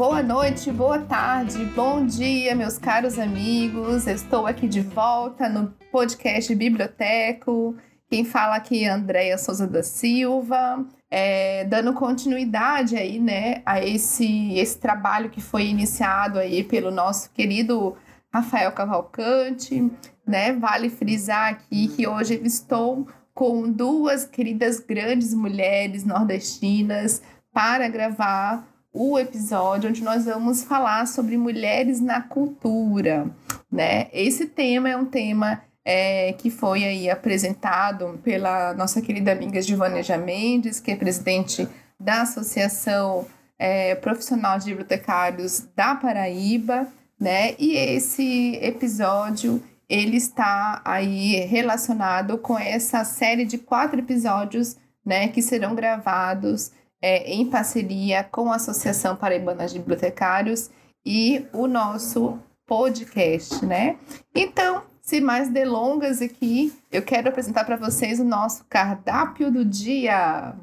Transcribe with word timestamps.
boa 0.00 0.22
noite, 0.22 0.72
boa 0.72 0.98
tarde, 1.00 1.62
bom 1.76 2.06
dia, 2.06 2.54
meus 2.54 2.78
caros 2.78 3.18
amigos. 3.18 4.06
Estou 4.06 4.46
aqui 4.46 4.66
de 4.66 4.80
volta 4.80 5.46
no 5.46 5.74
podcast 5.92 6.54
Biblioteco. 6.54 7.76
Quem 8.08 8.24
fala 8.24 8.56
aqui 8.56 8.86
é 8.86 8.88
Andréia 8.88 9.36
Souza 9.36 9.66
da 9.66 9.82
Silva, 9.82 10.86
é, 11.10 11.66
dando 11.66 11.92
continuidade 11.92 12.96
aí, 12.96 13.20
né, 13.20 13.60
a 13.66 13.84
esse, 13.84 14.54
esse 14.54 14.78
trabalho 14.78 15.28
que 15.28 15.42
foi 15.42 15.66
iniciado 15.66 16.38
aí 16.38 16.64
pelo 16.64 16.90
nosso 16.90 17.30
querido 17.32 17.94
Rafael 18.32 18.72
Cavalcante, 18.72 19.92
né? 20.26 20.54
Vale 20.54 20.88
frisar 20.88 21.50
aqui 21.50 21.88
que 21.88 22.08
hoje 22.08 22.36
eu 22.36 22.46
estou 22.46 23.06
com 23.34 23.70
duas 23.70 24.24
queridas 24.24 24.80
grandes 24.80 25.34
mulheres 25.34 26.06
nordestinas 26.06 27.20
para 27.52 27.86
gravar 27.86 28.69
o 28.92 29.18
episódio 29.18 29.88
onde 29.88 30.02
nós 30.02 30.24
vamos 30.24 30.62
falar 30.62 31.06
sobre 31.06 31.36
mulheres 31.36 32.00
na 32.00 32.20
cultura, 32.20 33.30
né? 33.70 34.08
Esse 34.12 34.46
tema 34.46 34.88
é 34.88 34.96
um 34.96 35.04
tema 35.04 35.62
é, 35.84 36.32
que 36.32 36.50
foi 36.50 36.84
aí 36.84 37.08
apresentado 37.08 38.20
pela 38.22 38.74
nossa 38.74 39.00
querida 39.00 39.32
amiga 39.32 39.62
Givaneja 39.62 40.16
Mendes, 40.16 40.80
que 40.80 40.90
é 40.90 40.96
presidente 40.96 41.68
da 41.98 42.22
Associação 42.22 43.26
é, 43.58 43.94
Profissional 43.94 44.58
de 44.58 44.66
Bibliotecários 44.66 45.68
da 45.76 45.94
Paraíba, 45.94 46.86
né? 47.18 47.54
E 47.58 47.76
esse 47.76 48.56
episódio 48.62 49.62
ele 49.88 50.16
está 50.16 50.80
aí 50.84 51.40
relacionado 51.46 52.38
com 52.38 52.56
essa 52.56 53.04
série 53.04 53.44
de 53.44 53.58
quatro 53.58 53.98
episódios, 53.98 54.76
né, 55.04 55.26
que 55.26 55.42
serão 55.42 55.74
gravados 55.74 56.70
é, 57.00 57.32
em 57.32 57.48
parceria 57.48 58.22
com 58.24 58.52
a 58.52 58.56
Associação 58.56 59.16
Paraibana 59.16 59.66
de 59.66 59.78
Bibliotecários 59.78 60.70
e 61.04 61.46
o 61.52 61.66
nosso 61.66 62.38
podcast, 62.66 63.64
né? 63.64 63.98
Então, 64.34 64.84
sem 65.00 65.20
mais 65.20 65.48
delongas 65.48 66.22
aqui, 66.22 66.72
eu 66.92 67.02
quero 67.02 67.28
apresentar 67.28 67.64
para 67.64 67.76
vocês 67.76 68.20
o 68.20 68.24
nosso 68.24 68.64
cardápio 68.68 69.50
do 69.50 69.64
dia. 69.64 70.54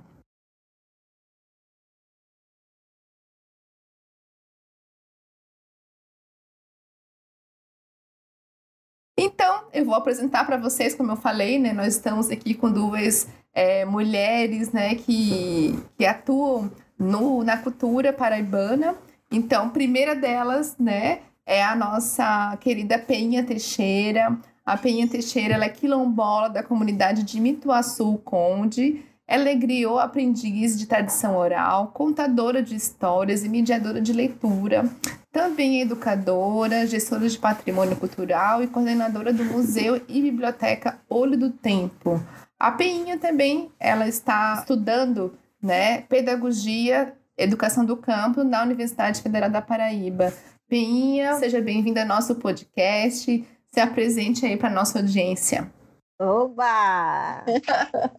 Então, 9.20 9.68
eu 9.74 9.84
vou 9.84 9.96
apresentar 9.96 10.46
para 10.46 10.58
vocês, 10.58 10.94
como 10.94 11.12
eu 11.12 11.16
falei, 11.16 11.58
né? 11.58 11.74
Nós 11.74 11.96
estamos 11.96 12.30
aqui 12.30 12.54
com 12.54 12.72
duas 12.72 13.28
é, 13.58 13.84
mulheres 13.86 14.72
né, 14.72 14.94
que, 14.94 15.76
que 15.98 16.06
atuam 16.06 16.70
no, 16.98 17.44
na 17.44 17.58
cultura 17.58 18.14
paraibana. 18.14 18.94
Então, 19.32 19.72
primeira 19.72 20.16
delas 20.16 20.76
né, 20.80 21.22
é 21.44 21.64
a 21.64 21.76
nossa 21.76 22.56
querida 22.62 23.00
Penha 23.00 23.44
Teixeira. 23.44 24.38
A 24.64 24.78
Penha 24.78 25.08
Teixeira 25.08 25.56
ela 25.56 25.66
é 25.66 25.70
quilombola 25.70 26.50
da 26.52 26.62
comunidade 26.62 27.24
de 27.24 27.42
Mituaçu 27.42 28.22
Conde. 28.24 29.04
Ela 29.28 29.50
é 29.50 29.56
griot 29.56 30.02
aprendiz 30.02 30.78
de 30.78 30.86
tradição 30.86 31.36
oral, 31.36 31.88
contadora 31.88 32.62
de 32.62 32.76
histórias 32.76 33.44
e 33.44 33.50
mediadora 33.50 34.00
de 34.00 34.14
leitura. 34.14 34.86
Também 35.32 35.80
é 35.80 35.82
educadora, 35.82 36.86
gestora 36.86 37.28
de 37.28 37.38
patrimônio 37.40 37.96
cultural 37.96 38.62
e 38.62 38.68
coordenadora 38.68 39.34
do 39.34 39.44
Museu 39.44 40.00
e 40.08 40.22
Biblioteca 40.22 41.00
Olho 41.10 41.36
do 41.36 41.50
Tempo. 41.50 42.22
A 42.60 42.72
Peinha 42.72 43.20
também, 43.20 43.72
ela 43.80 44.08
está 44.08 44.56
estudando, 44.60 45.38
né, 45.62 46.02
pedagogia, 46.02 47.16
educação 47.38 47.86
do 47.86 47.96
campo 47.96 48.44
na 48.44 48.64
Universidade 48.64 49.22
Federal 49.22 49.48
da 49.48 49.62
Paraíba. 49.62 50.34
Peinha, 50.68 51.36
seja 51.36 51.62
bem-vinda 51.62 52.02
ao 52.02 52.08
nosso 52.08 52.34
podcast. 52.36 53.48
Se 53.68 53.80
apresente 53.80 54.44
aí 54.44 54.58
para 54.58 54.72
nossa 54.72 54.98
audiência. 54.98 55.72
Oba! 56.20 57.46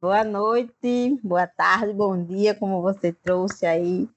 boa 0.00 0.22
noite, 0.22 1.18
boa 1.20 1.48
tarde, 1.48 1.92
bom 1.92 2.22
dia, 2.22 2.54
como 2.54 2.80
você 2.80 3.12
trouxe 3.12 3.66
aí. 3.66 4.08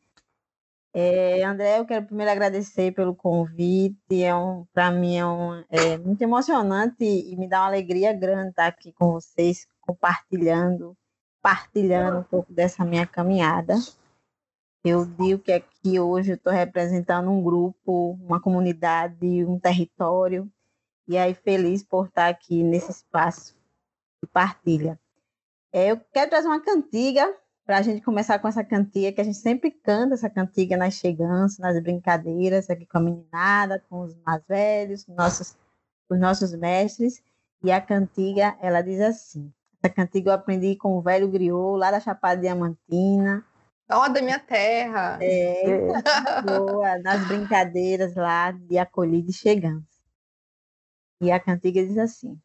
É, 0.94 1.42
André, 1.44 1.80
eu 1.80 1.86
quero 1.86 2.06
primeiro 2.06 2.32
agradecer 2.32 2.92
pelo 2.94 3.16
convite. 3.16 4.24
É 4.24 4.36
um, 4.36 4.66
para 4.74 4.92
mim 4.92 5.18
é, 5.18 5.26
um, 5.26 5.64
é 5.70 5.98
muito 5.98 6.22
emocionante 6.22 7.04
e 7.04 7.36
me 7.38 7.48
dá 7.48 7.62
uma 7.62 7.68
alegria 7.68 8.12
grande 8.12 8.50
estar 8.50 8.68
aqui 8.68 8.92
com 8.92 9.14
vocês, 9.14 9.66
compartilhando, 9.80 10.98
partilhando 11.42 12.20
um 12.20 12.24
pouco 12.24 12.52
dessa 12.52 12.84
minha 12.84 13.08
caminhada. 13.08 13.76
Eu 14.84 15.06
digo 15.06 15.42
que 15.42 15.54
aqui 15.54 16.00
hoje 16.00 16.32
eu 16.32 16.36
estou 16.36 16.52
representando 16.52 17.30
um 17.30 17.42
grupo, 17.42 18.18
uma 18.22 18.42
comunidade, 18.42 19.46
um 19.46 19.60
território, 19.60 20.52
e 21.08 21.18
aí 21.18 21.34
feliz 21.34 21.84
por 21.84 22.08
estar 22.08 22.28
aqui 22.28 22.64
nesse 22.64 22.92
espaço 22.92 23.56
de 24.22 24.28
partilha. 24.28 25.00
É, 25.72 25.92
eu 25.92 26.02
quero 26.12 26.30
trazer 26.30 26.48
uma 26.48 26.60
cantiga 26.60 27.34
para 27.66 27.78
a 27.78 27.82
gente 27.82 28.02
começar 28.02 28.40
com 28.40 28.48
essa 28.48 28.64
cantiga, 28.64 29.12
que 29.12 29.22
a 29.22 29.24
gente 29.24 29.38
sempre 29.38 29.72
canta 29.72 30.16
essa 30.16 30.30
cantiga 30.30 30.76
nas 30.76 30.96
cheganças, 30.96 31.60
nas 31.60 31.82
brincadeiras, 31.82 32.70
aqui 32.70 32.86
com 32.86 32.98
a 32.98 33.02
meninada, 33.02 33.84
com 33.90 34.02
os 34.02 34.16
mais 34.26 34.44
velhos, 34.48 35.04
com 35.06 35.14
nossos, 35.14 35.56
os 36.10 36.20
nossos 36.20 36.54
mestres. 36.54 37.24
E 37.64 37.72
a 37.72 37.80
cantiga, 37.80 38.58
ela 38.62 38.82
diz 38.82 39.00
assim: 39.00 39.54
essa 39.82 39.94
cantiga 39.94 40.32
eu 40.32 40.34
aprendi 40.34 40.76
com 40.76 40.98
o 40.98 41.02
velho 41.02 41.28
griot, 41.28 41.78
lá 41.78 41.92
da 41.92 42.00
Chapada 42.00 42.42
Diamantina. 42.42 43.46
Ó, 43.92 44.06
oh, 44.06 44.10
da 44.10 44.22
minha 44.22 44.40
terra! 44.40 45.18
É, 45.22 45.88
boa, 46.46 46.98
nas 47.00 47.28
brincadeiras 47.28 48.16
lá 48.16 48.52
de 48.52 48.78
acolhida 48.78 49.30
e 49.30 49.34
chegança. 49.34 49.86
E 51.22 51.32
a 51.32 51.40
cantiga 51.40 51.86
diz 51.86 51.98
assim: 51.98 52.40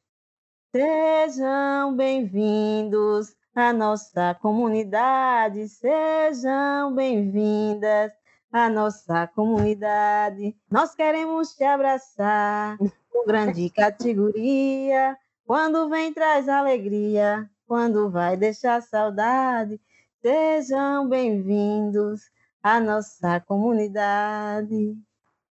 Sejam 0.75 1.97
bem-vindos 1.97 3.35
a 3.57 3.73
nossa 3.73 4.35
comunidade. 4.35 5.67
Sejam 5.69 6.95
bem-vindas 6.95 8.13
à 8.53 8.69
nossa 8.69 9.27
comunidade. 9.29 10.55
Nós 10.71 10.95
queremos 10.95 11.55
te 11.55 11.65
abraçar 11.65 12.77
com 12.77 13.27
grande 13.27 13.71
categoria. 13.75 15.17
Quando 15.47 15.89
vem, 15.89 16.13
traz 16.13 16.51
alegria. 16.51 17.49
Quando 17.67 18.11
vai, 18.11 18.37
deixar 18.37 18.83
saudade. 18.83 19.81
Sejam 20.21 21.09
bem-vindos 21.09 22.21
à 22.63 22.79
nossa 22.79 23.41
comunidade. 23.41 24.95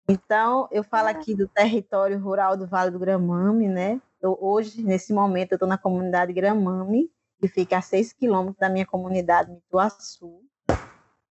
Então, 0.09 0.67
eu 0.73 0.83
falo 0.83 1.07
aqui 1.07 1.37
do 1.37 1.47
território 1.47 2.19
rural 2.19 2.57
do 2.57 2.67
Vale 2.67 2.91
do 2.91 2.99
Gramame, 2.99 3.69
né? 3.69 4.03
Eu, 4.21 4.37
hoje, 4.41 4.83
nesse 4.83 5.13
momento, 5.13 5.53
eu 5.53 5.57
estou 5.57 5.69
na 5.69 5.79
comunidade 5.79 6.33
Gramame, 6.33 7.09
que 7.43 7.49
fica 7.49 7.79
a 7.79 7.83
6 7.83 8.13
quilômetros 8.13 8.57
da 8.61 8.69
minha 8.69 8.87
comunidade, 8.87 9.51
Mituaçu. 9.51 10.45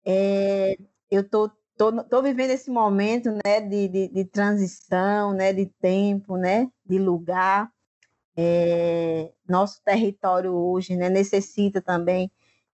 É, 0.07 0.75
eu 1.11 1.21
estou 1.21 1.51
tô, 1.77 1.93
tô, 1.93 2.03
tô, 2.03 2.23
vivendo 2.23 2.51
esse 2.51 2.71
momento 2.71 3.31
né, 3.45 3.61
de, 3.61 3.89
de, 3.89 4.09
de, 4.09 4.25
transição, 4.25 5.35
né, 5.35 5.53
de 5.53 5.67
tempo, 5.67 6.39
né, 6.39 6.67
de 6.87 6.99
lugar. 6.99 7.71
É, 8.35 9.31
nosso 9.47 9.83
território 9.85 10.55
hoje 10.55 10.97
né, 10.97 11.11
necessita 11.11 11.83
também 11.83 12.33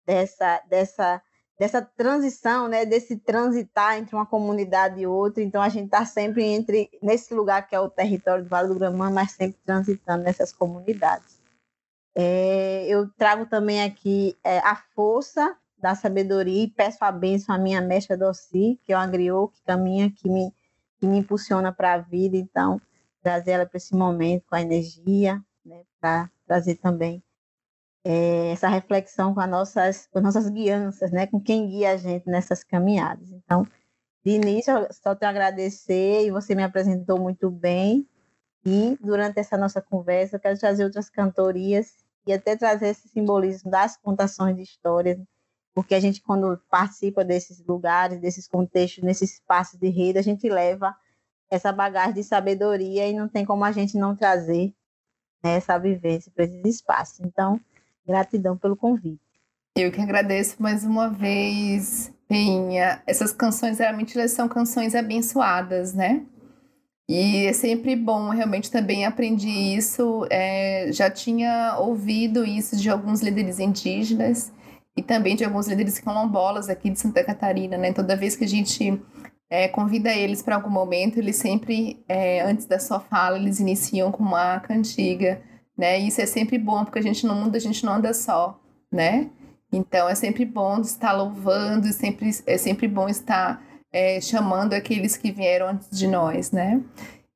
dessa, 0.06 0.62
dessa, 0.68 1.22
dessa 1.58 1.81
transição, 1.81 2.68
né, 2.68 2.86
desse 2.86 3.16
transitar 3.16 3.98
entre 3.98 4.13
uma 4.13 4.25
comunidade 4.25 5.00
e 5.00 5.08
outra. 5.08 5.42
Então, 5.42 5.62
a 5.62 5.69
gente 5.69 5.86
está 5.86 6.06
sempre 6.06 6.44
entre 6.44 6.90
nesse 7.02 7.34
lugar 7.34 7.66
que 7.66 7.75
é 7.75 7.80
o 7.80 7.90
território 7.90 8.44
do 8.44 8.50
Vale 8.50 8.68
do 8.68 8.75
Gramã, 8.75 9.09
mas 9.09 9.31
sempre 9.31 9.58
transitando 9.66 10.24
nessas 10.25 10.52
comunidades. 10.52 11.41
É, 12.14 12.86
eu 12.88 13.10
trago 13.18 13.46
também 13.46 13.84
aqui 13.84 14.38
é, 14.44 14.60
a 14.60 14.76
força 14.76 15.56
da 15.78 15.96
sabedoria 15.96 16.63
e 16.63 16.69
peço 16.69 17.04
a 17.04 17.12
bênção 17.12 17.56
à 17.56 17.58
minha 17.58 17.81
mestra 17.81 18.18
Doci, 18.18 18.80
que 18.84 18.94
é 18.94 18.98
uma 18.98 19.08
griot 19.08 19.54
que 19.54 19.63
caminha, 19.63 20.12
que 20.12 20.30
me, 20.30 20.54
que 21.00 21.08
me 21.08 21.18
impulsiona 21.18 21.72
para 21.72 21.94
a 21.94 21.98
vida. 21.98 22.38
Então, 22.38 22.80
trazer 23.22 23.52
ela 23.52 23.66
para 23.66 23.78
esse 23.78 23.96
momento 23.96 24.46
com 24.48 24.56
a 24.56 24.62
energia, 24.62 25.42
né, 25.66 25.84
para 26.00 26.30
trazer 26.46 26.75
também 26.75 27.24
é, 28.04 28.52
essa 28.52 28.68
reflexão 28.68 29.34
com, 29.34 29.40
as 29.40 29.50
nossas, 29.50 30.07
com 30.07 30.19
as 30.19 30.24
nossas 30.24 30.50
guianças, 30.50 31.12
né, 31.12 31.28
com 31.28 31.40
quem 31.40 31.68
guia 31.68 31.92
a 31.92 31.98
gente 31.98 32.28
nessas 32.28 32.64
caminhadas. 32.64 33.31
Então, 33.31 33.66
de 34.24 34.31
início, 34.31 34.74
só 34.92 35.18
a 35.19 35.30
agradecer 35.30 36.25
e 36.25 36.31
você 36.31 36.54
me 36.54 36.64
apresentou 36.64 37.19
muito 37.19 37.50
bem. 37.50 38.07
E 38.66 38.98
durante 39.02 39.40
essa 39.40 39.58
nossa 39.58 39.81
conversa, 39.81 40.36
eu 40.36 40.40
quero 40.40 40.60
trazer 40.60 40.84
outras 40.84 41.10
cantorias 41.10 41.96
e 42.28 42.34
até 42.34 42.56
trazer 42.56 42.90
esse 42.90 43.08
simbolismo 43.10 43.72
das 43.72 43.98
contações 43.98 44.56
de 44.56 44.62
histórias, 44.62 45.18
porque 45.74 45.96
a 45.96 46.00
gente, 46.00 46.22
quando 46.22 46.60
participa 46.69 47.24
desses 47.24 47.63
lugares, 47.66 48.19
desses 48.19 48.48
contextos, 48.48 49.04
nesses 49.04 49.34
espaços 49.34 49.80
de 49.80 49.90
rede, 49.90 50.19
a 50.19 50.22
gente 50.22 50.48
leva 50.50 50.96
essa 51.50 51.72
bagagem 51.72 52.13
de 52.13 52.24
sabedoria 52.24 53.08
e 53.08 53.13
não 53.13 53.28
tem 53.28 53.46
como 53.46 53.63
a 53.63 53.72
gente 53.72 53.98
não 53.98 54.16
trazer 54.16 54.74
né, 55.44 55.56
essa 55.56 55.78
vivência 55.78 56.31
para 56.34 56.46
esses 56.46 56.64
espaços. 56.64 57.19
Então, 57.22 57.60
gratidão 58.06 58.57
pelo 58.57 58.75
convite. 58.75 59.22
Eu 59.75 59.92
que 59.92 60.02
agradeço 60.02 60.62
mais 60.62 60.84
uma 60.84 61.10
vez, 61.10 62.12
Tem 62.31 62.80
essas 63.06 63.34
canções, 63.34 63.80
realmente 63.80 64.18
elas 64.18 64.31
são 64.31 64.48
canções 64.48 64.96
abençoadas, 64.96 65.94
né? 65.94 66.25
E 67.13 67.46
é 67.46 67.52
sempre 67.52 67.94
bom, 67.94 68.30
realmente 68.30 68.72
também 68.72 69.04
aprendi 69.04 69.50
isso. 69.50 70.25
É, 70.30 70.90
já 70.94 71.12
tinha 71.12 71.75
ouvido 71.78 72.46
isso 72.46 72.78
de 72.78 72.90
alguns 72.90 73.22
líderes 73.22 73.60
indígenas 73.60 74.54
e 74.96 75.02
também 75.02 75.36
de 75.36 75.44
alguns 75.44 75.68
líderes 75.68 76.00
quilombolas 76.00 76.69
aqui 76.69 76.90
de 76.90 76.98
Santa 76.98 77.22
Catarina, 77.22 77.78
né? 77.78 77.92
Toda 77.92 78.16
vez 78.16 78.38
que 78.38 78.46
a 78.46 78.48
gente 78.48 78.98
é, 79.50 79.68
convida 79.68 80.10
eles 80.13 80.42
para 80.42 80.56
algum 80.56 80.69
momento, 80.69 81.18
eles 81.18 81.36
sempre, 81.36 82.02
é, 82.08 82.40
antes 82.44 82.66
da 82.66 82.80
sua 82.80 83.02
fala, 83.02 83.38
eles 83.38 83.60
iniciam 83.60 84.10
com 84.10 84.24
uma 84.24 84.62
cantiga, 84.62 85.42
né? 85.78 86.00
E 86.00 86.07
isso 86.07 86.22
é 86.22 86.25
sempre 86.25 86.57
bom, 86.57 86.86
porque 86.86 87.00
a 87.00 87.04
gente 87.04 87.28
no 87.28 87.36
mundo 87.36 87.57
a 87.57 87.60
gente 87.60 87.86
não 87.86 87.96
anda 87.96 88.14
só, 88.14 88.57
né? 88.90 89.30
Então 89.69 90.07
é 90.07 90.16
sempre 90.16 90.46
bom 90.46 90.80
estar 90.80 91.12
louvando, 91.12 91.92
sempre, 91.92 92.30
é 92.48 92.57
sempre 92.57 92.88
bom 92.88 93.10
estar 93.10 93.62
é, 93.92 94.20
chamando 94.22 94.74
aqueles 94.74 95.18
que 95.18 95.32
vieram 95.32 95.68
antes 95.68 95.90
de 95.92 96.08
nós, 96.08 96.52
né? 96.52 96.82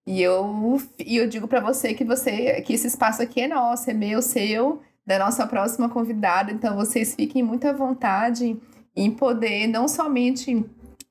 E 0.07 0.21
eu, 0.21 0.79
e 0.99 1.17
eu 1.17 1.27
digo 1.27 1.47
para 1.47 1.59
você 1.59 1.93
que 1.93 2.03
você 2.03 2.61
que 2.61 2.73
esse 2.73 2.87
espaço 2.87 3.21
aqui 3.21 3.41
é 3.41 3.47
nosso, 3.47 3.89
é 3.89 3.93
meu, 3.93 4.21
seu, 4.21 4.81
da 5.05 5.19
nossa 5.19 5.45
próxima 5.47 5.89
convidada. 5.89 6.51
Então 6.51 6.75
vocês 6.75 7.15
fiquem 7.15 7.43
muito 7.43 7.67
à 7.67 7.73
vontade 7.73 8.57
em 8.95 9.11
poder 9.11 9.67
não 9.67 9.87
somente 9.87 10.63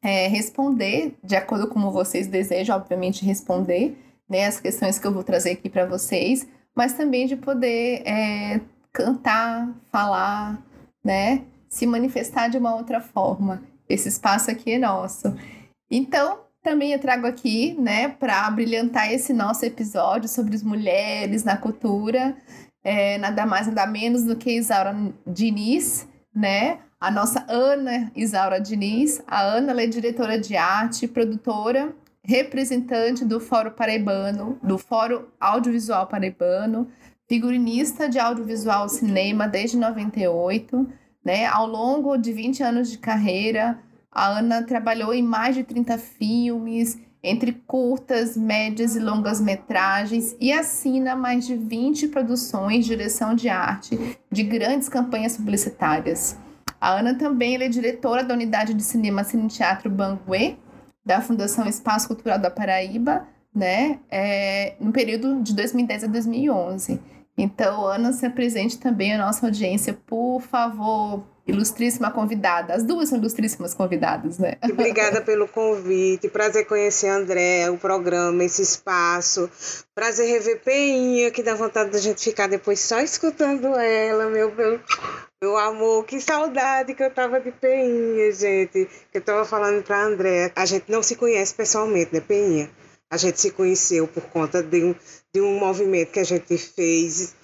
é, 0.02 0.28
responder 0.28 1.16
de 1.22 1.34
acordo 1.36 1.66
com 1.66 1.74
como 1.74 1.90
vocês 1.90 2.26
desejam, 2.26 2.76
obviamente 2.76 3.24
responder 3.24 3.98
né, 4.28 4.46
as 4.46 4.60
questões 4.60 4.98
que 4.98 5.06
eu 5.06 5.12
vou 5.12 5.24
trazer 5.24 5.52
aqui 5.52 5.68
para 5.68 5.86
vocês, 5.86 6.46
mas 6.74 6.94
também 6.94 7.26
de 7.26 7.36
poder 7.36 8.02
é, 8.06 8.60
cantar, 8.92 9.68
falar, 9.90 10.62
né? 11.02 11.42
Se 11.68 11.86
manifestar 11.86 12.48
de 12.48 12.56
uma 12.56 12.74
outra 12.74 13.00
forma. 13.00 13.62
Esse 13.94 14.08
espaço 14.08 14.50
aqui 14.50 14.72
é 14.72 14.78
nosso. 14.78 15.34
Então, 15.90 16.40
também 16.62 16.92
eu 16.92 16.98
trago 16.98 17.26
aqui, 17.26 17.74
né, 17.78 18.08
para 18.08 18.50
brilhantar 18.50 19.12
esse 19.12 19.32
nosso 19.32 19.64
episódio 19.64 20.28
sobre 20.28 20.54
as 20.54 20.62
mulheres 20.62 21.44
na 21.44 21.56
cultura, 21.56 22.36
é, 22.82 23.18
nada 23.18 23.46
mais, 23.46 23.66
nada 23.66 23.86
menos 23.86 24.24
do 24.24 24.36
que 24.36 24.56
Isaura 24.56 24.94
Diniz, 25.26 26.06
né? 26.34 26.78
A 27.00 27.10
nossa 27.10 27.44
Ana 27.48 28.10
Isaura 28.14 28.60
Diniz. 28.60 29.22
A 29.26 29.42
Ana 29.42 29.82
é 29.82 29.86
diretora 29.86 30.38
de 30.38 30.56
arte, 30.56 31.08
produtora, 31.08 31.94
representante 32.22 33.24
do 33.24 33.38
Fórum 33.40 33.70
Paraibano, 33.70 34.58
do 34.62 34.78
Fórum 34.78 35.24
Audiovisual 35.38 36.06
Paraibano, 36.06 36.88
figurinista 37.28 38.08
de 38.08 38.18
audiovisual 38.18 38.88
cinema 38.88 39.46
desde 39.46 39.76
98, 39.76 40.86
né? 41.24 41.46
Ao 41.46 41.66
longo 41.66 42.16
de 42.16 42.32
20 42.32 42.62
anos 42.62 42.90
de 42.90 42.98
carreira, 42.98 43.78
a 44.12 44.38
Ana 44.38 44.62
trabalhou 44.62 45.12
em 45.12 45.22
mais 45.22 45.54
de 45.54 45.64
30 45.64 45.98
filmes, 45.98 46.98
entre 47.22 47.52
curtas, 47.66 48.36
médias 48.36 48.94
e 48.94 49.00
longas 49.00 49.40
metragens, 49.40 50.36
e 50.38 50.52
assina 50.52 51.16
mais 51.16 51.46
de 51.46 51.56
20 51.56 52.08
produções 52.08 52.84
direção 52.84 53.34
de 53.34 53.48
arte 53.48 53.98
de 54.30 54.42
grandes 54.42 54.88
campanhas 54.88 55.36
publicitárias. 55.36 56.36
A 56.78 56.98
Ana 56.98 57.14
também 57.14 57.56
é 57.56 57.68
diretora 57.68 58.22
da 58.22 58.34
unidade 58.34 58.74
de 58.74 58.82
cinema 58.82 59.24
Cine 59.24 59.48
Teatro 59.48 59.88
Banguê, 59.88 60.56
da 61.04 61.20
Fundação 61.22 61.66
Espaço 61.66 62.06
Cultural 62.08 62.38
da 62.38 62.50
Paraíba, 62.50 63.26
né, 63.54 64.00
é, 64.10 64.74
no 64.80 64.92
período 64.92 65.40
de 65.40 65.54
2010 65.54 66.04
a 66.04 66.06
2011. 66.06 67.00
Então, 67.36 67.86
Ana, 67.86 68.12
se 68.12 68.24
apresente 68.24 68.78
também 68.78 69.14
à 69.14 69.18
nossa 69.18 69.46
audiência, 69.46 69.98
por 70.06 70.40
favor, 70.40 71.24
ilustríssima 71.46 72.10
convidada. 72.10 72.74
As 72.74 72.84
duas 72.84 73.08
são 73.08 73.18
ilustríssimas 73.18 73.74
convidadas, 73.74 74.38
né? 74.38 74.54
Obrigada 74.70 75.20
pelo 75.20 75.48
convite. 75.48 76.28
Prazer 76.28 76.66
conhecer 76.66 77.08
a 77.08 77.16
André, 77.16 77.68
o 77.70 77.76
programa, 77.76 78.44
esse 78.44 78.62
espaço. 78.62 79.50
Prazer 79.94 80.28
rever 80.28 80.62
Peinha, 80.62 81.30
que 81.30 81.42
dá 81.42 81.54
vontade 81.54 81.90
da 81.90 81.98
gente 81.98 82.22
ficar 82.22 82.46
depois 82.46 82.78
só 82.78 83.00
escutando 83.00 83.74
ela, 83.74 84.30
meu, 84.30 84.54
meu, 84.54 84.80
meu 85.42 85.56
amor. 85.58 86.04
Que 86.04 86.20
saudade 86.20 86.94
que 86.94 87.02
eu 87.02 87.12
tava 87.12 87.40
de 87.40 87.50
Peinha, 87.50 88.30
gente. 88.32 88.88
Que 89.10 89.18
eu 89.18 89.22
tava 89.22 89.44
falando 89.44 89.82
pra 89.82 90.04
André. 90.04 90.52
A 90.54 90.64
gente 90.64 90.90
não 90.90 91.02
se 91.02 91.16
conhece 91.16 91.52
pessoalmente, 91.52 92.14
né, 92.14 92.20
Peinha? 92.20 92.70
A 93.10 93.16
gente 93.16 93.40
se 93.40 93.50
conheceu 93.50 94.08
por 94.08 94.24
conta 94.24 94.62
de 94.62 94.84
um, 94.84 94.94
de 95.32 95.40
um 95.40 95.58
movimento 95.58 96.12
que 96.12 96.20
a 96.20 96.24
gente 96.24 96.56
fez. 96.58 97.34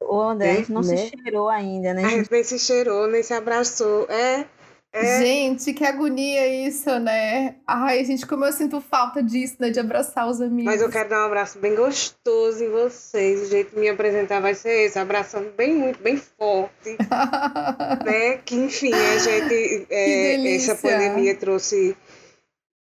O 0.00 0.20
André, 0.20 0.50
a 0.50 0.54
gente 0.56 0.72
não 0.72 0.82
né? 0.82 0.96
se 0.96 1.10
cheirou 1.10 1.48
ainda, 1.48 1.92
né? 1.92 2.04
A 2.04 2.08
gente 2.10 2.30
nem 2.30 2.44
se 2.44 2.58
cheirou, 2.58 3.08
nem 3.08 3.22
se 3.22 3.34
abraçou. 3.34 4.06
É. 4.08 4.46
É. 4.90 5.18
Gente, 5.18 5.74
que 5.74 5.84
agonia 5.84 6.66
isso, 6.66 6.98
né? 6.98 7.56
Ai, 7.66 8.02
gente, 8.06 8.26
como 8.26 8.46
eu 8.46 8.52
sinto 8.52 8.80
falta 8.80 9.22
disso, 9.22 9.56
né? 9.58 9.68
De 9.68 9.78
abraçar 9.78 10.26
os 10.26 10.40
amigos. 10.40 10.64
Mas 10.64 10.80
eu 10.80 10.88
quero 10.88 11.10
dar 11.10 11.22
um 11.22 11.26
abraço 11.26 11.58
bem 11.58 11.74
gostoso 11.74 12.64
em 12.64 12.70
vocês. 12.70 13.42
O 13.42 13.50
jeito 13.50 13.74
de 13.74 13.80
me 13.80 13.88
apresentar 13.88 14.40
vai 14.40 14.54
ser 14.54 14.86
esse, 14.86 14.98
abraçando 14.98 15.52
bem 15.54 15.74
muito, 15.74 16.02
bem 16.02 16.16
forte. 16.16 16.96
né? 18.04 18.38
Que 18.38 18.54
enfim, 18.54 18.92
a 18.94 19.18
gente. 19.18 19.86
É, 19.90 20.54
essa 20.56 20.74
pandemia 20.74 21.34
trouxe 21.36 21.94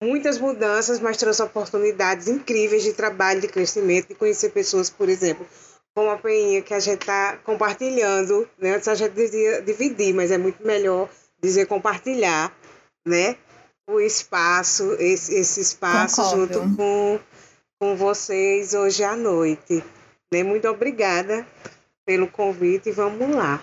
muitas 0.04 0.38
mudanças, 0.38 1.00
mas 1.00 1.16
trouxe 1.16 1.42
oportunidades 1.42 2.28
incríveis 2.28 2.82
de 2.82 2.92
trabalho, 2.92 3.40
de 3.40 3.48
crescimento, 3.48 4.08
de 4.08 4.14
conhecer 4.14 4.50
pessoas, 4.50 4.90
por 4.90 5.08
exemplo, 5.08 5.46
como 5.94 6.10
a 6.10 6.18
Peinha, 6.18 6.60
que 6.62 6.74
a 6.74 6.80
gente 6.80 7.00
está 7.00 7.38
compartilhando, 7.38 8.48
né? 8.58 8.74
Antes 8.74 8.88
a 8.88 8.94
gente 8.94 9.14
dizia 9.14 9.62
dividir, 9.62 10.14
mas 10.14 10.30
é 10.30 10.38
muito 10.38 10.64
melhor 10.66 11.08
dizer 11.42 11.66
compartilhar, 11.66 12.54
né? 13.06 13.36
O 13.88 14.00
espaço, 14.00 14.96
esse, 14.98 15.34
esse 15.34 15.60
espaço 15.60 16.22
Concordo. 16.22 16.54
junto 16.54 16.76
com, 16.76 17.20
com 17.78 17.96
vocês 17.96 18.74
hoje 18.74 19.04
à 19.04 19.14
noite. 19.14 19.84
Né? 20.32 20.42
Muito 20.42 20.66
obrigada 20.68 21.46
pelo 22.06 22.26
convite 22.26 22.88
e 22.88 22.92
vamos 22.92 23.34
lá. 23.34 23.62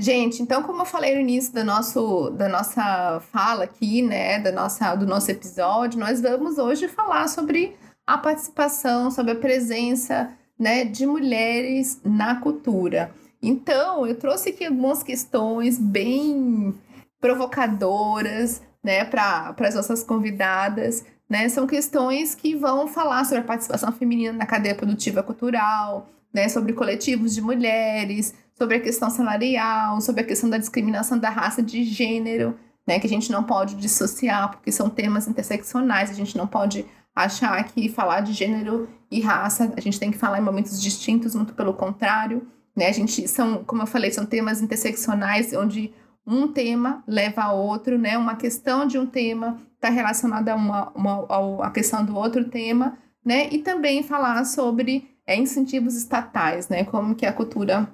Gente, 0.00 0.42
então 0.42 0.62
como 0.62 0.82
eu 0.82 0.86
falei 0.86 1.16
no 1.16 1.20
início 1.20 1.52
do 1.52 1.64
nosso, 1.64 2.30
da 2.30 2.48
nossa 2.48 3.20
fala 3.32 3.64
aqui, 3.64 4.00
né, 4.00 4.38
da 4.38 4.52
nossa, 4.52 4.94
do 4.94 5.04
nosso 5.04 5.28
episódio, 5.28 5.98
nós 5.98 6.20
vamos 6.20 6.56
hoje 6.56 6.86
falar 6.86 7.28
sobre 7.28 7.76
a 8.06 8.16
participação, 8.16 9.10
sobre 9.10 9.32
a 9.32 9.36
presença, 9.36 10.32
né, 10.56 10.84
de 10.84 11.04
mulheres 11.04 12.00
na 12.04 12.36
cultura. 12.36 13.10
Então, 13.42 14.06
eu 14.06 14.14
trouxe 14.14 14.50
aqui 14.50 14.64
algumas 14.64 15.02
questões 15.02 15.78
bem 15.78 16.72
provocadoras, 17.20 18.62
né, 18.82 19.04
para 19.04 19.54
as 19.58 19.74
nossas 19.74 20.04
convidadas, 20.04 21.04
né? 21.28 21.48
São 21.48 21.66
questões 21.66 22.34
que 22.34 22.54
vão 22.54 22.88
falar 22.88 23.24
sobre 23.24 23.40
a 23.40 23.44
participação 23.44 23.92
feminina 23.92 24.32
na 24.32 24.46
cadeia 24.46 24.74
produtiva 24.74 25.22
cultural, 25.22 26.08
né, 26.32 26.48
sobre 26.48 26.72
coletivos 26.72 27.34
de 27.34 27.40
mulheres, 27.40 28.34
sobre 28.58 28.76
a 28.76 28.80
questão 28.80 29.08
salarial, 29.08 30.00
sobre 30.00 30.22
a 30.22 30.24
questão 30.24 30.50
da 30.50 30.58
discriminação 30.58 31.16
da 31.16 31.30
raça 31.30 31.62
de 31.62 31.84
gênero, 31.84 32.58
né, 32.86 32.98
que 32.98 33.06
a 33.06 33.10
gente 33.10 33.30
não 33.30 33.44
pode 33.44 33.76
dissociar, 33.76 34.50
porque 34.50 34.72
são 34.72 34.90
temas 34.90 35.28
interseccionais, 35.28 36.10
a 36.10 36.14
gente 36.14 36.36
não 36.36 36.46
pode 36.46 36.84
achar 37.14 37.62
que 37.64 37.88
falar 37.88 38.20
de 38.20 38.32
gênero 38.32 38.88
e 39.10 39.20
raça, 39.20 39.72
a 39.76 39.80
gente 39.80 40.00
tem 40.00 40.10
que 40.10 40.18
falar 40.18 40.38
em 40.38 40.44
momentos 40.44 40.82
distintos, 40.82 41.34
muito 41.34 41.54
pelo 41.54 41.72
contrário, 41.72 42.46
né, 42.76 42.88
a 42.88 42.92
gente 42.92 43.28
são, 43.28 43.62
como 43.64 43.82
eu 43.82 43.86
falei, 43.86 44.10
são 44.10 44.26
temas 44.26 44.60
interseccionais, 44.60 45.52
onde 45.52 45.92
um 46.26 46.48
tema 46.48 47.02
leva 47.06 47.42
a 47.42 47.52
outro, 47.52 47.96
né, 47.96 48.18
uma 48.18 48.34
questão 48.34 48.86
de 48.86 48.98
um 48.98 49.06
tema 49.06 49.60
está 49.74 49.88
relacionada 49.88 50.52
a 50.52 50.56
uma, 50.56 50.90
uma, 50.90 51.64
a 51.64 51.70
questão 51.70 52.04
do 52.04 52.16
outro 52.16 52.44
tema, 52.48 52.98
né, 53.24 53.48
e 53.52 53.58
também 53.58 54.02
falar 54.02 54.44
sobre 54.44 55.08
é, 55.24 55.36
incentivos 55.36 55.94
estatais, 55.94 56.68
né, 56.68 56.84
como 56.84 57.14
que 57.14 57.24
a 57.24 57.32
cultura 57.32 57.88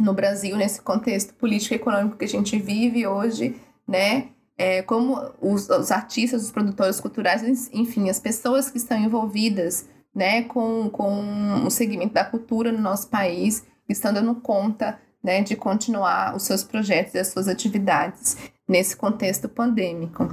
no 0.00 0.14
Brasil, 0.14 0.56
nesse 0.56 0.80
contexto 0.80 1.34
político 1.34 1.74
e 1.74 1.76
econômico 1.76 2.16
que 2.16 2.24
a 2.24 2.28
gente 2.28 2.58
vive 2.58 3.06
hoje, 3.06 3.56
né? 3.86 4.28
É, 4.56 4.82
como 4.82 5.18
os, 5.40 5.70
os, 5.70 5.90
artistas, 5.90 6.44
os 6.44 6.50
produtores 6.50 7.00
culturais, 7.00 7.70
enfim, 7.72 8.10
as 8.10 8.20
pessoas 8.20 8.70
que 8.70 8.76
estão 8.76 8.98
envolvidas 8.98 9.88
né, 10.14 10.42
com, 10.42 10.90
com 10.90 11.64
o 11.64 11.70
segmento 11.70 12.12
da 12.12 12.24
cultura 12.24 12.70
no 12.70 12.80
nosso 12.80 13.08
país, 13.08 13.64
estão 13.88 14.12
dando 14.12 14.34
conta 14.34 15.00
né, 15.22 15.42
de 15.42 15.56
continuar 15.56 16.36
os 16.36 16.42
seus 16.42 16.62
projetos 16.62 17.14
e 17.14 17.18
as 17.18 17.28
suas 17.28 17.48
atividades 17.48 18.36
nesse 18.68 18.96
contexto 18.96 19.48
pandêmico. 19.48 20.28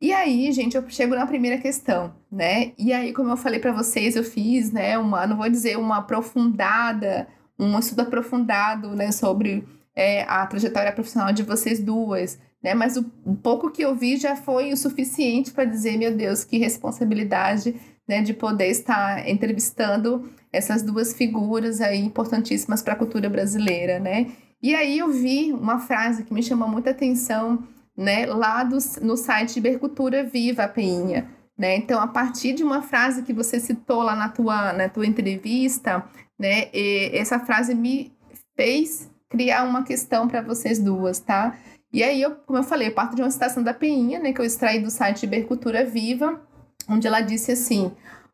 E 0.00 0.12
aí, 0.12 0.50
gente, 0.52 0.76
eu 0.76 0.88
chego 0.88 1.14
na 1.14 1.26
primeira 1.26 1.58
questão, 1.58 2.12
né? 2.30 2.72
E 2.76 2.92
aí, 2.92 3.12
como 3.12 3.30
eu 3.30 3.36
falei 3.36 3.60
para 3.60 3.70
vocês, 3.70 4.16
eu 4.16 4.24
fiz, 4.24 4.72
né, 4.72 4.98
uma, 4.98 5.26
não 5.28 5.36
vou 5.36 5.48
dizer 5.48 5.78
uma 5.78 5.98
aprofundada 5.98 7.28
um 7.58 7.78
estudo 7.78 8.00
aprofundado 8.00 8.94
né, 8.94 9.12
sobre 9.12 9.66
é, 9.94 10.22
a 10.24 10.46
trajetória 10.46 10.92
profissional 10.92 11.32
de 11.32 11.42
vocês 11.42 11.80
duas, 11.80 12.38
né? 12.62 12.74
Mas 12.74 12.96
o, 12.96 13.04
pouco 13.42 13.70
que 13.70 13.82
eu 13.82 13.94
vi 13.94 14.16
já 14.16 14.36
foi 14.36 14.72
o 14.72 14.76
suficiente 14.76 15.50
para 15.50 15.64
dizer, 15.64 15.98
meu 15.98 16.14
Deus, 16.14 16.44
que 16.44 16.58
responsabilidade 16.58 17.74
né, 18.08 18.22
de 18.22 18.32
poder 18.32 18.68
estar 18.68 19.28
entrevistando 19.28 20.30
essas 20.52 20.82
duas 20.82 21.12
figuras 21.12 21.80
aí 21.80 21.98
importantíssimas 21.98 22.82
para 22.82 22.94
a 22.94 22.96
cultura 22.96 23.28
brasileira, 23.28 23.98
né? 23.98 24.32
E 24.62 24.74
aí 24.74 24.98
eu 24.98 25.10
vi 25.10 25.52
uma 25.52 25.78
frase 25.78 26.22
que 26.22 26.32
me 26.32 26.42
chamou 26.42 26.68
muita 26.68 26.90
atenção, 26.90 27.66
né, 27.96 28.26
lá 28.26 28.62
do, 28.62 28.78
no 29.00 29.16
site 29.16 29.60
Bercultura 29.60 30.22
Viva, 30.24 30.68
Peinha. 30.68 31.28
Né? 31.56 31.76
Então, 31.76 32.00
a 32.00 32.06
partir 32.06 32.54
de 32.54 32.62
uma 32.62 32.82
frase 32.82 33.22
que 33.22 33.32
você 33.32 33.60
citou 33.60 34.02
lá 34.02 34.16
na 34.16 34.28
tua, 34.28 34.72
na 34.72 34.88
tua 34.88 35.06
entrevista, 35.06 36.04
né, 36.38 36.70
essa 37.12 37.38
frase 37.38 37.74
me 37.74 38.12
fez 38.56 39.10
criar 39.28 39.64
uma 39.64 39.82
questão 39.82 40.26
para 40.26 40.42
vocês 40.42 40.78
duas, 40.78 41.18
tá? 41.18 41.56
E 41.92 42.02
aí, 42.02 42.22
eu, 42.22 42.32
como 42.36 42.58
eu 42.58 42.62
falei, 42.62 42.88
eu 42.88 42.94
parto 42.94 43.14
de 43.14 43.22
uma 43.22 43.30
citação 43.30 43.62
da 43.62 43.74
Peinha, 43.74 44.18
né, 44.18 44.32
que 44.32 44.40
eu 44.40 44.44
extraí 44.44 44.80
do 44.80 44.90
site 44.90 45.26
Bercultura 45.26 45.84
Viva, 45.84 46.40
onde 46.88 47.06
ela 47.06 47.20
disse 47.20 47.52
assim: 47.52 47.92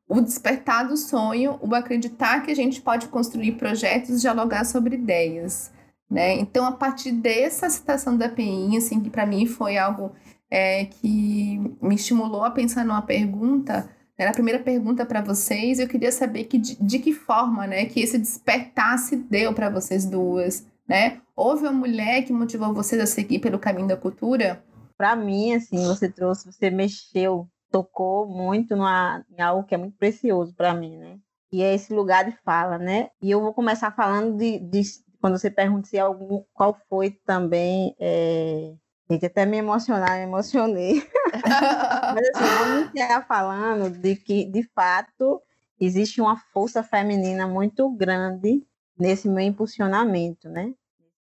o 0.08 0.20
despertar 0.20 0.86
do 0.86 0.96
sonho, 0.96 1.58
o 1.60 1.74
acreditar 1.74 2.42
que 2.42 2.50
a 2.50 2.56
gente 2.56 2.80
pode 2.80 3.08
construir 3.08 3.52
projetos, 3.52 4.20
dialogar 4.20 4.64
sobre 4.64 4.94
ideias. 4.94 5.70
Né? 6.10 6.34
Então, 6.34 6.64
a 6.64 6.72
partir 6.72 7.12
dessa 7.12 7.68
citação 7.68 8.16
da 8.16 8.28
Peinha, 8.28 8.78
assim, 8.78 9.00
que 9.00 9.10
para 9.10 9.26
mim 9.26 9.44
foi 9.44 9.76
algo 9.76 10.12
é, 10.50 10.86
que 10.86 11.58
me 11.80 11.94
estimulou 11.94 12.44
a 12.44 12.50
pensar 12.50 12.84
numa 12.84 13.02
pergunta, 13.02 13.88
era 14.16 14.30
a 14.30 14.34
primeira 14.34 14.62
pergunta 14.62 15.06
para 15.06 15.22
vocês, 15.22 15.78
eu 15.78 15.86
queria 15.86 16.10
saber 16.10 16.44
que, 16.44 16.58
de, 16.58 16.76
de, 16.82 16.98
que 16.98 17.12
forma 17.12 17.66
né, 17.66 17.86
que 17.86 18.00
esse 18.00 18.18
despertar 18.18 18.98
se 18.98 19.16
deu 19.16 19.54
para 19.54 19.70
vocês 19.70 20.04
duas. 20.04 20.66
Né? 20.88 21.20
Houve 21.36 21.64
uma 21.64 21.72
mulher 21.72 22.22
que 22.22 22.32
motivou 22.32 22.74
vocês 22.74 23.00
a 23.00 23.06
seguir 23.06 23.38
pelo 23.38 23.58
caminho 23.58 23.86
da 23.86 23.96
cultura? 23.96 24.64
Para 24.96 25.14
mim, 25.14 25.54
assim, 25.54 25.86
você 25.86 26.10
trouxe, 26.10 26.50
você 26.50 26.70
mexeu, 26.70 27.46
tocou 27.70 28.26
muito 28.26 28.74
numa, 28.74 29.24
em 29.30 29.40
algo 29.40 29.64
que 29.64 29.74
é 29.74 29.78
muito 29.78 29.96
precioso 29.96 30.52
para 30.54 30.74
mim, 30.74 30.96
né? 30.96 31.18
E 31.52 31.62
é 31.62 31.74
esse 31.74 31.94
lugar 31.94 32.24
de 32.24 32.36
fala, 32.44 32.76
né? 32.76 33.10
E 33.22 33.30
eu 33.30 33.40
vou 33.40 33.54
começar 33.54 33.90
falando 33.92 34.36
de, 34.36 34.58
de 34.58 34.82
quando 35.20 35.38
você 35.38 35.50
pergunta 35.50 35.88
se 35.88 35.98
algum, 35.98 36.42
qual 36.52 36.76
foi 36.88 37.10
também. 37.24 37.94
É... 37.98 38.74
Gente, 39.10 39.24
até 39.24 39.46
me 39.46 39.56
emocionar, 39.56 40.18
me 40.18 40.24
emocionei. 40.24 41.02
Mas 42.14 42.28
assim, 42.28 42.58
vamos 42.58 42.82
iniciar 42.82 43.26
falando 43.26 43.90
de 43.90 44.16
que, 44.16 44.44
de 44.44 44.62
fato, 44.74 45.42
existe 45.80 46.20
uma 46.20 46.36
força 46.52 46.82
feminina 46.82 47.46
muito 47.46 47.88
grande 47.90 48.62
nesse 48.98 49.28
meu 49.28 49.44
impulsionamento, 49.44 50.48
né? 50.48 50.74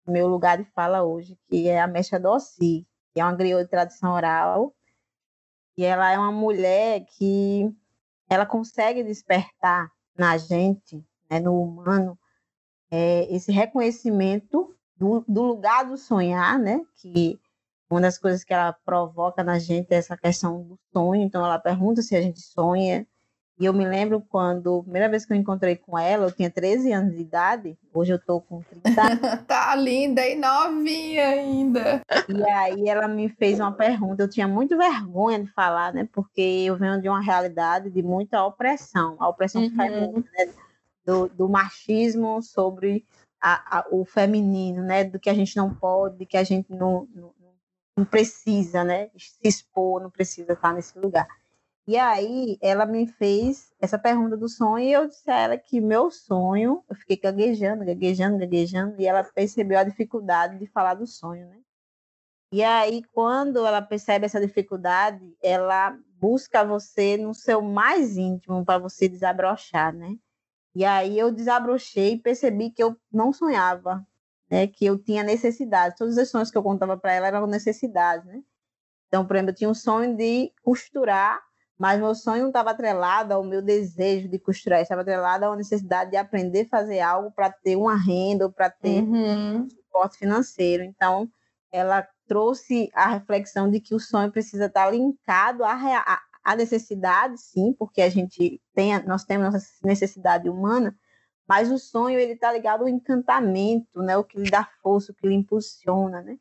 Meu 0.07 0.27
lugar 0.27 0.57
de 0.57 0.63
fala 0.71 1.03
hoje, 1.03 1.37
que 1.47 1.67
é 1.67 1.79
a 1.79 1.87
Mecha 1.87 2.19
Dossi, 2.19 2.87
que 3.13 3.21
é 3.21 3.23
uma 3.23 3.35
griot 3.35 3.63
de 3.63 3.69
tradição 3.69 4.13
oral. 4.13 4.73
E 5.77 5.83
ela 5.83 6.11
é 6.11 6.17
uma 6.17 6.31
mulher 6.31 7.05
que 7.17 7.69
ela 8.29 8.45
consegue 8.45 9.03
despertar 9.03 9.91
na 10.17 10.37
gente, 10.37 11.05
né, 11.29 11.39
no 11.39 11.61
humano, 11.61 12.17
é, 12.89 13.27
esse 13.33 13.51
reconhecimento 13.51 14.73
do, 14.95 15.23
do, 15.27 15.43
lugar 15.43 15.85
do 15.85 15.97
sonhar, 15.97 16.57
né? 16.57 16.79
Que 16.95 17.39
uma 17.89 18.01
das 18.01 18.17
coisas 18.17 18.43
que 18.43 18.53
ela 18.53 18.73
provoca 18.85 19.43
na 19.43 19.59
gente 19.59 19.93
é 19.93 19.97
essa 19.97 20.17
questão 20.17 20.61
do 20.63 20.79
sonho. 20.91 21.21
Então, 21.21 21.45
ela 21.45 21.59
pergunta 21.59 22.01
se 22.01 22.15
a 22.15 22.21
gente 22.21 22.41
sonha. 22.41 23.05
E 23.57 23.65
eu 23.65 23.73
me 23.73 23.85
lembro 23.85 24.19
quando, 24.19 24.79
a 24.79 24.83
primeira 24.83 25.07
vez 25.07 25.25
que 25.25 25.31
eu 25.31 25.37
encontrei 25.37 25.77
com 25.77 25.97
ela, 25.97 26.25
eu 26.25 26.31
tinha 26.31 26.49
13 26.49 26.91
anos 26.91 27.15
de 27.15 27.21
idade, 27.21 27.77
hoje 27.93 28.11
eu 28.11 28.19
tô 28.19 28.41
com 28.41 28.61
30. 28.61 28.83
tá 29.47 29.73
linda 29.75 30.27
e 30.27 30.35
novinha 30.35 31.25
ainda. 31.25 32.01
E 32.27 32.43
aí 32.43 32.89
ela 32.89 33.07
me 33.07 33.29
fez 33.29 33.57
uma 33.57 33.71
pergunta, 33.71 34.23
eu 34.23 34.29
tinha 34.29 34.47
muito 34.47 34.75
vergonha 34.77 35.41
de 35.41 35.49
falar, 35.53 35.93
né? 35.93 36.05
Porque 36.11 36.41
eu 36.41 36.75
venho 36.75 37.01
de 37.01 37.07
uma 37.07 37.21
realidade 37.21 37.89
de 37.89 38.03
muita 38.03 38.43
opressão, 38.43 39.15
a 39.19 39.29
opressão 39.29 39.61
uhum. 39.61 39.73
feminina, 39.73 40.25
né? 40.37 40.53
do, 41.05 41.29
do 41.29 41.47
machismo 41.47 42.41
sobre 42.41 43.05
a, 43.39 43.79
a, 43.79 43.85
o 43.91 44.03
feminino, 44.03 44.81
né? 44.83 45.03
Do 45.03 45.19
que 45.19 45.29
a 45.29 45.33
gente 45.33 45.55
não 45.55 45.73
pode, 45.73 46.25
que 46.25 46.35
a 46.35 46.43
gente 46.43 46.73
não, 46.73 47.07
não, 47.15 47.31
não 47.95 48.05
precisa, 48.05 48.83
né? 48.83 49.09
Se 49.17 49.47
expor, 49.47 50.01
não 50.01 50.09
precisa 50.09 50.53
estar 50.53 50.73
nesse 50.73 50.97
lugar. 50.99 51.27
E 51.87 51.97
aí 51.97 52.57
ela 52.61 52.85
me 52.85 53.07
fez 53.07 53.71
essa 53.79 53.97
pergunta 53.99 54.35
do 54.35 54.49
sonho 54.49 54.85
e 54.85 54.91
eu 54.91 55.07
disse 55.07 55.29
a 55.29 55.39
ela 55.39 55.57
que 55.57 55.79
meu 55.79 56.09
sonho, 56.09 56.83
eu 56.89 56.95
fiquei 56.95 57.15
gaguejando, 57.15 57.85
gaguejando, 57.85 58.39
gaguejando, 58.39 58.99
e 58.99 59.05
ela 59.05 59.23
percebeu 59.23 59.77
a 59.77 59.83
dificuldade 59.83 60.57
de 60.57 60.65
falar 60.67 60.95
do 60.95 61.05
sonho, 61.05 61.47
né? 61.47 61.59
E 62.51 62.63
aí, 62.63 63.03
quando 63.11 63.65
ela 63.65 63.81
percebe 63.81 64.25
essa 64.25 64.39
dificuldade, 64.39 65.35
ela 65.41 65.97
busca 66.19 66.63
você 66.63 67.17
no 67.17 67.33
seu 67.33 67.61
mais 67.61 68.17
íntimo 68.17 68.65
para 68.65 68.79
você 68.79 69.07
desabrochar, 69.07 69.93
né? 69.93 70.15
E 70.73 70.83
aí 70.85 71.19
eu 71.19 71.31
desabrochei 71.31 72.13
e 72.13 72.19
percebi 72.19 72.71
que 72.71 72.81
eu 72.81 72.97
não 73.11 73.31
sonhava, 73.31 74.05
né? 74.49 74.67
Que 74.67 74.85
eu 74.85 74.97
tinha 74.97 75.23
necessidade. 75.23 75.95
Todos 75.97 76.17
os 76.17 76.29
sonhos 76.29 76.51
que 76.51 76.57
eu 76.57 76.63
contava 76.63 76.97
para 76.97 77.13
ela 77.13 77.27
eram 77.27 77.47
necessidades, 77.47 78.25
né? 78.25 78.41
Então, 79.07 79.25
por 79.25 79.35
exemplo, 79.35 79.51
eu 79.51 79.55
tinha 79.55 79.69
um 79.69 79.73
sonho 79.73 80.15
de 80.15 80.51
costurar, 80.61 81.41
mas 81.77 81.99
meu 81.99 82.15
sonho 82.15 82.41
não 82.41 82.49
estava 82.49 82.71
atrelado 82.71 83.33
ao 83.33 83.43
meu 83.43 83.61
desejo 83.61 84.27
de 84.27 84.39
costurar, 84.39 84.81
estava 84.81 85.01
atrelado 85.01 85.45
à 85.45 85.55
necessidade 85.55 86.11
de 86.11 86.17
aprender 86.17 86.61
a 86.61 86.69
fazer 86.69 86.99
algo 86.99 87.31
para 87.31 87.49
ter 87.49 87.75
uma 87.75 87.95
renda 87.95 88.45
ou 88.45 88.51
para 88.51 88.69
ter 88.69 89.01
uhum. 89.03 89.63
um 89.63 89.69
suporte 89.69 90.17
financeiro. 90.17 90.83
Então, 90.83 91.29
ela 91.71 92.07
trouxe 92.27 92.89
a 92.93 93.07
reflexão 93.07 93.69
de 93.69 93.79
que 93.79 93.93
o 93.93 93.99
sonho 93.99 94.31
precisa 94.31 94.65
estar 94.65 94.89
linkado 94.91 95.63
à, 95.63 95.75
a 96.43 96.55
necessidade, 96.55 97.39
sim, 97.39 97.73
porque 97.77 98.01
a 98.01 98.09
gente 98.09 98.61
tem, 98.73 99.03
nós 99.05 99.23
temos 99.23 99.51
nossa 99.51 99.67
necessidade 99.83 100.49
humana, 100.49 100.95
mas 101.47 101.71
o 101.71 101.77
sonho 101.77 102.19
ele 102.19 102.33
está 102.33 102.51
ligado 102.51 102.81
ao 102.81 102.89
encantamento, 102.89 104.01
né? 104.01 104.17
O 104.17 104.23
que 104.23 104.39
lhe 104.39 104.49
dá 104.49 104.63
força, 104.81 105.11
o 105.11 105.15
que 105.15 105.27
lhe 105.27 105.35
impulsiona, 105.35 106.21
né? 106.21 106.37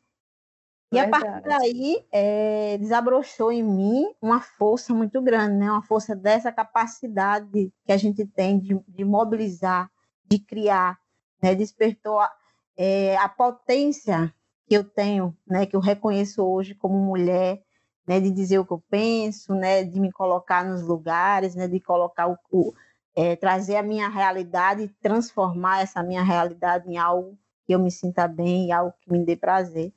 E 0.91 0.99
Verdade. 0.99 1.25
a 1.25 1.31
partir 1.31 1.47
daí 1.47 2.05
é, 2.11 2.77
desabrochou 2.77 3.51
em 3.51 3.63
mim 3.63 4.05
uma 4.21 4.39
força 4.39 4.93
muito 4.93 5.21
grande, 5.21 5.57
né? 5.57 5.71
Uma 5.71 5.83
força 5.83 6.15
dessa 6.15 6.51
capacidade 6.51 7.71
que 7.85 7.91
a 7.91 7.97
gente 7.97 8.25
tem 8.25 8.59
de, 8.59 8.79
de 8.87 9.03
mobilizar, 9.03 9.89
de 10.25 10.39
criar, 10.39 10.97
né? 11.41 11.53
Despertou 11.53 12.19
a, 12.19 12.31
é, 12.77 13.17
a 13.17 13.29
potência 13.29 14.33
que 14.67 14.75
eu 14.75 14.83
tenho, 14.83 15.35
né? 15.45 15.65
Que 15.65 15.75
eu 15.75 15.79
reconheço 15.79 16.43
hoje 16.43 16.73
como 16.73 16.97
mulher, 16.97 17.61
né, 18.07 18.19
de 18.19 18.29
dizer 18.29 18.59
o 18.59 18.65
que 18.65 18.71
eu 18.71 18.83
penso, 18.89 19.53
né, 19.55 19.83
de 19.83 19.99
me 19.99 20.11
colocar 20.11 20.63
nos 20.63 20.83
lugares, 20.83 21.55
né, 21.55 21.67
de 21.67 21.79
colocar 21.79 22.27
o, 22.27 22.37
o 22.51 22.73
é, 23.15 23.35
trazer 23.35 23.77
a 23.77 23.83
minha 23.83 24.09
realidade 24.09 24.93
transformar 25.01 25.81
essa 25.81 26.03
minha 26.03 26.21
realidade 26.21 26.89
em 26.89 26.97
algo 26.97 27.37
que 27.65 27.73
eu 27.73 27.79
me 27.79 27.89
sinta 27.89 28.27
bem, 28.27 28.71
algo 28.71 28.93
que 29.01 29.11
me 29.11 29.25
dê 29.25 29.35
prazer. 29.35 29.93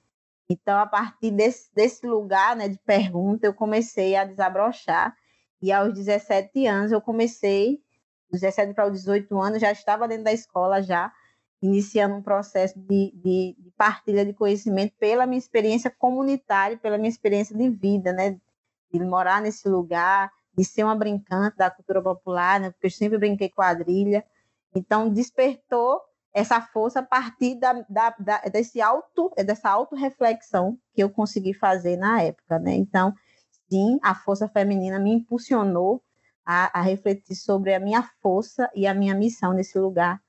Então, 0.49 0.79
a 0.79 0.87
partir 0.87 1.31
desse, 1.31 1.69
desse 1.75 2.07
lugar 2.07 2.57
né, 2.57 2.69
de 2.69 2.79
pergunta, 2.79 3.47
eu 3.47 3.53
comecei 3.53 4.17
a 4.17 4.25
desabrochar. 4.25 5.15
E 5.61 5.71
aos 5.71 5.93
17 5.93 6.67
anos, 6.67 6.93
eu 6.93 7.01
comecei, 7.01 7.83
17 8.31 8.73
para 8.73 8.87
os 8.87 8.93
18 8.93 9.39
anos, 9.39 9.61
já 9.61 9.71
estava 9.71 10.09
dentro 10.09 10.25
da 10.25 10.33
escola 10.33 10.81
já, 10.81 11.13
iniciando 11.61 12.15
um 12.15 12.23
processo 12.23 12.79
de, 12.79 13.13
de, 13.17 13.57
de, 13.59 13.71
partilha 13.77 14.25
de 14.25 14.33
conhecimento 14.33 14.95
pela 14.99 15.27
minha 15.27 15.39
experiência 15.39 15.91
comunitária, 15.91 16.79
pela 16.79 16.97
minha 16.97 17.11
experiência 17.11 17.55
de 17.55 17.69
vida, 17.69 18.13
né? 18.13 18.41
De 18.91 19.01
morar 19.01 19.43
nesse 19.43 19.69
lugar, 19.69 20.31
de 20.59 20.65
ser 20.65 20.83
uma 20.83 20.97
brincante 20.97 21.57
da 21.57 21.71
cultura 21.71 22.03
popular, 22.03 22.59
né? 22.59 22.73
Porque 22.73 22.88
eu 22.88 22.91
sempre 22.91 23.17
brinquei 23.17 23.49
quadrilha. 23.49 24.25
Então, 24.75 25.09
despertou 25.09 26.00
essa 26.35 26.61
força 26.61 26.99
a 26.99 27.03
partir 27.03 27.55
da, 27.55 27.73
da, 27.88 28.11
da, 28.19 28.38
desse 28.53 28.81
auto, 28.81 29.33
dessa 29.47 29.71
auto-reflexão 29.71 30.77
que 30.93 31.00
eu 31.00 31.09
consegui 31.09 31.55
fazer 31.55 31.97
na 31.97 32.23
época, 32.23 32.59
né? 32.59 32.75
Então, 32.75 33.15
sim, 33.71 34.00
a 34.03 34.17
força 34.17 34.49
feminina 34.49 34.99
me 34.99 35.12
impulsionou 35.12 36.03
a, 36.45 36.81
a 36.81 36.83
refletir 36.83 37.37
sobre 37.37 37.73
a 37.73 37.79
minha 37.79 38.03
força 38.21 38.69
e 38.75 38.85
a 38.85 38.93
minha 38.93 39.15
missão 39.15 39.53
nesse 39.53 39.79
lugar 39.79 40.21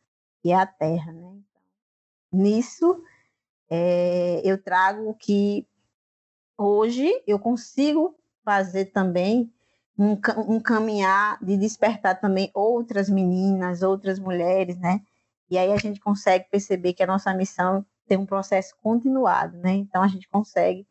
que 0.43 0.51
é 0.51 0.55
a 0.55 0.67
terra. 0.67 1.11
Né? 1.11 1.21
Então, 1.21 1.43
nisso, 2.31 3.03
é, 3.67 4.41
eu 4.43 4.61
trago 4.61 5.11
que 5.15 5.67
hoje 6.55 7.09
eu 7.25 7.39
consigo 7.39 8.15
fazer 8.43 8.85
também 8.85 9.51
um, 9.99 10.17
um, 10.55 10.59
caminhar 10.59 11.37
de 11.43 11.57
despertar 11.57 12.19
também 12.19 12.49
outras 12.53 13.09
meninas, 13.09 13.83
outras 13.83 14.17
mulheres, 14.17 14.77
né? 14.77 15.01
E 15.49 15.57
aí 15.57 15.71
a 15.71 15.77
gente 15.77 15.99
consegue 15.99 16.45
perceber 16.49 16.93
que 16.93 17.03
a 17.03 17.07
nossa 17.07 17.33
missão 17.33 17.85
tem 18.07 18.17
um 18.17 18.25
processo 18.25 18.73
continuado, 18.81 19.57
né? 19.57 19.73
Então 19.73 20.01
a 20.01 20.07
gente 20.07 20.27
consegue 20.29 20.87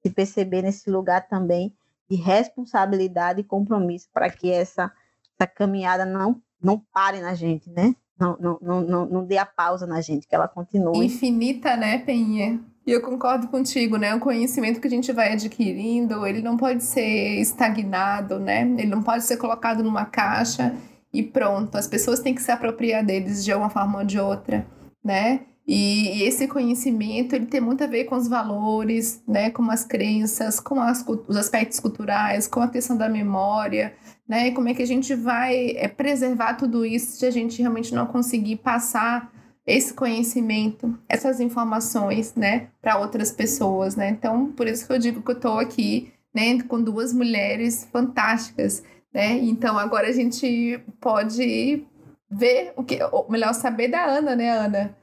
se 0.00 0.10
perceber 0.10 0.62
nesse 0.62 0.90
lugar 0.90 1.26
também 1.26 1.74
de 2.08 2.16
responsabilidade 2.16 3.40
e 3.40 3.44
compromisso 3.44 4.08
para 4.12 4.30
que 4.30 4.50
essa, 4.50 4.92
essa 5.34 5.46
caminhada 5.46 6.04
não, 6.04 6.40
não 6.62 6.78
pare 6.78 7.20
na 7.20 7.34
gente, 7.34 7.68
né? 7.70 7.94
não, 8.18 8.58
não, 8.60 8.80
não, 8.82 9.06
não 9.06 9.24
dê 9.24 9.38
a 9.38 9.46
pausa 9.46 9.86
na 9.86 10.00
gente, 10.00 10.26
que 10.26 10.34
ela 10.34 10.46
continue. 10.46 11.06
Infinita, 11.06 11.76
né, 11.76 11.98
Penha? 11.98 12.60
E 12.86 12.90
eu 12.90 13.00
concordo 13.00 13.46
contigo, 13.48 13.96
né? 13.96 14.14
O 14.14 14.20
conhecimento 14.20 14.80
que 14.80 14.86
a 14.88 14.90
gente 14.90 15.12
vai 15.12 15.32
adquirindo, 15.32 16.26
ele 16.26 16.42
não 16.42 16.56
pode 16.56 16.82
ser 16.82 17.40
estagnado, 17.40 18.40
né? 18.40 18.62
Ele 18.62 18.88
não 18.88 19.02
pode 19.02 19.24
ser 19.24 19.36
colocado 19.36 19.82
numa 19.82 20.04
caixa 20.04 20.74
e 21.12 21.22
pronto. 21.22 21.76
As 21.76 21.86
pessoas 21.86 22.20
têm 22.20 22.34
que 22.34 22.42
se 22.42 22.50
apropriar 22.50 23.04
deles 23.04 23.44
de 23.44 23.54
uma 23.54 23.70
forma 23.70 24.00
ou 24.00 24.04
de 24.04 24.18
outra, 24.18 24.66
né? 25.04 25.42
E, 25.66 26.24
esse 26.24 26.48
conhecimento 26.48 27.34
ele 27.34 27.46
tem 27.46 27.60
muito 27.60 27.84
a 27.84 27.86
ver 27.86 28.04
com 28.04 28.16
os 28.16 28.26
valores, 28.26 29.22
né, 29.28 29.50
com 29.50 29.70
as 29.70 29.84
crenças, 29.84 30.58
com 30.58 30.80
as, 30.80 31.04
os 31.28 31.36
aspectos 31.36 31.78
culturais, 31.78 32.48
com 32.48 32.60
a 32.60 32.68
questão 32.68 32.96
da 32.96 33.08
memória, 33.08 33.94
né, 34.28 34.50
como 34.50 34.68
é 34.68 34.74
que 34.74 34.82
a 34.82 34.86
gente 34.86 35.14
vai 35.14 35.76
é, 35.76 35.86
preservar 35.86 36.54
tudo 36.54 36.84
isso 36.84 37.16
se 37.16 37.26
a 37.26 37.30
gente 37.30 37.60
realmente 37.60 37.94
não 37.94 38.06
conseguir 38.06 38.56
passar 38.56 39.30
esse 39.66 39.94
conhecimento, 39.94 40.98
essas 41.08 41.40
informações, 41.40 42.34
né, 42.34 42.68
para 42.80 42.98
outras 42.98 43.30
pessoas, 43.30 43.94
né? 43.94 44.10
Então, 44.10 44.52
por 44.52 44.66
isso 44.66 44.86
que 44.86 44.92
eu 44.92 44.98
digo 44.98 45.22
que 45.22 45.30
eu 45.30 45.36
estou 45.36 45.58
aqui, 45.58 46.12
né, 46.34 46.60
com 46.62 46.82
duas 46.82 47.12
mulheres 47.12 47.88
fantásticas, 47.92 48.82
né? 49.14 49.38
Então, 49.38 49.78
agora 49.78 50.08
a 50.08 50.12
gente 50.12 50.80
pode 51.00 51.86
ver 52.30 52.72
o 52.76 52.82
que, 52.82 52.98
ou 53.12 53.30
melhor, 53.30 53.54
saber 53.54 53.88
da 53.88 54.04
Ana, 54.04 54.34
né, 54.34 54.50
Ana? 54.50 54.96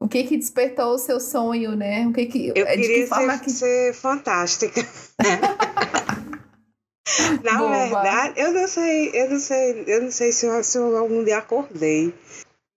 O 0.00 0.08
que 0.08 0.24
que 0.24 0.36
despertou 0.36 0.94
o 0.94 0.98
seu 0.98 1.18
sonho, 1.18 1.74
né? 1.74 2.06
O 2.06 2.12
que 2.12 2.26
que 2.26 2.48
eu 2.48 2.66
é, 2.66 2.76
de 2.76 2.82
queria 2.82 3.02
que 3.02 3.08
forma 3.08 3.36
ser, 3.38 3.44
que... 3.44 3.50
ser 3.50 3.94
fantástica. 3.94 4.80
Na 7.42 7.58
Boa. 7.58 7.70
verdade, 7.70 8.40
eu 8.40 8.52
não 8.52 8.68
sei, 8.68 9.10
eu 9.14 9.30
não 9.30 9.38
sei, 9.38 9.84
eu 9.86 10.02
não 10.02 10.10
sei 10.10 10.32
se 10.32 10.46
eu, 10.46 10.62
se 10.62 10.76
eu 10.76 10.96
algum 10.96 11.24
dia 11.24 11.38
acordei. 11.38 12.12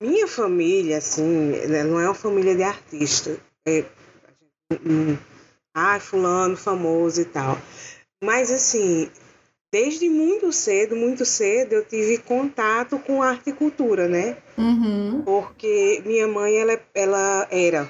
Minha 0.02 0.28
família, 0.28 0.98
assim, 0.98 1.50
né, 1.68 1.84
não 1.84 2.00
é 2.00 2.06
uma 2.06 2.14
família 2.14 2.56
de 2.56 2.64
artista. 2.64 3.38
É, 3.68 3.84
ah, 5.74 6.00
fulano 6.00 6.56
famoso 6.56 7.22
e 7.22 7.26
tal. 7.26 7.58
Mas 8.24 8.52
assim, 8.52 9.10
desde 9.72 10.10
muito 10.10 10.52
cedo, 10.52 10.96
muito 10.96 11.26
cedo, 11.26 11.74
eu 11.74 11.86
tive 11.86 12.18
contato 12.18 13.00
com 13.00 13.22
arte 13.22 13.50
e 13.50 13.54
cultura, 13.54 14.08
né? 14.08 14.38
Uhum. 14.58 15.22
Porque 15.24 16.02
minha 16.06 16.28
mãe, 16.28 16.58
ela, 16.58 16.80
ela 16.94 17.48
era, 17.52 17.90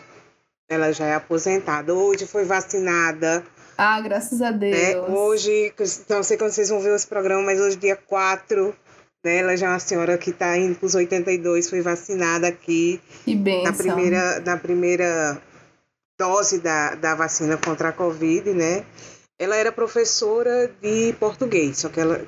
ela 0.70 0.92
já 0.92 1.06
é 1.06 1.16
aposentada, 1.16 1.94
hoje 1.94 2.26
foi 2.26 2.44
vacinada. 2.44 3.44
Ah, 3.78 4.00
graças 4.02 4.42
a 4.42 4.52
né? 4.52 4.58
Deus. 4.58 5.08
Né? 5.10 5.16
Hoje, 5.16 5.74
não 6.10 6.22
sei 6.22 6.38
quando 6.38 6.52
vocês 6.52 6.70
vão 6.70 6.82
ver 6.82 6.94
esse 6.96 7.08
programa, 7.08 7.44
mas 7.44 7.60
hoje, 7.60 7.78
dia 7.78 7.96
4, 7.96 8.76
né? 9.24 9.38
Ela 9.38 9.58
já 9.58 9.68
é 9.68 9.70
uma 9.70 9.80
senhora 9.80 10.18
que 10.18 10.30
está 10.30 10.58
indo 10.58 10.76
para 10.76 10.86
os 10.86 10.96
82, 10.96 11.70
foi 11.70 11.82
vacinada 11.82 12.48
aqui. 12.48 13.02
Que 13.26 13.36
bem. 13.36 13.64
Na 13.64 13.74
primeira, 13.74 14.40
na 14.40 14.58
primeira 14.58 15.42
dose 16.18 16.60
da, 16.60 16.96
da 16.96 17.16
vacina 17.16 17.58
contra 17.58 17.90
a 17.90 17.94
Covid, 17.94 18.54
né? 18.54 18.86
ela 19.40 19.56
era 19.56 19.72
professora 19.72 20.70
de 20.82 21.14
português, 21.14 21.78
só 21.78 21.88
que 21.88 22.02
ela, 22.02 22.22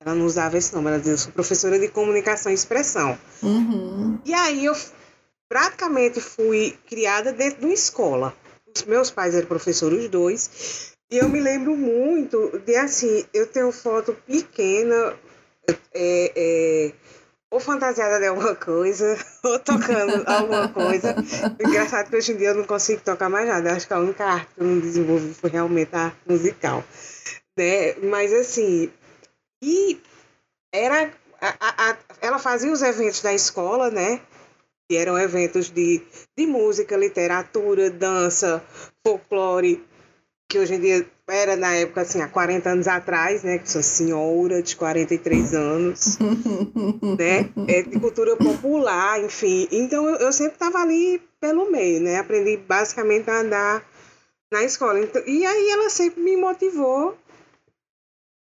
ela 0.00 0.14
não 0.14 0.24
usava 0.24 0.56
esse 0.56 0.72
nome, 0.72 0.86
ela 0.86 0.98
dizia, 0.98 1.14
eu 1.14 1.18
sou 1.18 1.32
professora 1.32 1.78
de 1.78 1.88
comunicação 1.88 2.52
e 2.52 2.54
expressão. 2.54 3.18
Uhum. 3.42 4.20
E 4.24 4.32
aí 4.32 4.64
eu 4.64 4.76
praticamente 5.48 6.20
fui 6.20 6.78
criada 6.88 7.32
dentro 7.32 7.58
de 7.58 7.66
uma 7.66 7.74
escola. 7.74 8.32
Os 8.74 8.84
meus 8.84 9.10
pais 9.10 9.34
eram 9.34 9.48
professores, 9.48 10.04
os 10.04 10.08
dois, 10.08 10.94
e 11.10 11.18
eu 11.18 11.28
me 11.28 11.40
lembro 11.40 11.76
muito 11.76 12.60
de, 12.64 12.76
assim, 12.76 13.24
eu 13.34 13.48
tenho 13.48 13.72
foto 13.72 14.16
pequena, 14.24 15.14
é, 15.94 16.32
é, 16.34 16.92
ou 17.50 17.60
fantasiada 17.60 18.18
de 18.18 18.26
alguma 18.26 18.54
coisa, 18.56 19.16
ou 19.44 19.58
tocando 19.60 20.24
alguma 20.26 20.68
coisa. 20.68 21.14
Engraçado 21.60 22.10
que 22.10 22.16
hoje 22.16 22.32
em 22.32 22.36
dia 22.36 22.48
eu 22.48 22.56
não 22.56 22.64
consigo 22.64 23.00
tocar 23.02 23.28
mais 23.28 23.46
nada. 23.46 23.72
Acho 23.72 23.86
que 23.86 23.94
a 23.94 24.00
única 24.00 24.24
arte 24.24 24.54
que 24.54 24.60
eu 24.60 24.66
não 24.66 24.80
desenvolvi 24.80 25.32
foi 25.34 25.50
realmente 25.50 25.94
a 25.94 26.06
arte 26.06 26.18
musical. 26.28 26.82
Né? 27.56 27.94
Mas 28.02 28.32
assim, 28.32 28.90
e 29.62 30.00
era. 30.72 31.12
A, 31.40 31.90
a, 31.90 31.96
ela 32.20 32.38
fazia 32.38 32.72
os 32.72 32.82
eventos 32.82 33.20
da 33.20 33.32
escola, 33.32 33.90
né? 33.90 34.20
Que 34.88 34.96
eram 34.96 35.18
eventos 35.18 35.70
de, 35.70 36.02
de 36.36 36.46
música, 36.46 36.96
literatura, 36.96 37.90
dança, 37.90 38.64
folclore, 39.06 39.84
que 40.48 40.58
hoje 40.58 40.74
em 40.74 40.80
dia 40.80 41.06
era 41.26 41.56
na 41.56 41.74
época, 41.74 42.02
assim, 42.02 42.20
há 42.20 42.28
40 42.28 42.70
anos 42.70 42.86
atrás, 42.86 43.42
né? 43.42 43.58
Que 43.58 43.70
sou 43.70 43.82
senhora 43.82 44.62
de 44.62 44.76
43 44.76 45.54
anos, 45.54 46.18
né? 47.18 47.50
É 47.66 47.82
de 47.82 47.98
cultura 47.98 48.36
popular, 48.36 49.22
enfim. 49.22 49.66
Então 49.70 50.06
eu, 50.08 50.16
eu 50.16 50.32
sempre 50.32 50.54
estava 50.54 50.78
ali 50.78 51.20
pelo 51.40 51.70
meio, 51.70 52.00
né? 52.00 52.18
Aprendi 52.18 52.56
basicamente 52.56 53.28
a 53.30 53.40
andar 53.40 53.88
na 54.52 54.62
escola. 54.62 55.00
Então, 55.00 55.22
e 55.26 55.44
aí 55.44 55.70
ela 55.70 55.88
sempre 55.88 56.20
me 56.20 56.36
motivou, 56.36 57.16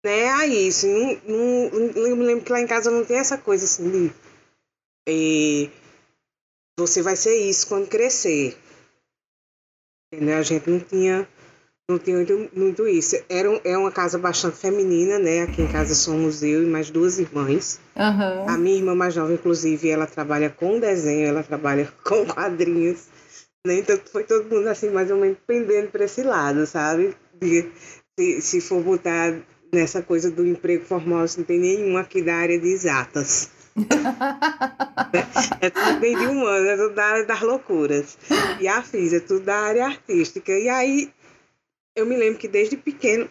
né? 0.05 0.29
A 0.31 0.47
isso. 0.47 0.87
Não, 0.87 1.71
não, 1.71 2.07
eu 2.07 2.17
me 2.17 2.25
lembro 2.25 2.45
que 2.45 2.53
lá 2.53 2.61
em 2.61 2.67
casa 2.67 2.91
não 2.91 3.05
tem 3.05 3.19
essa 3.19 3.37
coisa 3.37 3.65
assim 3.65 3.91
de. 3.91 4.13
É, 5.07 5.71
você 6.79 7.03
vai 7.03 7.17
ser 7.17 7.37
isso 7.37 7.69
quando 7.69 7.89
crescer. 7.89 8.57
Entendeu? 10.13 10.39
A 10.39 10.43
gente 10.43 10.69
não 10.69 10.81
tinha 10.81 11.29
não 11.91 11.99
tinha 11.99 12.17
muito, 12.17 12.51
muito 12.55 12.89
isso. 12.89 13.17
Era, 13.29 13.49
é 13.65 13.77
uma 13.77 13.91
casa 13.91 14.19
bastante 14.19 14.57
feminina, 14.57 15.19
né? 15.19 15.43
Aqui 15.43 15.63
em 15.63 15.67
casa 15.67 15.95
somos 15.95 16.43
eu 16.43 16.63
e 16.63 16.67
mais 16.67 16.91
duas 16.91 17.19
irmãs. 17.19 17.81
Uhum. 17.97 18.49
A 18.49 18.57
minha 18.57 18.77
irmã 18.77 18.95
mais 18.95 19.17
nova, 19.17 19.33
inclusive, 19.33 19.89
ela 19.89 20.07
trabalha 20.07 20.51
com 20.51 20.79
desenho, 20.79 21.27
ela 21.27 21.43
trabalha 21.43 21.93
com 22.05 22.25
quadrinhos. 22.27 23.07
Né? 23.67 23.75
Então 23.75 23.99
foi 24.11 24.25
todo 24.25 24.49
mundo 24.49 24.69
assim, 24.69 24.91
mais 24.91 25.11
ou 25.11 25.19
menos 25.19 25.39
pendendo 25.47 25.89
para 25.91 26.05
esse 26.05 26.23
lado, 26.23 26.67
sabe? 26.67 27.15
De, 27.41 27.67
se, 28.19 28.41
se 28.41 28.61
for 28.61 28.83
botar 28.83 29.35
nessa 29.73 30.03
coisa 30.03 30.31
do 30.31 30.47
emprego 30.47 30.85
formal, 30.85 31.21
assim, 31.21 31.41
não 31.41 31.47
tem 31.47 31.59
nenhum 31.59 31.97
aqui 31.97 32.23
da 32.23 32.35
área 32.37 32.59
de 32.59 32.69
exatas. 32.69 33.51
é 35.61 35.71
tudo 35.71 36.01
bem 36.01 36.19
de 36.19 36.27
humano, 36.27 36.67
é 36.67 36.77
tudo 36.77 36.95
da 36.95 37.05
área 37.05 37.27
das 37.27 37.41
loucuras. 37.41 38.19
E 38.61 38.69
a 38.69 38.83
FIS 38.83 39.13
é 39.13 39.21
tudo 39.21 39.41
da 39.45 39.57
área 39.57 39.87
artística. 39.87 40.53
E 40.53 40.69
aí 40.69 41.11
eu 42.01 42.07
me 42.07 42.17
lembro 42.17 42.39
que 42.39 42.49
desde 42.49 42.77
pequeno 42.77 43.29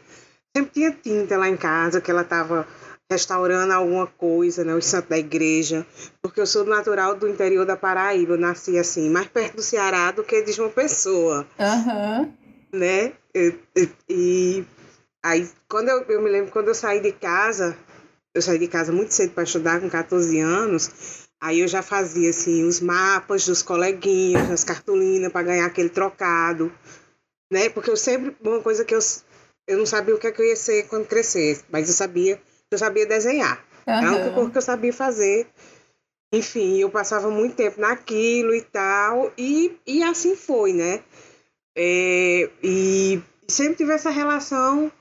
sempre 0.55 0.71
tinha 0.71 0.91
tinta 0.91 1.37
lá 1.37 1.49
em 1.49 1.57
casa, 1.57 1.99
que 1.99 2.09
ela 2.09 2.21
estava 2.21 2.67
restaurando 3.11 3.73
alguma 3.73 4.05
coisa, 4.05 4.63
né, 4.63 4.75
os 4.75 4.85
santos 4.85 5.09
da 5.09 5.17
igreja, 5.17 5.85
porque 6.21 6.39
eu 6.39 6.45
sou 6.45 6.63
natural 6.63 7.15
do 7.15 7.27
interior 7.27 7.65
da 7.65 7.75
Paraíba, 7.75 8.33
eu 8.33 8.39
nasci 8.39 8.77
assim, 8.77 9.09
mais 9.09 9.27
perto 9.27 9.55
do 9.55 9.63
Ceará 9.63 10.11
do 10.11 10.23
que 10.23 10.43
de 10.43 10.51
João 10.51 10.69
Pessoa. 10.69 11.47
Uhum. 11.57 12.31
Né? 12.71 13.13
E, 13.33 13.55
e, 13.75 13.89
e, 14.07 14.65
aí, 15.23 15.49
quando 15.67 15.89
eu, 15.89 16.03
eu 16.03 16.21
me 16.21 16.29
lembro, 16.29 16.51
quando 16.51 16.67
eu 16.67 16.75
saí 16.75 17.01
de 17.01 17.11
casa, 17.11 17.75
eu 18.35 18.43
saí 18.43 18.59
de 18.59 18.67
casa 18.67 18.91
muito 18.91 19.11
cedo 19.11 19.33
para 19.33 19.43
estudar, 19.43 19.81
com 19.81 19.89
14 19.89 20.39
anos, 20.39 21.27
aí 21.41 21.61
eu 21.61 21.67
já 21.67 21.81
fazia, 21.81 22.29
assim, 22.29 22.63
os 22.63 22.79
mapas 22.79 23.43
dos 23.43 23.63
coleguinhas, 23.63 24.51
as 24.51 24.63
cartolinas 24.63 25.31
para 25.31 25.47
ganhar 25.47 25.65
aquele 25.65 25.89
trocado 25.89 26.71
né? 27.51 27.69
Porque 27.69 27.89
eu 27.89 27.97
sempre, 27.97 28.35
uma 28.41 28.61
coisa 28.61 28.85
que 28.85 28.93
eu, 28.93 28.99
eu 29.67 29.77
não 29.77 29.85
sabia 29.85 30.15
o 30.15 30.19
que, 30.19 30.27
é 30.27 30.31
que 30.31 30.41
eu 30.41 30.45
ia 30.45 30.55
ser 30.55 30.87
quando 30.87 31.07
crescesse, 31.07 31.63
mas 31.69 31.87
eu 31.87 31.93
sabia, 31.93 32.41
eu 32.69 32.77
sabia 32.77 33.05
desenhar. 33.05 33.63
Uhum. 33.87 33.93
Era 33.93 34.09
a 34.09 34.15
única 34.15 34.31
coisa 34.31 34.51
que 34.51 34.57
eu 34.57 34.61
sabia 34.61 34.93
fazer. 34.93 35.47
Enfim, 36.31 36.77
eu 36.77 36.89
passava 36.91 37.29
muito 37.29 37.55
tempo 37.55 37.81
naquilo 37.81 38.53
e 38.53 38.61
tal, 38.61 39.33
e, 39.35 39.75
e 39.85 40.03
assim 40.03 40.35
foi, 40.35 40.73
né? 40.73 41.03
É, 41.75 42.49
e 42.61 43.19
sempre 43.47 43.77
tive 43.77 43.93
essa 43.93 44.11
relação, 44.11 44.91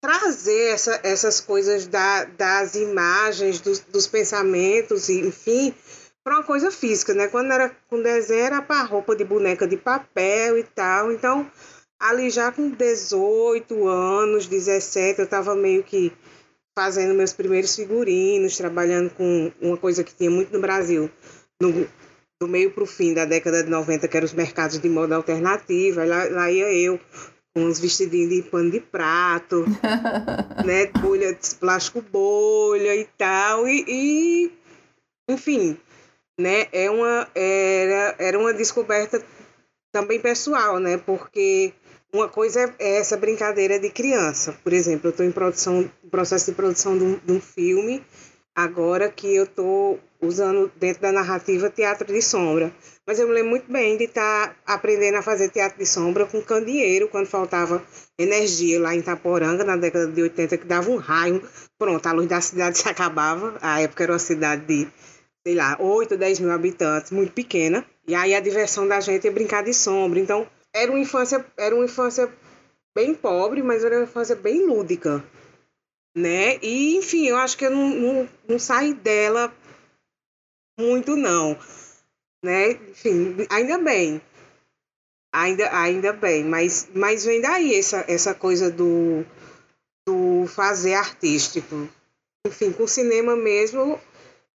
trazer 0.00 0.68
essa, 0.68 1.00
essas 1.02 1.40
coisas 1.40 1.86
da, 1.86 2.24
das 2.24 2.74
imagens, 2.74 3.60
dos, 3.60 3.80
dos 3.80 4.06
pensamentos, 4.06 5.10
enfim, 5.10 5.74
para 6.26 6.38
uma 6.38 6.42
coisa 6.42 6.72
física, 6.72 7.14
né? 7.14 7.28
Quando 7.28 7.52
era 7.52 7.70
com 7.88 8.02
desenho 8.02 8.46
era 8.46 8.60
para 8.60 8.82
roupa 8.82 9.14
de 9.14 9.22
boneca 9.22 9.64
de 9.64 9.76
papel 9.76 10.58
e 10.58 10.64
tal. 10.64 11.12
Então, 11.12 11.48
ali 12.00 12.30
já 12.30 12.50
com 12.50 12.68
18 12.68 13.86
anos, 13.86 14.48
17, 14.48 15.20
eu 15.20 15.24
estava 15.24 15.54
meio 15.54 15.84
que 15.84 16.12
fazendo 16.76 17.14
meus 17.14 17.32
primeiros 17.32 17.76
figurinos, 17.76 18.56
trabalhando 18.56 19.10
com 19.10 19.52
uma 19.60 19.76
coisa 19.76 20.02
que 20.02 20.12
tinha 20.12 20.28
muito 20.28 20.52
no 20.52 20.60
Brasil, 20.60 21.08
no, 21.62 21.86
do 22.40 22.48
meio 22.48 22.72
para 22.72 22.82
o 22.82 22.86
fim 22.86 23.14
da 23.14 23.24
década 23.24 23.62
de 23.62 23.70
90, 23.70 24.08
que 24.08 24.16
eram 24.16 24.24
os 24.24 24.34
mercados 24.34 24.80
de 24.80 24.88
moda 24.88 25.14
alternativa. 25.14 26.04
Lá, 26.04 26.24
lá 26.24 26.50
ia 26.50 26.74
eu 26.74 26.98
com 27.54 27.62
uns 27.62 27.78
vestidinhos 27.78 28.30
de 28.30 28.42
pano 28.50 28.72
de 28.72 28.80
prato, 28.80 29.64
né? 30.66 30.86
Bolha 31.00 31.32
de 31.32 31.54
plástico 31.54 32.02
bolha 32.02 32.96
e 32.96 33.04
tal. 33.16 33.68
E, 33.68 33.84
e 33.86 34.52
enfim, 35.28 35.78
né, 36.38 36.66
é 36.72 36.90
uma, 36.90 37.28
era, 37.34 38.14
era 38.18 38.38
uma 38.38 38.52
descoberta 38.52 39.22
também 39.92 40.20
pessoal, 40.20 40.78
né, 40.78 40.98
porque 40.98 41.72
uma 42.12 42.28
coisa 42.28 42.74
é 42.78 42.96
essa 42.96 43.16
brincadeira 43.16 43.78
de 43.78 43.90
criança. 43.90 44.56
Por 44.62 44.72
exemplo, 44.72 45.08
eu 45.08 45.10
estou 45.10 45.26
em 45.26 45.32
produção, 45.32 45.90
processo 46.10 46.46
de 46.46 46.56
produção 46.56 46.96
de 46.96 47.04
um, 47.04 47.18
de 47.18 47.32
um 47.32 47.40
filme, 47.40 48.02
agora 48.54 49.10
que 49.10 49.34
eu 49.34 49.44
estou 49.44 50.00
usando 50.20 50.70
dentro 50.76 51.02
da 51.02 51.12
narrativa 51.12 51.68
teatro 51.68 52.06
de 52.12 52.22
sombra. 52.22 52.72
Mas 53.06 53.18
eu 53.18 53.28
me 53.28 53.34
lembro 53.34 53.50
muito 53.50 53.70
bem 53.70 53.96
de 53.96 54.04
estar 54.04 54.48
tá 54.48 54.74
aprendendo 54.74 55.16
a 55.18 55.22
fazer 55.22 55.50
teatro 55.50 55.78
de 55.78 55.86
sombra 55.86 56.26
com 56.26 56.40
candeeiro, 56.42 57.08
quando 57.08 57.26
faltava 57.26 57.84
energia 58.18 58.80
lá 58.80 58.94
em 58.94 58.98
Itaporanga, 58.98 59.62
na 59.62 59.76
década 59.76 60.06
de 60.06 60.22
80, 60.22 60.56
que 60.56 60.66
dava 60.66 60.90
um 60.90 60.96
raio. 60.96 61.42
Pronto, 61.78 62.06
a 62.06 62.12
luz 62.12 62.28
da 62.28 62.40
cidade 62.40 62.78
se 62.78 62.88
acabava. 62.88 63.56
A 63.60 63.80
época 63.80 64.04
era 64.04 64.12
uma 64.12 64.18
cidade 64.18 64.64
de 64.64 64.88
sei 65.46 65.54
lá, 65.54 65.76
8, 65.78 66.16
10 66.16 66.40
mil 66.40 66.50
habitantes, 66.50 67.12
muito 67.12 67.32
pequena. 67.32 67.86
E 68.04 68.16
aí 68.16 68.34
a 68.34 68.40
diversão 68.40 68.88
da 68.88 68.98
gente 68.98 69.28
é 69.28 69.30
brincar 69.30 69.62
de 69.62 69.72
sombra. 69.72 70.18
Então, 70.18 70.44
era 70.74 70.90
uma 70.90 70.98
infância, 70.98 71.46
era 71.56 71.72
uma 71.72 71.84
infância 71.84 72.28
bem 72.92 73.14
pobre, 73.14 73.62
mas 73.62 73.84
era 73.84 73.94
uma 73.94 74.02
infância 74.02 74.34
bem 74.34 74.66
lúdica. 74.66 75.22
Né? 76.16 76.58
E, 76.60 76.96
enfim, 76.96 77.28
eu 77.28 77.36
acho 77.36 77.56
que 77.56 77.64
eu 77.64 77.70
não, 77.70 77.90
não, 77.90 78.28
não 78.48 78.58
saí 78.58 78.92
dela 78.92 79.54
muito, 80.76 81.14
não. 81.14 81.56
Né? 82.44 82.72
Enfim, 82.72 83.36
ainda 83.48 83.78
bem. 83.78 84.20
Ainda, 85.32 85.78
ainda 85.78 86.12
bem, 86.12 86.42
mas, 86.42 86.88
mas 86.92 87.24
vem 87.24 87.40
daí 87.40 87.72
essa, 87.72 88.04
essa 88.08 88.34
coisa 88.34 88.68
do, 88.68 89.24
do 90.04 90.44
fazer 90.48 90.94
artístico. 90.94 91.88
Enfim, 92.44 92.72
com 92.72 92.84
cinema 92.88 93.36
mesmo, 93.36 94.00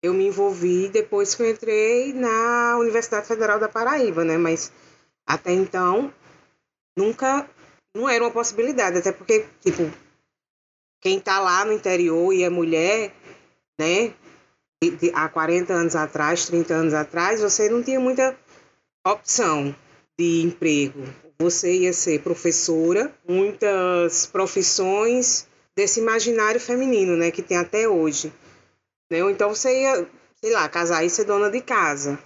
eu 0.03 0.15
me 0.15 0.27
envolvi 0.27 0.89
depois 0.89 1.35
que 1.35 1.43
eu 1.43 1.51
entrei 1.51 2.13
na 2.13 2.79
Universidade 2.79 3.27
Federal 3.27 3.59
da 3.59 3.69
Paraíba, 3.69 4.25
né? 4.25 4.39
Mas 4.39 4.73
até 5.27 5.53
então 5.53 6.13
nunca 6.97 7.49
não 7.95 8.09
era 8.09 8.25
uma 8.25 8.31
possibilidade, 8.31 8.99
até 8.99 9.13
porque 9.13 9.47
tipo 9.61 9.91
quem 11.01 11.19
tá 11.19 11.41
lá 11.41 11.65
no 11.65 11.73
interior 11.73 12.33
e 12.33 12.43
é 12.43 12.51
mulher, 12.51 13.15
né? 13.79 14.13
De, 14.83 15.11
há 15.15 15.29
40 15.29 15.73
anos 15.73 15.95
atrás, 15.95 16.47
30 16.47 16.75
anos 16.75 16.95
atrás, 16.95 17.41
você 17.41 17.69
não 17.69 17.83
tinha 17.83 18.01
muita 18.01 18.37
opção 19.07 19.75
de 20.19 20.43
emprego. 20.43 21.05
Você 21.39 21.73
ia 21.81 21.93
ser 21.93 22.23
professora, 22.23 23.15
muitas 23.27 24.27
profissões 24.27 25.47
desse 25.75 26.01
imaginário 26.01 26.61
feminino, 26.61 27.17
né, 27.17 27.31
que 27.31 27.43
tem 27.43 27.57
até 27.57 27.89
hoje. 27.89 28.33
Né? 29.11 29.23
Ou 29.25 29.31
então 29.31 29.49
você 29.55 29.83
ia, 29.83 30.07
sei 30.41 30.53
lá, 30.53 30.69
casar 30.69 31.05
e 31.05 31.11
ser 31.11 31.25
dona 31.25 31.51
de 31.51 31.61
casa. 31.61 32.19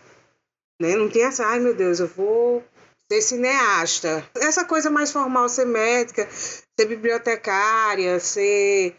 Né? 0.81 0.95
Não 0.97 1.09
tinha 1.09 1.29
essa, 1.29 1.47
ai 1.47 1.59
meu 1.59 1.75
Deus, 1.75 2.01
eu 2.01 2.09
vou 2.09 2.63
ser 3.11 3.23
cineasta. 3.23 4.29
Essa 4.37 4.65
coisa 4.65 4.91
mais 4.91 5.11
formal, 5.11 5.49
ser 5.49 5.67
médica, 5.67 6.29
ser 6.31 6.87
bibliotecária, 6.87 8.21
ser 8.21 8.95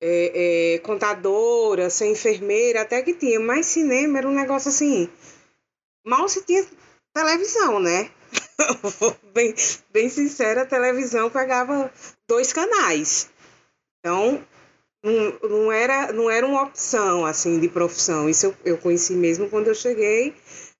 é, 0.00 0.74
é, 0.74 0.78
contadora, 0.80 1.90
ser 1.90 2.06
enfermeira, 2.06 2.82
até 2.82 3.02
que 3.02 3.14
tinha. 3.14 3.40
Mas 3.40 3.66
cinema 3.66 4.18
era 4.18 4.28
um 4.28 4.34
negócio 4.34 4.68
assim. 4.68 5.10
Mal 6.06 6.28
se 6.28 6.42
tinha 6.44 6.64
televisão, 7.14 7.80
né? 7.80 8.10
bem, 9.32 9.54
bem 9.90 10.08
sincera, 10.08 10.62
a 10.62 10.66
televisão 10.66 11.30
pegava 11.30 11.92
dois 12.28 12.52
canais. 12.52 13.30
Então, 13.98 14.44
não, 15.04 15.48
não, 15.48 15.72
era, 15.72 16.12
não 16.12 16.30
era 16.30 16.46
uma 16.46 16.62
opção 16.62 17.26
assim 17.26 17.60
de 17.60 17.68
profissão. 17.68 18.28
Isso 18.28 18.46
eu, 18.46 18.54
eu 18.64 18.78
conheci 18.78 19.14
mesmo 19.14 19.50
quando 19.50 19.68
eu 19.68 19.74
cheguei 19.74 20.34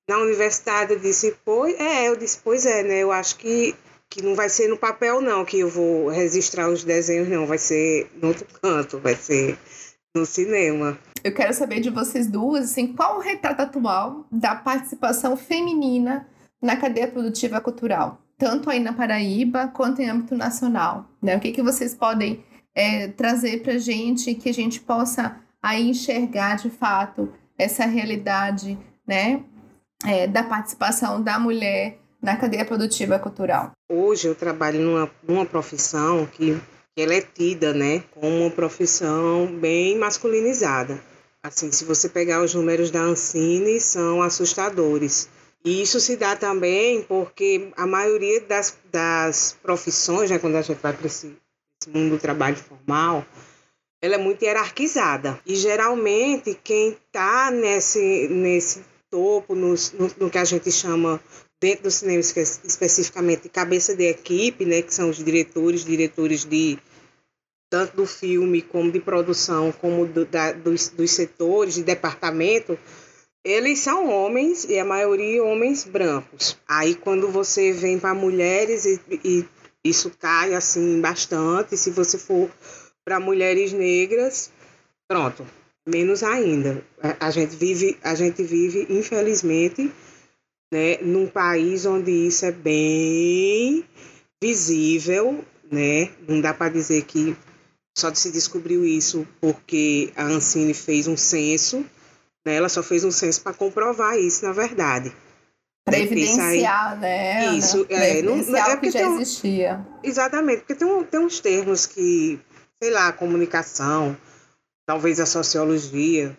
na 0.09 0.19
universidade. 0.19 0.95
Eu 0.95 0.99
disse, 0.99 1.37
pois 1.45 1.79
é, 1.79 2.09
eu 2.09 2.17
disse, 2.17 2.41
pois 2.43 2.65
é, 2.65 2.83
né? 2.83 3.01
Eu 3.01 3.13
acho 3.13 3.37
que, 3.37 3.75
que 4.09 4.23
não 4.23 4.35
vai 4.35 4.49
ser 4.49 4.69
no 4.69 4.79
papel, 4.79 5.21
não, 5.21 5.45
que 5.45 5.59
eu 5.59 5.69
vou 5.69 6.09
registrar 6.09 6.71
os 6.71 6.83
desenhos, 6.83 7.29
não. 7.29 7.47
Vai 7.47 7.59
ser 7.59 8.11
no 8.21 8.29
outro 8.29 8.47
canto, 8.63 8.99
vai 8.99 9.15
ser 9.15 9.59
no 10.17 10.25
cinema. 10.25 10.99
Eu 11.23 11.35
quero 11.35 11.53
saber 11.53 11.81
de 11.81 11.91
vocês 11.91 12.27
duas, 12.27 12.71
assim, 12.71 12.95
qual 12.95 13.19
o 13.19 13.21
retrato 13.21 13.61
atual 13.61 14.27
da 14.33 14.55
participação 14.55 15.37
feminina 15.37 16.27
na 16.63 16.77
cadeia 16.77 17.09
produtiva 17.09 17.61
cultural, 17.61 18.19
tanto 18.39 18.71
aí 18.71 18.81
na 18.81 18.95
Paraíba 18.95 19.69
quanto 19.69 20.01
em 20.01 20.09
âmbito 20.09 20.35
nacional, 20.35 21.07
né? 21.21 21.37
O 21.37 21.41
que, 21.41 21.53
que 21.53 21.63
vocês 21.63 21.95
podem 21.95 22.43
é, 22.75 23.09
trazer 23.09 23.63
para 23.63 23.75
a 23.75 23.79
gente 23.79 24.35
que 24.35 24.49
a 24.49 24.55
gente 24.55 24.81
possa 24.81 25.41
aí 25.63 25.91
enxergar 25.91 26.57
de 26.57 26.71
fato 26.71 27.33
essa 27.57 27.87
realidade 27.87 28.79
né, 29.07 29.43
é, 30.07 30.27
da 30.27 30.43
participação 30.43 31.23
da 31.23 31.39
mulher 31.39 31.99
na 32.21 32.37
cadeia 32.37 32.65
produtiva 32.65 33.19
cultural. 33.19 33.73
Hoje 33.89 34.27
eu 34.27 34.35
trabalho 34.35 34.81
numa, 34.81 35.11
numa 35.27 35.47
profissão 35.47 36.27
que, 36.27 36.59
que 36.95 37.03
ela 37.03 37.15
é 37.15 37.21
tida 37.21 37.73
né, 37.73 38.03
como 38.13 38.41
uma 38.41 38.51
profissão 38.51 39.47
bem 39.47 39.99
masculinizada. 39.99 41.01
Assim, 41.43 41.71
se 41.71 41.85
você 41.85 42.09
pegar 42.09 42.43
os 42.43 42.55
números 42.55 42.91
da 42.91 43.01
Ancine, 43.01 43.79
são 43.79 44.23
assustadores. 44.23 45.29
E 45.63 45.83
isso 45.83 46.01
se 46.01 46.17
dá 46.17 46.35
também 46.35 47.03
porque 47.03 47.71
a 47.77 47.87
maioria 47.87 48.41
das, 48.41 48.79
das 48.91 49.57
profissões, 49.63 50.31
né, 50.31 50.39
quando 50.39 50.57
a 50.57 50.63
gente 50.63 50.81
vai 50.81 50.95
para 50.95 51.07
esse 51.07 51.37
mundo 51.91 52.11
do 52.11 52.19
trabalho 52.19 52.57
formal, 52.57 53.25
ela 54.03 54.17
é 54.17 54.19
muito 54.19 54.45
hierarquizada. 54.45 55.41
E 55.47 55.57
geralmente 55.57 56.59
quem 56.63 56.91
está 56.91 57.51
nesse, 57.51 58.29
nesse 58.29 58.85
topo, 59.11 59.55
no, 59.55 59.71
no, 59.71 60.11
no, 60.19 60.31
que 60.31 60.39
a 60.39 60.45
gente 60.45 60.71
chama 60.71 61.21
dentro 61.61 61.85
do 61.85 61.91
cinema 61.91 62.21
especificamente 62.21 63.49
cabeça 63.49 63.95
de 63.95 64.05
equipe, 64.05 64.65
né, 64.65 64.83
que 64.83 64.93
são 64.93 65.09
os 65.09 65.17
diretores, 65.17 65.85
diretores 65.85 66.45
de 66.45 66.79
tanto 67.71 67.97
do 67.97 68.07
filme 68.07 68.61
como 68.61 68.93
de 68.93 69.01
produção, 69.01 69.73
como 69.73 70.07
do, 70.07 70.25
da, 70.25 70.53
dos, 70.53 70.91
dos 70.91 71.11
setores, 71.11 71.75
de 71.75 71.83
departamento, 71.83 72.79
eles 73.45 73.81
são 73.81 74.09
homens 74.09 74.65
e 74.65 74.79
a 74.79 74.85
maioria 74.85 75.43
homens 75.43 75.85
brancos. 75.85 76.59
Aí 76.69 76.95
quando 76.95 77.29
você 77.29 77.73
vem 77.73 77.99
para 77.99 78.15
mulheres 78.15 78.85
e, 78.85 79.01
e 79.25 79.45
isso 79.85 80.11
cai 80.19 80.55
assim 80.55 81.01
bastante. 81.01 81.77
Se 81.77 81.91
você 81.91 82.19
for 82.19 82.51
para 83.05 83.21
mulheres 83.21 83.73
negras, 83.73 84.51
pronto, 85.07 85.47
menos 85.87 86.23
ainda. 86.23 86.83
A, 87.21 87.31
gente 87.31 87.55
vive, 87.55 87.99
a 88.03 88.15
gente 88.15 88.43
vive 88.43 88.87
infelizmente, 88.89 89.93
né, 90.73 90.97
num 91.03 91.27
país 91.27 91.85
onde 91.85 92.11
isso 92.11 92.47
é 92.47 92.53
bem 92.53 93.85
visível, 94.43 95.45
né? 95.71 96.11
Não 96.27 96.41
dá 96.41 96.55
para 96.55 96.73
dizer 96.73 97.05
que 97.05 97.37
só 97.97 98.13
se 98.15 98.31
descobriu 98.31 98.85
isso 98.85 99.27
porque 99.41 100.13
a 100.17 100.25
Ancine 100.25 100.75
fez 100.75 101.07
um 101.07 101.17
censo, 101.17 101.85
né? 102.45 102.57
Ela 102.57 102.69
só 102.69 102.83
fez 102.83 103.05
um 103.05 103.11
censo 103.11 103.43
para 103.43 103.55
comprovar 103.55 104.19
isso, 104.19 104.45
na 104.45 104.53
verdade. 104.53 105.13
Para 105.85 105.99
evidenciar, 105.99 106.99
né? 106.99 107.55
Isso, 107.57 107.87
é, 107.91 108.23
não, 108.23 108.37
é 108.57 108.77
porque 108.77 108.91
que 108.91 108.99
já 108.99 109.09
um, 109.09 109.21
existia. 109.21 109.87
Exatamente, 110.03 110.61
porque 110.61 110.75
tem, 110.75 110.89
um, 110.89 111.05
tem 111.05 111.21
uns 111.21 111.41
termos 111.41 111.85
que, 111.85 112.41
sei 112.83 112.91
lá, 112.91 113.13
comunicação, 113.13 114.17
talvez 114.87 115.21
a 115.21 115.27
sociologia, 115.27 116.35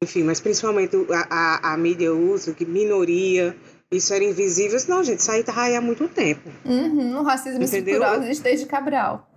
enfim, 0.00 0.22
mas 0.22 0.38
principalmente 0.40 0.96
a, 1.10 1.26
a, 1.30 1.74
a 1.74 1.76
mídia 1.76 2.14
usa, 2.14 2.54
que 2.54 2.64
minoria, 2.64 3.56
isso 3.90 4.14
era 4.14 4.22
invisível. 4.22 4.78
Não, 4.88 5.02
gente, 5.02 5.18
isso 5.18 5.32
aí 5.32 5.42
tá 5.42 5.52
aí 5.60 5.74
há 5.74 5.80
muito 5.80 6.06
tempo. 6.06 6.48
Uhum, 6.64 7.18
o 7.18 7.22
racismo 7.24 7.64
Entendeu? 7.64 7.94
estrutural 7.94 8.22
existe 8.22 8.44
desde 8.44 8.66
Cabral. 8.66 9.28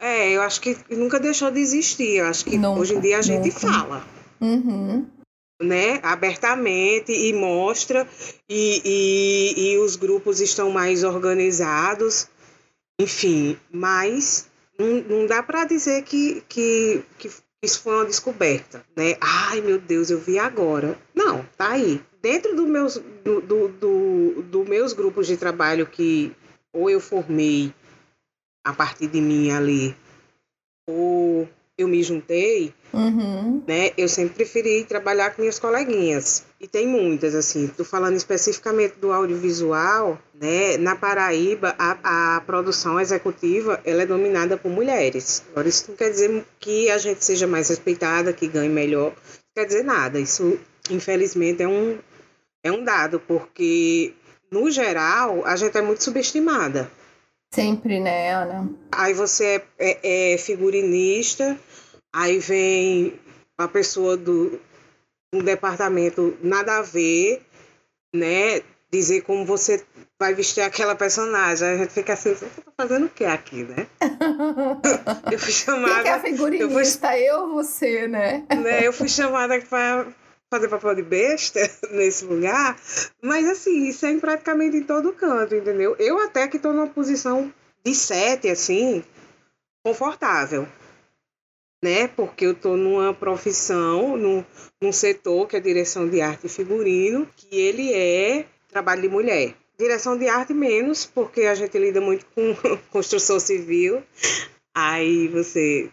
É, 0.00 0.30
eu 0.32 0.42
acho 0.42 0.60
que 0.60 0.76
nunca 0.90 1.20
deixou 1.20 1.52
de 1.52 1.60
existir. 1.60 2.16
Eu 2.16 2.26
acho 2.26 2.44
que 2.44 2.58
nunca, 2.58 2.80
hoje 2.80 2.94
em 2.94 3.00
dia 3.00 3.18
a 3.18 3.22
gente 3.22 3.46
nunca. 3.48 3.60
fala. 3.60 4.04
Uhum 4.40 5.17
né, 5.60 6.00
abertamente 6.02 7.12
e 7.12 7.32
mostra, 7.32 8.08
e, 8.48 8.82
e, 8.84 9.72
e 9.72 9.78
os 9.78 9.96
grupos 9.96 10.40
estão 10.40 10.70
mais 10.70 11.02
organizados, 11.02 12.28
enfim, 13.00 13.58
mas 13.70 14.48
não, 14.78 15.02
não 15.02 15.26
dá 15.26 15.42
para 15.42 15.64
dizer 15.64 16.02
que, 16.02 16.42
que, 16.48 17.02
que 17.18 17.30
isso 17.62 17.80
foi 17.80 17.94
uma 17.94 18.04
descoberta, 18.04 18.84
né? 18.96 19.16
Ai, 19.20 19.60
meu 19.60 19.80
Deus, 19.80 20.10
eu 20.10 20.20
vi 20.20 20.38
agora. 20.38 20.96
Não, 21.12 21.44
tá 21.56 21.72
aí. 21.72 22.00
Dentro 22.22 22.54
do 22.54 22.66
meus, 22.66 22.96
do, 23.24 23.40
do, 23.40 23.68
do, 23.68 24.42
do 24.42 24.64
meus 24.64 24.92
grupos 24.92 25.26
de 25.26 25.36
trabalho 25.36 25.86
que 25.86 26.32
ou 26.72 26.88
eu 26.88 27.00
formei 27.00 27.74
a 28.64 28.72
partir 28.72 29.08
de 29.08 29.20
mim 29.20 29.50
ali, 29.50 29.96
ou 30.86 31.48
eu 31.78 31.86
me 31.86 32.02
juntei, 32.02 32.74
uhum. 32.92 33.62
né? 33.64 33.92
Eu 33.96 34.08
sempre 34.08 34.34
preferi 34.34 34.84
trabalhar 34.84 35.30
com 35.30 35.42
minhas 35.42 35.60
coleguinhas. 35.60 36.42
E 36.60 36.66
tem 36.66 36.88
muitas, 36.88 37.36
assim. 37.36 37.68
Tô 37.68 37.84
falando 37.84 38.16
especificamente 38.16 38.96
do 38.98 39.12
audiovisual, 39.12 40.18
né? 40.34 40.76
Na 40.76 40.96
Paraíba, 40.96 41.76
a, 41.78 42.36
a 42.36 42.40
produção 42.40 43.00
executiva, 43.00 43.80
ela 43.84 44.02
é 44.02 44.06
dominada 44.06 44.56
por 44.56 44.72
mulheres. 44.72 45.44
Agora, 45.52 45.68
isso 45.68 45.84
não 45.88 45.96
quer 45.96 46.10
dizer 46.10 46.44
que 46.58 46.90
a 46.90 46.98
gente 46.98 47.24
seja 47.24 47.46
mais 47.46 47.68
respeitada, 47.68 48.32
que 48.32 48.48
ganhe 48.48 48.68
melhor. 48.68 49.10
Não 49.12 49.54
quer 49.54 49.64
dizer 49.64 49.84
nada. 49.84 50.18
Isso, 50.18 50.58
infelizmente, 50.90 51.62
é 51.62 51.68
um, 51.68 51.96
é 52.64 52.72
um 52.72 52.82
dado, 52.82 53.20
porque, 53.20 54.14
no 54.50 54.68
geral, 54.68 55.46
a 55.46 55.54
gente 55.54 55.78
é 55.78 55.82
muito 55.82 56.02
subestimada. 56.02 56.90
Sempre, 57.50 57.98
né, 58.00 58.34
Ana? 58.34 58.68
Aí 58.92 59.14
você 59.14 59.62
é, 59.78 59.98
é, 60.02 60.34
é 60.34 60.38
figurinista, 60.38 61.58
aí 62.12 62.38
vem 62.38 63.18
a 63.56 63.66
pessoa 63.66 64.16
do 64.16 64.60
um 65.32 65.42
departamento 65.42 66.36
nada 66.42 66.78
a 66.78 66.82
ver, 66.82 67.42
né? 68.14 68.60
Dizer 68.90 69.22
como 69.22 69.44
você 69.44 69.84
vai 70.18 70.34
vestir 70.34 70.62
aquela 70.62 70.94
personagem. 70.94 71.68
A 71.68 71.76
gente 71.76 71.92
fica 71.92 72.14
assim, 72.14 72.34
você 72.34 72.46
tá 72.46 72.72
fazendo 72.76 73.06
o 73.06 73.10
que 73.10 73.24
aqui, 73.24 73.64
né? 73.64 73.86
eu 75.30 75.38
fui 75.38 75.52
chamada. 75.52 75.94
Quem 75.94 76.02
que 76.02 76.08
é 76.08 76.20
figurinista? 76.20 77.18
Eu, 77.18 77.18
fui, 77.18 77.28
eu 77.28 77.40
ou 77.40 77.54
você, 77.54 78.08
né? 78.08 78.44
né? 78.50 78.86
Eu 78.86 78.92
fui 78.92 79.08
chamada 79.08 79.60
para 79.60 80.06
fazer 80.50 80.68
papel 80.68 80.94
de 80.94 81.02
besta 81.02 81.60
nesse 81.92 82.24
lugar, 82.24 82.78
mas 83.22 83.46
assim, 83.48 83.88
isso 83.88 84.06
é 84.06 84.16
praticamente 84.18 84.76
em 84.76 84.82
todo 84.82 85.12
canto, 85.12 85.54
entendeu? 85.54 85.94
Eu 85.98 86.18
até 86.20 86.48
que 86.48 86.56
estou 86.56 86.72
numa 86.72 86.88
posição 86.88 87.52
de 87.84 87.94
sete, 87.94 88.48
assim, 88.48 89.04
confortável, 89.84 90.66
né? 91.82 92.08
Porque 92.08 92.46
eu 92.46 92.52
estou 92.52 92.76
numa 92.76 93.14
profissão, 93.14 94.16
num, 94.16 94.44
num 94.80 94.92
setor 94.92 95.46
que 95.46 95.56
é 95.56 95.60
direção 95.60 96.08
de 96.08 96.20
arte 96.20 96.46
e 96.46 96.50
figurino, 96.50 97.28
que 97.36 97.54
ele 97.56 97.92
é 97.92 98.46
trabalho 98.68 99.02
de 99.02 99.08
mulher. 99.08 99.54
Direção 99.78 100.18
de 100.18 100.28
arte 100.28 100.52
menos, 100.52 101.06
porque 101.06 101.42
a 101.42 101.54
gente 101.54 101.78
lida 101.78 102.00
muito 102.00 102.26
com 102.34 102.54
construção 102.90 103.38
civil. 103.38 104.02
Aí 104.74 105.28
você 105.28 105.88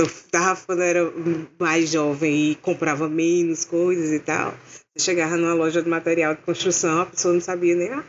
eu 0.00 0.08
tava 0.30 0.60
quando 0.66 0.80
eu 0.80 0.86
era 0.86 1.12
mais 1.58 1.90
jovem 1.90 2.50
e 2.50 2.54
comprava 2.56 3.08
menos 3.08 3.64
coisas 3.64 4.10
e 4.12 4.20
tal. 4.20 4.54
Você 4.96 5.04
chegava 5.04 5.36
numa 5.36 5.54
loja 5.54 5.82
de 5.82 5.88
material 5.88 6.34
de 6.34 6.42
construção, 6.42 7.02
a 7.02 7.06
pessoa 7.06 7.34
não 7.34 7.40
sabia 7.40 7.74
nem 7.74 7.90
ah, 7.90 8.00
o 8.00 8.02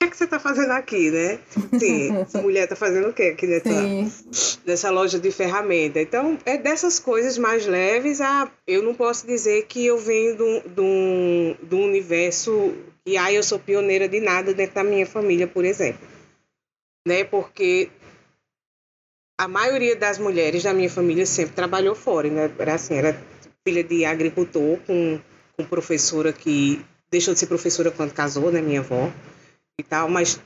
que 0.00 0.06
é 0.06 0.10
que 0.10 0.16
você 0.16 0.24
está 0.24 0.38
fazendo 0.38 0.70
aqui, 0.70 1.10
né? 1.10 1.38
Sim, 1.78 2.16
essa 2.18 2.38
mulher 2.42 2.64
está 2.64 2.76
fazendo 2.76 3.08
o 3.08 3.12
quê 3.12 3.34
aqui 3.34 3.46
nessa, 3.46 4.60
nessa 4.64 4.90
loja 4.90 5.18
de 5.18 5.30
ferramenta? 5.32 6.00
Então, 6.00 6.38
é 6.44 6.56
dessas 6.56 7.00
coisas 7.00 7.36
mais 7.36 7.66
leves, 7.66 8.20
a, 8.20 8.50
eu 8.66 8.82
não 8.82 8.94
posso 8.94 9.26
dizer 9.26 9.66
que 9.66 9.84
eu 9.84 9.98
venho 9.98 10.36
um 10.76 11.56
universo 11.72 12.74
e 13.04 13.16
aí 13.16 13.36
eu 13.36 13.42
sou 13.42 13.58
pioneira 13.58 14.08
de 14.08 14.20
nada 14.20 14.52
dentro 14.52 14.74
da 14.74 14.84
minha 14.84 15.06
família, 15.06 15.46
por 15.46 15.64
exemplo. 15.64 16.06
Né? 17.06 17.24
Porque 17.24 17.88
a 19.38 19.46
maioria 19.46 19.94
das 19.94 20.18
mulheres 20.18 20.64
da 20.64 20.74
minha 20.74 20.90
família 20.90 21.24
sempre 21.24 21.54
trabalhou 21.54 21.94
fora, 21.94 22.28
né? 22.28 22.50
Era 22.58 22.74
assim, 22.74 22.94
era 22.94 23.16
filha 23.64 23.84
de 23.84 24.04
agricultor 24.04 24.78
com, 24.84 25.20
com 25.56 25.64
professora 25.64 26.32
que 26.32 26.84
deixou 27.08 27.32
de 27.32 27.40
ser 27.40 27.46
professora 27.46 27.92
quando 27.92 28.12
casou, 28.12 28.50
né, 28.50 28.60
minha 28.60 28.80
avó 28.80 29.10
e 29.80 29.84
tal, 29.84 30.08
mas 30.08 30.40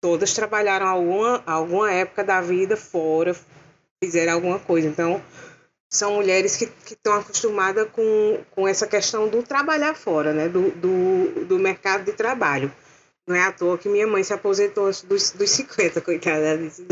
todas 0.00 0.32
trabalharam 0.32 0.86
alguma 0.86 1.42
alguma 1.44 1.92
época 1.92 2.22
da 2.22 2.40
vida 2.40 2.76
fora, 2.76 3.34
fizeram 4.02 4.34
alguma 4.34 4.60
coisa. 4.60 4.86
Então, 4.86 5.20
são 5.90 6.14
mulheres 6.14 6.56
que 6.56 6.70
estão 6.86 7.14
acostumadas 7.14 7.88
com, 7.90 8.38
com 8.52 8.68
essa 8.68 8.86
questão 8.86 9.28
do 9.28 9.42
trabalhar 9.42 9.94
fora, 9.94 10.32
né? 10.32 10.48
Do, 10.48 10.70
do, 10.70 11.44
do 11.44 11.58
mercado 11.58 12.04
de 12.04 12.12
trabalho. 12.12 12.72
Não 13.26 13.36
é 13.36 13.42
à 13.44 13.52
toa 13.52 13.78
que 13.78 13.88
minha 13.88 14.06
mãe 14.06 14.24
se 14.24 14.32
aposentou 14.32 14.86
dos, 15.08 15.30
dos 15.30 15.50
50, 15.50 16.00
coitada. 16.00 16.38
Ela 16.38 16.58
disse, 16.58 16.84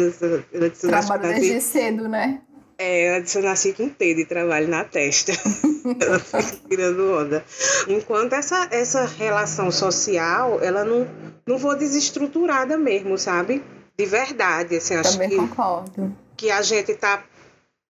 ela 0.53 0.71
disse, 0.71 0.87
Trabalho 0.87 1.23
desde 1.23 1.61
cedo, 1.61 2.09
né? 2.09 2.40
É, 2.79 3.07
ela 3.07 3.21
disse, 3.21 3.37
eu 3.37 3.43
nasci 3.43 3.73
com 3.73 3.88
T 3.88 4.14
de 4.14 4.25
trabalho 4.25 4.69
na 4.69 4.85
testa. 4.85 5.33
ela 6.01 6.19
foi 6.19 6.43
tirando 6.69 7.12
onda. 7.12 7.45
Enquanto 7.88 8.33
essa, 8.33 8.69
essa 8.71 9.05
relação 9.05 9.71
social, 9.73 10.61
ela 10.62 10.85
não, 10.85 11.07
não 11.47 11.59
vou 11.59 11.77
desestruturada 11.77 12.79
mesmo, 12.79 13.19
sabe? 13.19 13.62
De 13.99 14.07
verdade, 14.07 14.77
assim, 14.77 14.95
acho 14.95 15.12
Também 15.12 15.29
que, 15.29 15.37
concordo. 15.37 16.16
Que 16.37 16.51
a 16.51 16.62
gente 16.62 16.95
tá, 16.95 17.23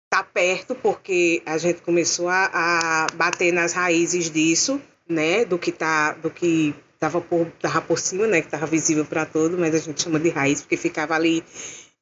tá 0.09 0.23
perto, 0.23 0.75
porque 0.77 1.43
a 1.45 1.59
gente 1.59 1.83
começou 1.83 2.29
a, 2.29 2.49
a 2.53 3.07
bater 3.15 3.53
nas 3.53 3.73
raízes 3.75 4.31
disso, 4.31 4.81
né? 5.09 5.45
Do 5.45 5.59
que 5.59 5.73
tá, 5.73 6.13
do 6.13 6.31
que 6.31 6.75
tava 6.99 7.21
por, 7.21 7.51
tava 7.61 7.81
por 7.81 7.99
cima, 7.99 8.27
né? 8.27 8.43
Que 8.43 8.49
tava 8.49 8.67
visível 8.67 9.05
para 9.05 9.25
todo, 9.25 9.57
mas 9.57 9.75
a 9.75 9.79
gente 9.79 10.03
chama 10.03 10.19
de 10.19 10.31
raiz 10.31 10.63
porque 10.63 10.77
ficava 10.77 11.15
ali 11.15 11.45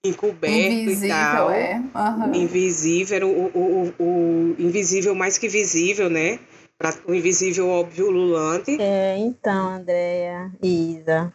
encoberto 0.04 0.56
invisível, 0.56 1.06
e 1.06 1.11
tal. 1.11 1.50
É. 1.50 1.82
Uhum. 1.94 2.35
Invisível, 2.35 3.28
o, 3.28 3.46
o, 3.46 3.94
o, 3.98 4.04
o, 4.04 4.56
invisível 4.59 5.14
mais 5.14 5.38
que 5.38 5.48
visível, 5.48 6.09
né? 6.09 6.38
Pra, 6.78 6.92
o 7.06 7.14
invisível 7.14 7.68
óbvio 7.68 8.11
lulante. 8.11 8.76
É, 8.80 9.16
então, 9.18 9.68
Andréia, 9.68 10.52
Isa. 10.62 11.32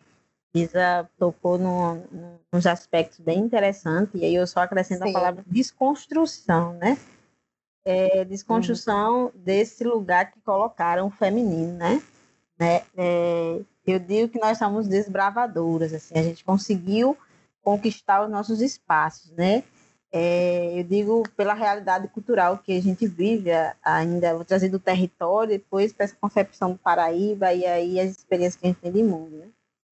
Isa 0.54 1.10
tocou 1.17 1.58
no, 1.58 1.95
no, 2.12 2.39
nos 2.52 2.65
aspectos 2.65 3.19
bem 3.19 3.39
interessantes, 3.39 4.19
e 4.21 4.26
aí 4.26 4.36
eu 4.36 4.45
só 4.45 4.62
acrescento 4.62 5.04
Sim. 5.04 5.10
a 5.10 5.13
palavra 5.13 5.43
desconstrução, 5.47 6.74
né? 6.74 6.97
É, 7.84 8.24
desconstrução 8.26 9.26
uhum. 9.26 9.32
desse 9.36 9.84
lugar 9.84 10.32
que 10.32 10.39
colocaram 10.41 11.08
o 11.08 11.12
feminino, 11.12 11.74
né? 11.74 12.02
Né? 12.62 12.84
É, 12.95 13.60
eu 13.88 13.97
digo 13.97 14.30
que 14.30 14.39
nós 14.39 14.56
somos 14.60 14.88
desbravadoras, 14.88 15.95
assim, 15.95 16.13
a 16.15 16.21
gente 16.21 16.43
conseguiu 16.43 17.17
conquistar 17.63 18.24
os 18.24 18.30
nossos 18.30 18.62
espaços, 18.62 19.32
né? 19.32 19.63
É, 20.12 20.80
eu 20.80 20.84
digo 20.84 21.24
pela 21.36 21.56
realidade 21.56 22.08
cultural 22.10 22.60
que 22.60 22.78
a 22.78 22.80
gente 22.80 23.08
vive 23.08 23.50
ainda, 23.84 24.36
vou 24.36 24.45
trazer 24.45 24.69
do 24.69 24.78
território, 24.78 25.58
depois 25.58 25.91
para 25.91 26.04
essa 26.04 26.15
concepção 26.21 26.74
do 26.74 26.78
Paraíba 26.78 27.52
e 27.52 27.65
aí 27.65 28.00
as 28.00 28.12
experiências 28.12 28.58
que 28.58 28.67
a 28.67 28.69
gente 28.69 28.80
tem 28.80 28.91
de 28.91 29.02
mundo, 29.02 29.38
né? 29.38 29.47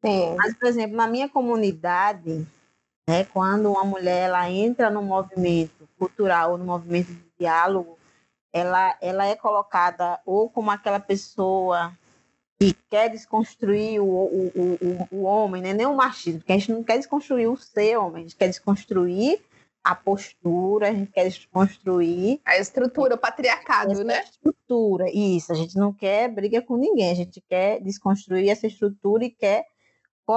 Sim. 0.05 0.35
Mas, 0.37 0.53
por 0.53 0.67
exemplo, 0.67 0.95
na 0.95 1.07
minha 1.07 1.27
comunidade, 1.27 2.45
né, 3.09 3.23
quando 3.33 3.71
uma 3.71 3.83
mulher 3.83 4.27
ela 4.27 4.47
entra 4.47 4.91
no 4.91 5.01
movimento 5.01 5.89
cultural, 5.97 6.55
no 6.55 6.65
movimento 6.65 7.07
de 7.07 7.23
diálogo, 7.39 7.97
ela, 8.53 8.95
ela 9.01 9.25
é 9.25 9.35
colocada 9.35 10.19
ou 10.23 10.51
como 10.51 10.69
aquela 10.69 10.99
pessoa 10.99 11.97
que 12.59 12.73
quer 12.89 13.09
desconstruir 13.09 14.01
o, 14.01 14.05
o, 14.05 14.51
o, 15.11 15.17
o 15.17 15.23
homem, 15.23 15.61
né? 15.61 15.73
nem 15.73 15.85
o 15.85 15.95
machismo, 15.95 16.39
porque 16.39 16.51
a 16.51 16.57
gente 16.57 16.73
não 16.73 16.83
quer 16.83 16.97
desconstruir 16.97 17.49
o 17.49 17.55
ser 17.55 17.97
homem, 17.97 18.17
a 18.17 18.27
gente 18.27 18.35
quer 18.35 18.47
desconstruir 18.47 19.39
a 19.81 19.95
postura, 19.95 20.89
a 20.89 20.93
gente 20.93 21.09
quer 21.09 21.23
desconstruir 21.23 22.41
a 22.43 22.57
estrutura, 22.57 23.15
o 23.15 23.17
patriarcado, 23.17 24.03
né? 24.03 24.23
Estrutura, 24.23 25.05
isso. 25.09 25.53
A 25.53 25.55
gente 25.55 25.77
não 25.77 25.93
quer 25.93 26.27
briga 26.27 26.61
com 26.61 26.75
ninguém, 26.75 27.11
a 27.11 27.15
gente 27.15 27.41
quer 27.47 27.79
desconstruir 27.79 28.49
essa 28.49 28.67
estrutura 28.67 29.23
e 29.23 29.29
quer 29.29 29.65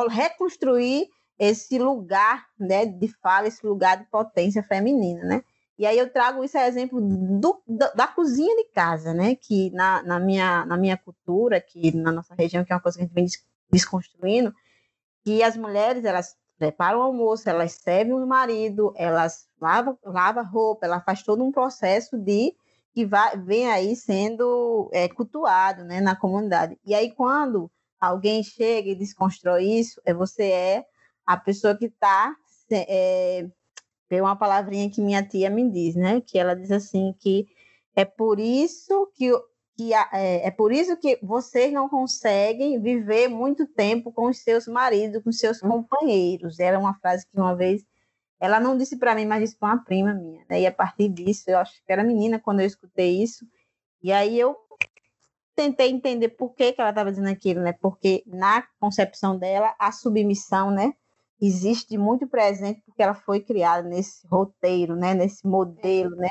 reconstruir 0.09 1.09
esse 1.39 1.77
lugar, 1.77 2.47
né, 2.59 2.87
de 2.87 3.09
fala, 3.21 3.49
esse 3.49 3.67
lugar 3.67 3.99
de 3.99 4.05
potência 4.05 4.63
feminina, 4.63 5.25
né? 5.25 5.45
E 5.79 5.87
aí 5.87 5.99
eu 5.99 6.11
trago 6.11 6.45
isso 6.45 6.57
a 6.59 6.69
exemplo 6.69 7.01
do, 7.01 7.63
da, 7.67 7.91
da, 7.93 8.07
cozinha 8.07 8.55
de 8.57 8.65
casa, 8.71 9.15
né? 9.15 9.35
Que 9.35 9.71
na, 9.71 10.03
na, 10.03 10.21
minha, 10.21 10.65
na 10.67 10.77
minha 10.77 10.97
cultura, 10.97 11.61
que 11.61 11.97
na 11.97 12.13
nossa 12.13 12.35
região, 12.35 12.65
que 12.65 12.73
é 12.73 12.77
uma 12.77 12.83
coisa 12.83 12.99
que 12.99 13.05
a 13.05 13.07
gente 13.07 13.15
vem 13.15 13.27
desconstruindo, 13.71 14.55
que 15.25 15.43
as 15.43 15.57
mulheres, 15.57 16.05
elas 16.05 16.37
preparam 16.59 17.01
o 17.01 17.03
almoço, 17.03 17.49
elas 17.49 17.73
servem 17.73 18.13
o 18.13 18.27
marido, 18.27 18.93
elas 18.97 19.49
lavam 19.61 19.99
lava 20.05 20.43
roupa, 20.43 20.87
ela 20.87 21.01
faz 21.01 21.23
todo 21.23 21.43
um 21.43 21.51
processo 21.51 22.17
de 22.19 22.55
que 22.95 23.07
vai, 23.07 23.37
vem 23.39 23.71
aí 23.71 23.97
sendo 23.97 24.89
é, 24.93 25.09
cultuado 25.09 25.83
né, 25.85 26.01
na 26.01 26.15
comunidade. 26.15 26.79
E 26.85 26.95
aí, 26.95 27.11
quando 27.11 27.71
alguém 27.99 28.43
chega 28.43 28.91
e 28.91 28.95
desconstrói 28.95 29.65
isso, 29.65 30.01
é 30.05 30.13
você 30.13 30.45
é 30.45 30.87
a 31.27 31.37
pessoa 31.37 31.77
que 31.77 31.87
está 31.87 32.35
é, 32.71 33.49
tem 34.13 34.21
uma 34.21 34.37
palavrinha 34.37 34.91
que 34.91 35.01
minha 35.01 35.27
tia 35.27 35.49
me 35.49 35.71
diz, 35.71 35.95
né? 35.95 36.21
Que 36.21 36.39
ela 36.39 36.55
diz 36.55 36.71
assim 36.71 37.15
que 37.19 37.47
é 37.97 38.05
por 38.05 38.39
isso 38.39 39.11
que, 39.15 39.33
que 39.75 39.95
é, 39.95 40.49
é 40.49 40.51
por 40.51 40.71
isso 40.71 40.99
que 40.99 41.19
vocês 41.23 41.73
não 41.73 41.89
conseguem 41.89 42.79
viver 42.79 43.29
muito 43.29 43.67
tempo 43.67 44.13
com 44.13 44.27
os 44.27 44.37
seus 44.41 44.69
maridos, 44.69 45.23
com 45.23 45.33
seus 45.33 45.63
hum. 45.63 45.69
companheiros. 45.71 46.61
Era 46.61 46.79
uma 46.79 46.93
frase 46.99 47.27
que 47.27 47.41
uma 47.41 47.57
vez 47.57 47.83
ela 48.39 48.61
não 48.61 48.77
disse 48.77 48.99
para 48.99 49.15
mim, 49.15 49.25
mas 49.25 49.41
disse 49.41 49.59
para 49.59 49.71
uma 49.71 49.83
prima 49.83 50.13
minha. 50.13 50.45
Né? 50.47 50.61
E 50.61 50.67
a 50.67 50.73
partir 50.73 51.09
disso, 51.09 51.45
eu 51.49 51.57
acho 51.57 51.73
que 51.73 51.91
era 51.91 52.05
menina 52.05 52.39
quando 52.39 52.61
eu 52.61 52.67
escutei 52.67 53.23
isso. 53.23 53.47
E 54.03 54.13
aí 54.13 54.39
eu 54.39 54.55
tentei 55.57 55.91
entender 55.91 56.29
por 56.29 56.55
que, 56.55 56.75
que 56.75 56.83
ela 56.83 56.91
estava 56.91 57.11
dizendo 57.11 57.31
aquilo, 57.31 57.63
né? 57.63 57.73
Porque 57.81 58.23
na 58.27 58.63
concepção 58.79 59.39
dela, 59.39 59.75
a 59.79 59.91
submissão, 59.91 60.71
né? 60.71 60.93
Existe 61.45 61.99
muito 61.99 62.27
presente 62.29 62.81
porque 62.87 63.03
ela 63.03 63.15
foi 63.15 63.41
criada 63.41 63.89
nesse 63.89 64.25
roteiro, 64.29 64.95
né, 64.95 65.13
nesse 65.13 65.45
modelo, 65.47 66.15
né, 66.15 66.31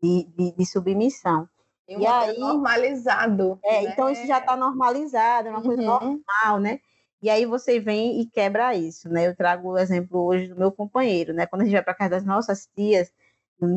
de, 0.00 0.24
de, 0.36 0.52
de 0.56 0.66
submissão. 0.66 1.48
E, 1.88 1.98
e 1.98 2.06
aí 2.06 2.38
normalizado. 2.38 3.58
É, 3.64 3.82
né? 3.82 3.90
então 3.90 4.08
isso 4.08 4.26
já 4.26 4.38
está 4.38 4.56
normalizado, 4.56 5.48
é 5.48 5.50
uma 5.50 5.58
uhum. 5.58 5.66
coisa 5.66 5.82
normal, 5.82 6.60
né? 6.60 6.80
E 7.22 7.30
aí 7.30 7.44
você 7.46 7.80
vem 7.80 8.20
e 8.20 8.26
quebra 8.26 8.74
isso, 8.74 9.08
né? 9.08 9.26
Eu 9.26 9.34
trago 9.34 9.70
o 9.70 9.78
exemplo 9.78 10.24
hoje 10.24 10.48
do 10.48 10.56
meu 10.56 10.70
companheiro, 10.70 11.32
né? 11.32 11.46
Quando 11.46 11.62
a 11.62 11.64
gente 11.64 11.74
vai 11.74 11.82
para 11.82 11.94
casa 11.94 12.10
das 12.10 12.24
nossas 12.24 12.68
tias, 12.74 13.12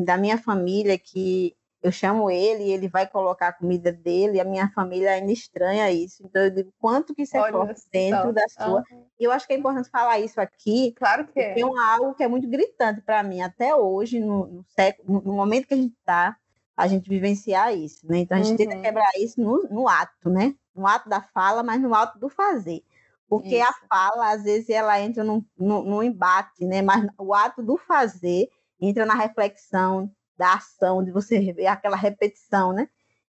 da 0.04 0.16
minha 0.16 0.38
família, 0.38 0.98
que 0.98 1.56
eu 1.82 1.90
chamo 1.90 2.30
ele 2.30 2.64
e 2.64 2.72
ele 2.72 2.88
vai 2.88 3.06
colocar 3.06 3.48
a 3.48 3.52
comida 3.52 3.90
dele, 3.90 4.38
a 4.38 4.44
minha 4.44 4.70
família 4.70 5.12
ainda 5.12 5.32
estranha 5.32 5.90
isso. 5.90 6.22
Então 6.24 6.42
eu 6.42 6.50
digo 6.50 6.72
quanto 6.78 7.14
que 7.14 7.22
isso 7.22 7.36
é 7.36 7.50
forte 7.50 7.80
dentro 7.90 8.32
da 8.32 8.42
sua. 8.48 8.84
E 9.18 9.24
eu 9.24 9.32
acho 9.32 9.46
que 9.46 9.54
é 9.54 9.56
importante 9.56 9.88
falar 9.88 10.18
isso 10.18 10.40
aqui. 10.40 10.92
Claro 10.96 11.26
que 11.26 11.40
é. 11.40 11.54
Tem 11.54 11.64
algo 11.64 12.14
que 12.14 12.22
é 12.22 12.28
muito 12.28 12.48
gritante 12.48 13.00
para 13.00 13.22
mim 13.22 13.40
até 13.40 13.74
hoje, 13.74 14.20
no, 14.20 14.46
no, 14.46 14.64
século, 14.68 15.22
no 15.24 15.32
momento 15.32 15.68
que 15.68 15.74
a 15.74 15.78
gente 15.78 15.94
está, 15.98 16.36
a 16.76 16.86
gente 16.86 17.08
vivenciar 17.08 17.74
isso, 17.74 18.06
né? 18.06 18.18
Então 18.18 18.36
a 18.36 18.42
gente 18.42 18.62
uhum. 18.62 18.68
tenta 18.68 18.82
quebrar 18.82 19.10
isso 19.18 19.40
no, 19.40 19.62
no 19.70 19.88
ato, 19.88 20.28
né? 20.28 20.54
No 20.74 20.86
ato 20.86 21.08
da 21.08 21.22
fala, 21.22 21.62
mas 21.62 21.80
no 21.80 21.94
ato 21.94 22.18
do 22.18 22.28
fazer. 22.28 22.82
Porque 23.26 23.56
isso. 23.56 23.68
a 23.68 23.72
fala, 23.88 24.32
às 24.32 24.42
vezes, 24.42 24.68
ela 24.68 25.00
entra 25.00 25.24
num, 25.24 25.42
num, 25.56 25.82
num 25.82 26.02
embate, 26.02 26.66
né? 26.66 26.82
Mas 26.82 27.06
o 27.16 27.32
ato 27.32 27.62
do 27.62 27.78
fazer 27.78 28.48
entra 28.80 29.06
na 29.06 29.14
reflexão, 29.14 30.10
da 30.40 30.54
ação, 30.54 31.04
de 31.04 31.12
você 31.12 31.52
ver 31.52 31.66
aquela 31.66 31.96
repetição, 31.96 32.72
né? 32.72 32.88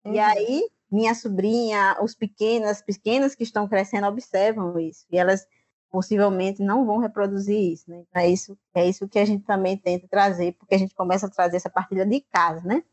Uhum. 0.04 0.14
E 0.14 0.20
aí 0.20 0.70
minha 0.92 1.14
sobrinha, 1.14 1.98
os 2.02 2.16
pequenos, 2.16 2.70
as 2.70 2.82
pequenas 2.82 3.36
que 3.36 3.44
estão 3.44 3.68
crescendo 3.68 4.08
observam 4.08 4.80
isso, 4.80 5.06
e 5.12 5.18
elas 5.18 5.46
possivelmente 5.92 6.64
não 6.64 6.86
vão 6.86 6.98
reproduzir 6.98 7.74
isso, 7.74 7.90
né? 7.90 8.04
Então, 8.10 8.22
é 8.22 8.30
isso, 8.30 8.58
é 8.74 8.88
isso 8.88 9.08
que 9.08 9.20
a 9.20 9.26
gente 9.26 9.46
também 9.46 9.78
tenta 9.78 10.08
trazer, 10.08 10.54
porque 10.54 10.76
a 10.76 10.78
gente 10.78 10.96
começa 10.96 11.28
a 11.28 11.30
trazer 11.30 11.58
essa 11.58 11.70
partilha 11.70 12.06
de 12.06 12.22
casa, 12.22 12.62
né? 12.66 12.84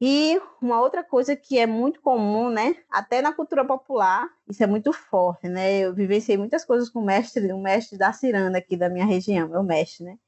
E 0.00 0.40
uma 0.62 0.80
outra 0.80 1.02
coisa 1.02 1.34
que 1.34 1.58
é 1.58 1.66
muito 1.66 2.00
comum, 2.00 2.50
né? 2.50 2.76
Até 2.90 3.20
na 3.20 3.32
cultura 3.32 3.64
popular, 3.64 4.28
isso 4.48 4.62
é 4.62 4.66
muito 4.66 4.92
forte, 4.92 5.48
né? 5.48 5.78
Eu 5.80 5.94
vivenciei 5.94 6.36
muitas 6.36 6.64
coisas 6.64 6.88
com 6.88 7.00
o 7.00 7.04
mestre, 7.04 7.52
o 7.52 7.58
mestre 7.58 7.98
da 7.98 8.12
ciranda 8.12 8.58
aqui 8.58 8.76
da 8.76 8.88
minha 8.88 9.06
região, 9.06 9.48
meu 9.48 9.62
mestre, 9.62 10.04
né? 10.04 10.18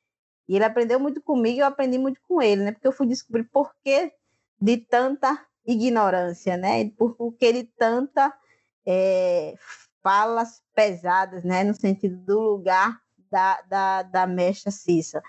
E 0.50 0.56
ele 0.56 0.64
aprendeu 0.64 0.98
muito 0.98 1.22
comigo 1.22 1.58
e 1.58 1.60
eu 1.60 1.66
aprendi 1.66 1.96
muito 1.96 2.20
com 2.26 2.42
ele, 2.42 2.64
né? 2.64 2.72
Porque 2.72 2.88
eu 2.88 2.90
fui 2.90 3.06
descobrir 3.06 3.44
por 3.44 3.72
que 3.84 4.12
de 4.60 4.78
tanta 4.78 5.46
ignorância, 5.64 6.56
né? 6.56 6.90
Por 6.90 7.32
que 7.38 7.52
de 7.52 7.62
tanta 7.78 8.36
é, 8.84 9.54
falas 10.02 10.60
pesadas, 10.74 11.44
né? 11.44 11.62
No 11.62 11.72
sentido 11.72 12.16
do 12.16 12.40
lugar 12.40 13.00
da, 13.30 13.62
da, 13.62 14.02
da 14.02 14.26
mestra 14.26 14.72
Cissa. 14.72 15.22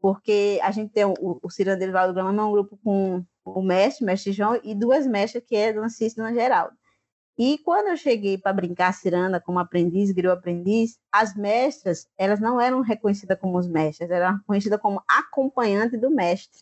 Porque 0.00 0.58
a 0.60 0.72
gente 0.72 0.92
tem 0.92 1.04
o, 1.04 1.38
o 1.40 1.48
Cirandeiro 1.48 1.92
Vale 1.92 2.08
do 2.08 2.14
Grama, 2.14 2.42
é 2.42 2.44
um 2.44 2.50
grupo 2.50 2.76
com 2.82 3.24
o 3.44 3.62
mestre, 3.62 4.04
mestre 4.04 4.32
João, 4.32 4.58
e 4.64 4.74
duas 4.74 5.06
mestras, 5.06 5.44
que 5.46 5.54
é 5.54 5.72
Dona 5.72 5.88
Cícera 5.88 6.28
e 6.28 6.32
Dona 6.32 6.42
Geraldo. 6.42 6.76
E 7.36 7.58
quando 7.58 7.88
eu 7.88 7.96
cheguei 7.96 8.38
para 8.38 8.52
brincar 8.52 8.94
ciranda 8.94 9.40
como 9.40 9.58
aprendiz, 9.58 10.12
griou 10.12 10.32
aprendiz, 10.32 10.98
as 11.10 11.34
mestras, 11.34 12.08
elas 12.16 12.38
não 12.38 12.60
eram 12.60 12.80
reconhecidas 12.80 13.38
como 13.40 13.58
os 13.58 13.66
mestres, 13.66 14.08
eram 14.08 14.36
reconhecidas 14.36 14.80
como 14.80 15.02
acompanhante 15.08 15.96
do 15.96 16.10
mestre. 16.10 16.60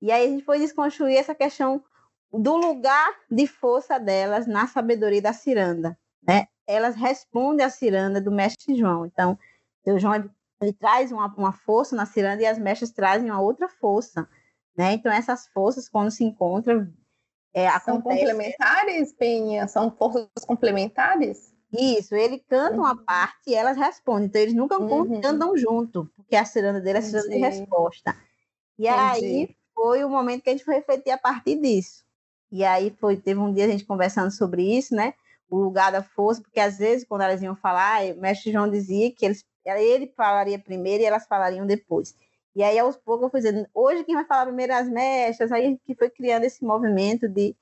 E 0.00 0.10
aí 0.10 0.26
a 0.26 0.30
gente 0.30 0.44
foi 0.44 0.58
desconstruir 0.58 1.16
essa 1.16 1.34
questão 1.34 1.84
do 2.32 2.56
lugar 2.56 3.14
de 3.30 3.46
força 3.46 3.98
delas 3.98 4.46
na 4.46 4.66
sabedoria 4.66 5.20
da 5.20 5.34
ciranda, 5.34 5.98
né? 6.26 6.46
Elas 6.66 6.96
respondem 6.96 7.64
à 7.64 7.68
ciranda 7.68 8.20
do 8.20 8.32
mestre 8.32 8.74
João. 8.74 9.04
Então, 9.04 9.38
o 9.86 9.98
João 9.98 10.14
ele, 10.14 10.30
ele 10.62 10.72
traz 10.72 11.12
uma, 11.12 11.26
uma 11.36 11.52
força 11.52 11.94
na 11.94 12.06
ciranda 12.06 12.42
e 12.42 12.46
as 12.46 12.58
mestras 12.58 12.90
trazem 12.90 13.30
uma 13.30 13.40
outra 13.40 13.68
força. 13.68 14.26
Né? 14.76 14.94
Então, 14.94 15.12
essas 15.12 15.46
forças, 15.48 15.88
quando 15.88 16.10
se 16.10 16.24
encontram, 16.24 16.90
é, 17.54 17.70
São 17.80 18.00
complementares, 18.00 19.12
Penha? 19.12 19.68
São 19.68 19.90
forças 19.90 20.28
complementares? 20.46 21.52
Isso, 21.72 22.14
ele 22.14 22.38
canta 22.38 22.76
uhum. 22.76 22.82
uma 22.82 22.96
parte 22.96 23.48
e 23.48 23.54
elas 23.54 23.76
respondem. 23.76 24.26
Então, 24.26 24.40
eles 24.40 24.54
nunca 24.54 24.78
uhum. 24.78 25.20
andam 25.24 25.56
junto, 25.56 26.10
porque 26.14 26.36
a 26.36 26.44
ciranda 26.44 26.80
dele 26.80 26.98
é 26.98 27.00
a 27.00 27.02
ciranda 27.02 27.28
de 27.28 27.38
resposta. 27.38 28.16
E 28.78 28.86
Entendi. 28.86 29.26
aí 29.26 29.56
foi 29.74 30.04
o 30.04 30.08
momento 30.08 30.42
que 30.42 30.50
a 30.50 30.52
gente 30.52 30.64
foi 30.64 30.74
refletir 30.74 31.10
a 31.10 31.18
partir 31.18 31.56
disso. 31.56 32.04
E 32.50 32.62
aí 32.64 32.94
foi, 33.00 33.16
teve 33.16 33.40
um 33.40 33.52
dia 33.52 33.64
a 33.64 33.68
gente 33.68 33.86
conversando 33.86 34.30
sobre 34.30 34.62
isso, 34.62 34.94
né? 34.94 35.14
O 35.48 35.56
lugar 35.56 35.90
da 35.90 36.02
força, 36.02 36.42
porque 36.42 36.60
às 36.60 36.78
vezes, 36.78 37.06
quando 37.06 37.22
elas 37.22 37.42
iam 37.42 37.56
falar, 37.56 38.04
o 38.04 38.20
mestre 38.20 38.52
João 38.52 38.70
dizia 38.70 39.10
que 39.10 39.24
eles, 39.24 39.44
ele 39.64 40.12
falaria 40.14 40.58
primeiro 40.58 41.02
e 41.02 41.06
elas 41.06 41.26
falariam 41.26 41.66
depois. 41.66 42.14
E 42.54 42.62
aí, 42.62 42.78
aos 42.78 42.96
poucos, 42.96 43.24
eu 43.24 43.30
fui 43.30 43.40
dizendo, 43.40 43.66
hoje 43.72 44.04
quem 44.04 44.14
vai 44.14 44.24
falar 44.24 44.46
primeiro 44.46 44.72
é 44.72 44.76
as 44.76 44.88
mestras, 44.88 45.50
aí 45.50 45.78
que 45.86 45.94
foi 45.94 46.10
criando 46.10 46.44
esse 46.44 46.62
movimento 46.62 47.26
de, 47.26 47.56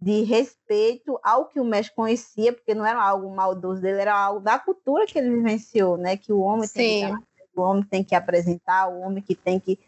de 0.00 0.22
respeito 0.22 1.18
ao 1.22 1.46
que 1.46 1.60
o 1.60 1.64
mestre 1.64 1.94
conhecia, 1.94 2.52
porque 2.52 2.74
não 2.74 2.86
era 2.86 3.02
algo 3.02 3.34
maldoso 3.34 3.82
dele, 3.82 4.00
era 4.00 4.18
algo 4.18 4.40
da 4.40 4.58
cultura 4.58 5.06
que 5.06 5.18
ele 5.18 5.30
vivenciou, 5.30 5.98
né? 5.98 6.16
Que 6.16 6.32
o 6.32 6.40
homem 6.40 6.66
tem 6.68 7.14
que, 7.14 7.24
o 7.54 7.60
homem 7.60 7.84
tem 7.84 8.02
que 8.02 8.14
apresentar, 8.14 8.88
o 8.88 9.00
homem 9.00 9.22
que 9.22 9.34
tem 9.34 9.60
que, 9.60 9.78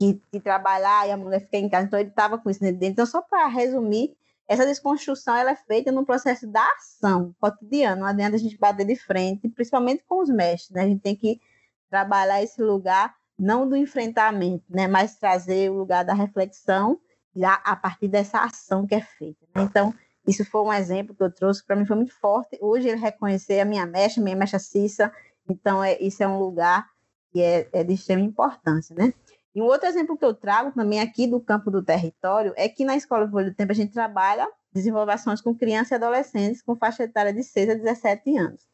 que, 0.00 0.20
que 0.32 0.40
trabalhar 0.40 1.06
e 1.06 1.12
a 1.12 1.16
mulher 1.16 1.40
ficar 1.40 1.58
em 1.58 1.68
casa. 1.68 1.86
Então, 1.86 2.00
ele 2.00 2.08
estava 2.08 2.38
com 2.38 2.50
isso 2.50 2.60
dentro. 2.60 2.86
Então, 2.86 3.06
só 3.06 3.22
para 3.22 3.46
resumir, 3.46 4.16
essa 4.48 4.66
desconstrução 4.66 5.36
ela 5.36 5.52
é 5.52 5.56
feita 5.56 5.92
no 5.92 6.04
processo 6.04 6.46
da 6.48 6.66
ação 6.72 7.32
cotidiana, 7.40 7.96
não 7.96 8.06
adianta 8.06 8.34
a 8.34 8.38
gente 8.38 8.58
bater 8.58 8.84
de 8.84 8.96
frente, 8.96 9.48
principalmente 9.48 10.02
com 10.08 10.20
os 10.20 10.28
mestres, 10.28 10.70
né? 10.72 10.82
A 10.82 10.88
gente 10.88 11.00
tem 11.00 11.14
que 11.14 11.40
trabalhar 11.88 12.42
esse 12.42 12.60
lugar 12.60 13.14
não 13.38 13.68
do 13.68 13.76
enfrentamento, 13.76 14.64
né, 14.68 14.86
mas 14.86 15.16
trazer 15.16 15.70
o 15.70 15.74
lugar 15.74 16.04
da 16.04 16.14
reflexão 16.14 17.00
já 17.34 17.54
a 17.64 17.74
partir 17.74 18.08
dessa 18.08 18.40
ação 18.40 18.86
que 18.86 18.94
é 18.94 19.00
feita. 19.00 19.46
Né? 19.54 19.62
Então, 19.62 19.94
isso 20.26 20.44
foi 20.44 20.62
um 20.62 20.72
exemplo 20.72 21.14
que 21.14 21.22
eu 21.22 21.32
trouxe, 21.32 21.64
para 21.64 21.74
mim 21.76 21.86
foi 21.86 21.96
muito 21.96 22.14
forte. 22.20 22.58
Hoje 22.60 22.88
ele 22.88 23.00
reconhecer 23.00 23.60
a 23.60 23.64
minha 23.64 23.86
mestra, 23.86 24.22
minha 24.22 24.36
mestra 24.36 24.58
Cissa, 24.58 25.12
então 25.48 25.82
é, 25.82 25.98
isso 26.00 26.22
é 26.22 26.28
um 26.28 26.38
lugar 26.38 26.86
que 27.32 27.40
é, 27.40 27.68
é 27.72 27.82
de 27.82 27.94
extrema 27.94 28.22
importância, 28.22 28.94
né? 28.94 29.12
E 29.54 29.60
um 29.60 29.64
outro 29.64 29.86
exemplo 29.86 30.16
que 30.16 30.24
eu 30.24 30.32
trago 30.32 30.72
também 30.72 31.00
aqui 31.00 31.26
do 31.26 31.40
campo 31.40 31.70
do 31.70 31.82
território 31.82 32.54
é 32.56 32.68
que 32.68 32.84
na 32.84 32.96
Escola 32.96 33.28
Folha 33.28 33.50
do 33.50 33.56
Tempo 33.56 33.72
a 33.72 33.74
gente 33.74 33.92
trabalha 33.92 34.48
desenvolvações 34.72 35.40
com 35.40 35.54
crianças 35.54 35.90
e 35.90 35.94
adolescentes 35.96 36.62
com 36.62 36.76
faixa 36.76 37.02
etária 37.04 37.32
de 37.32 37.42
6 37.42 37.70
a 37.70 37.74
17 37.74 38.38
anos. 38.38 38.66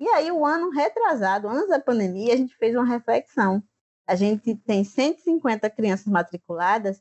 E 0.00 0.08
aí, 0.08 0.32
o 0.32 0.44
ano 0.46 0.70
retrasado, 0.70 1.46
antes 1.46 1.68
da 1.68 1.78
pandemia, 1.78 2.32
a 2.32 2.36
gente 2.36 2.56
fez 2.56 2.74
uma 2.74 2.86
reflexão 2.86 3.62
a 4.10 4.16
gente 4.16 4.56
tem 4.56 4.82
150 4.82 5.70
crianças 5.70 6.06
matriculadas, 6.08 7.00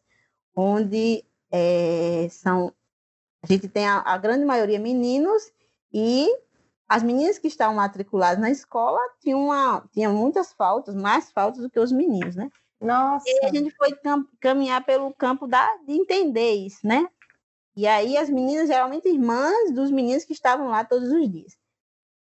onde 0.56 1.26
é, 1.52 2.28
são 2.30 2.72
a 3.42 3.48
gente 3.48 3.68
tem 3.68 3.88
a, 3.88 4.02
a, 4.02 4.16
grande 4.18 4.46
maioria 4.46 4.78
meninos 4.78 5.42
e 5.92 6.28
as 6.88 7.02
meninas 7.02 7.40
que 7.40 7.48
estavam 7.48 7.78
matriculadas 7.78 8.40
na 8.40 8.52
escola 8.52 9.00
tinham, 9.22 9.46
uma, 9.46 9.84
tinham 9.92 10.14
muitas 10.14 10.54
faltas, 10.54 10.94
mais 10.94 11.32
faltas 11.32 11.62
do 11.62 11.70
que 11.70 11.80
os 11.80 11.92
meninos, 11.92 12.36
né? 12.36 12.52
Nossa. 12.80 13.26
E 13.28 13.46
a 13.46 13.50
gente 13.50 13.72
foi 13.72 13.90
caminhar 14.40 14.86
pelo 14.86 15.12
campo 15.14 15.48
da, 15.48 15.66
de 15.78 15.94
entender 15.94 16.54
isso, 16.54 16.86
né? 16.86 17.08
E 17.76 17.88
aí 17.88 18.18
as 18.18 18.30
meninas, 18.30 18.68
geralmente 18.68 19.08
irmãs 19.08 19.74
dos 19.74 19.90
meninos 19.90 20.26
que 20.26 20.34
estavam 20.34 20.68
lá 20.68 20.84
todos 20.84 21.10
os 21.12 21.28
dias. 21.32 21.58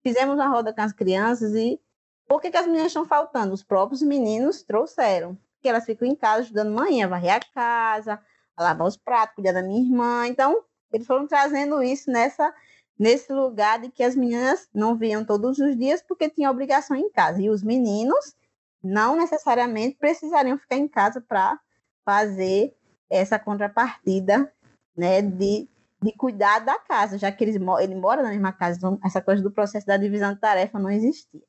Fizemos 0.02 0.36
uma 0.36 0.48
roda 0.48 0.72
com 0.72 0.82
as 0.82 0.94
crianças 0.94 1.54
e 1.56 1.78
por 2.28 2.42
que, 2.42 2.52
que 2.52 2.58
as 2.58 2.66
meninas 2.66 2.88
estão 2.88 3.06
faltando? 3.06 3.54
Os 3.54 3.64
próprios 3.64 4.02
meninos 4.02 4.64
trouxeram. 4.64 5.38
Porque 5.56 5.70
elas 5.70 5.86
ficam 5.86 6.08
em 6.08 6.16
casa 6.16 6.42
ajudando 6.42 6.68
a 6.68 6.82
mãe 6.82 7.04
a 7.04 7.08
varrer 7.08 7.36
a 7.36 7.40
casa, 7.54 8.22
a 8.56 8.64
lavar 8.64 8.88
os 8.88 8.98
pratos, 8.98 9.36
cuidar 9.36 9.54
da 9.54 9.64
minha 9.64 9.82
irmã. 9.82 10.28
Então, 10.28 10.64
eles 10.92 11.08
foram 11.08 11.28
trazendo 11.28 11.82
isso 11.82 12.12
nessa 12.12 12.54
nesse 13.00 13.32
lugar 13.32 13.80
de 13.80 13.92
que 13.92 14.04
as 14.04 14.16
meninas 14.16 14.68
não 14.74 14.96
viam 14.96 15.24
todos 15.24 15.60
os 15.60 15.78
dias 15.78 16.02
porque 16.02 16.30
tinham 16.30 16.52
obrigação 16.52 16.98
em 16.98 17.12
casa. 17.12 17.42
E 17.42 17.50
os 17.50 17.62
meninos 17.62 18.36
não 18.84 19.16
necessariamente 19.16 19.98
precisariam 19.98 20.58
ficar 20.58 20.78
em 20.78 20.88
casa 20.88 21.22
para 21.22 21.60
fazer 22.04 22.76
essa 23.10 23.38
contrapartida 23.38 24.52
né, 24.96 25.22
de, 25.22 25.70
de 26.02 26.12
cuidar 26.14 26.60
da 26.60 26.80
casa, 26.80 27.18
já 27.18 27.32
que 27.32 27.44
eles, 27.44 27.56
ele 27.56 27.96
mora 27.96 28.24
na 28.24 28.30
mesma 28.30 28.52
casa, 28.52 28.78
então 28.78 29.00
essa 29.04 29.22
coisa 29.22 29.44
do 29.44 29.52
processo 29.52 29.86
da 29.86 29.98
divisão 29.98 30.34
de 30.34 30.40
tarefa 30.40 30.80
não 30.80 30.90
existia. 30.90 31.42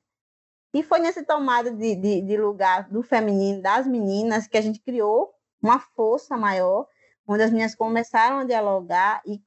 E 0.73 0.83
foi 0.83 0.99
nessa 1.01 1.25
tomada 1.25 1.71
de, 1.71 1.95
de, 1.95 2.21
de, 2.21 2.37
lugar 2.37 2.89
do 2.91 3.03
feminino, 3.03 3.63
das 3.63 3.87
meninas, 3.87 4.47
que 4.47 4.57
a 4.57 4.61
gente 4.61 4.81
criou 4.81 5.33
uma 5.63 5.79
força 5.79 6.37
maior, 6.37 6.87
onde 7.27 7.43
as 7.43 7.51
meninas 7.51 7.75
começaram 7.75 8.39
a 8.39 8.45
dialogar 8.45 9.23
e 9.27 9.41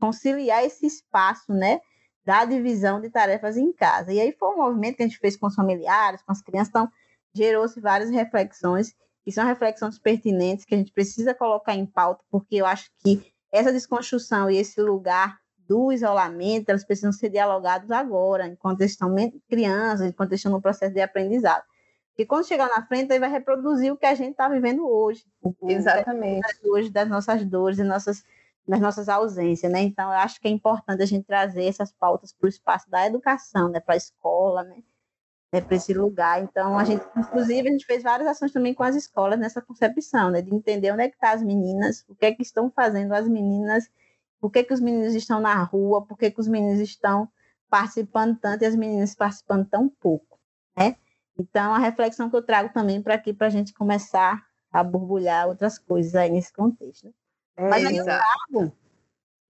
conciliar 0.00 0.64
esse 0.64 0.86
espaço, 0.86 1.52
né, 1.52 1.80
da 2.24 2.44
divisão 2.44 3.00
de 3.00 3.10
tarefas 3.10 3.56
em 3.56 3.72
casa. 3.72 4.12
E 4.12 4.20
aí 4.20 4.32
foi 4.32 4.48
um 4.48 4.58
movimento 4.58 4.96
que 4.96 5.02
a 5.02 5.06
gente 5.06 5.18
fez 5.18 5.36
com 5.36 5.46
os 5.46 5.54
familiares, 5.54 6.22
com 6.22 6.32
as 6.32 6.40
crianças, 6.40 6.68
então 6.68 6.90
gerou-se 7.34 7.78
várias 7.80 8.10
reflexões, 8.10 8.94
que 9.24 9.32
são 9.32 9.44
reflexões 9.44 9.98
pertinentes 9.98 10.64
que 10.64 10.74
a 10.74 10.78
gente 10.78 10.92
precisa 10.92 11.34
colocar 11.34 11.74
em 11.74 11.84
pauta, 11.84 12.24
porque 12.30 12.56
eu 12.56 12.66
acho 12.66 12.90
que 12.98 13.32
essa 13.52 13.72
desconstrução 13.72 14.50
e 14.50 14.56
esse 14.56 14.80
lugar 14.80 15.38
do 15.66 15.92
isolamento, 15.92 16.68
elas 16.68 16.84
precisam 16.84 17.12
ser 17.12 17.30
dialogadas 17.30 17.90
agora, 17.90 18.46
enquanto 18.46 18.82
estão 18.82 19.14
crianças, 19.48 20.08
enquanto 20.08 20.32
estão 20.32 20.52
no 20.52 20.60
processo 20.60 20.92
de 20.92 21.00
aprendizado. 21.00 21.64
Porque 22.14 22.26
quando 22.26 22.46
chegar 22.46 22.68
na 22.68 22.86
frente, 22.86 23.10
ele 23.10 23.18
vai 23.18 23.30
reproduzir 23.30 23.92
o 23.92 23.96
que 23.96 24.06
a 24.06 24.14
gente 24.14 24.30
está 24.30 24.48
vivendo 24.48 24.88
hoje. 24.88 25.24
Exatamente. 25.62 26.46
Hoje 26.64 26.88
das 26.88 27.08
nossas 27.08 27.44
dores 27.44 27.78
e 27.78 27.82
nossas, 27.82 28.24
das 28.66 28.78
nossas 28.78 29.08
ausências, 29.08 29.70
né? 29.72 29.82
Então, 29.82 30.12
eu 30.12 30.18
acho 30.18 30.40
que 30.40 30.46
é 30.46 30.50
importante 30.50 31.02
a 31.02 31.06
gente 31.06 31.26
trazer 31.26 31.64
essas 31.64 31.92
pautas 31.92 32.32
para 32.32 32.46
o 32.46 32.48
espaço 32.48 32.88
da 32.88 33.04
educação, 33.04 33.68
né? 33.68 33.80
Para 33.80 33.94
a 33.94 33.96
escola, 33.96 34.62
né? 34.62 34.76
né? 35.52 35.60
Para 35.60 35.74
esse 35.74 35.92
lugar. 35.92 36.40
Então, 36.40 36.78
a 36.78 36.84
gente, 36.84 37.04
inclusive, 37.16 37.68
a 37.68 37.72
gente 37.72 37.84
fez 37.84 38.04
várias 38.04 38.28
ações 38.28 38.52
também 38.52 38.74
com 38.74 38.84
as 38.84 38.94
escolas 38.94 39.36
nessa 39.36 39.60
concepção, 39.60 40.30
né? 40.30 40.40
De 40.40 40.54
entender 40.54 40.92
onde 40.92 41.02
é 41.02 41.08
que 41.08 41.16
estão 41.16 41.30
tá 41.30 41.34
as 41.34 41.42
meninas, 41.42 42.04
o 42.08 42.14
que 42.14 42.26
é 42.26 42.32
que 42.32 42.42
estão 42.42 42.70
fazendo 42.70 43.12
as 43.12 43.26
meninas 43.26 43.90
por 44.44 44.52
que, 44.52 44.62
que 44.62 44.74
os 44.74 44.80
meninos 44.80 45.14
estão 45.14 45.40
na 45.40 45.62
rua, 45.62 46.04
por 46.04 46.18
que, 46.18 46.30
que 46.30 46.38
os 46.38 46.46
meninos 46.46 46.78
estão 46.78 47.26
participando 47.70 48.38
tanto 48.38 48.62
e 48.62 48.66
as 48.66 48.76
meninas 48.76 49.14
participando 49.14 49.66
tão 49.66 49.88
pouco, 49.88 50.38
né? 50.76 50.96
Então, 51.38 51.72
a 51.72 51.78
reflexão 51.78 52.28
que 52.28 52.36
eu 52.36 52.42
trago 52.42 52.70
também 52.70 53.00
para 53.00 53.14
aqui, 53.14 53.32
para 53.32 53.46
a 53.46 53.50
gente 53.50 53.72
começar 53.72 54.44
a 54.70 54.84
borbulhar 54.84 55.48
outras 55.48 55.78
coisas 55.78 56.14
aí 56.14 56.28
nesse 56.28 56.52
contexto. 56.52 57.10
É, 57.56 57.70
Mas 57.70 57.86
aí 57.86 57.96
eu 57.96 58.04
trago, 58.04 58.70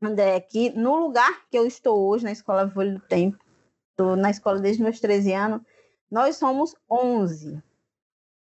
André, 0.00 0.38
que 0.42 0.70
no 0.70 0.94
lugar 0.94 1.44
que 1.50 1.58
eu 1.58 1.66
estou 1.66 1.98
hoje, 2.06 2.22
na 2.22 2.30
Escola 2.30 2.70
Folha 2.70 2.92
do 2.92 3.00
Tempo, 3.00 3.44
estou 3.90 4.14
na 4.14 4.30
escola 4.30 4.60
desde 4.60 4.80
meus 4.80 5.00
13 5.00 5.32
anos, 5.32 5.60
nós 6.08 6.36
somos 6.36 6.76
11. 6.88 7.60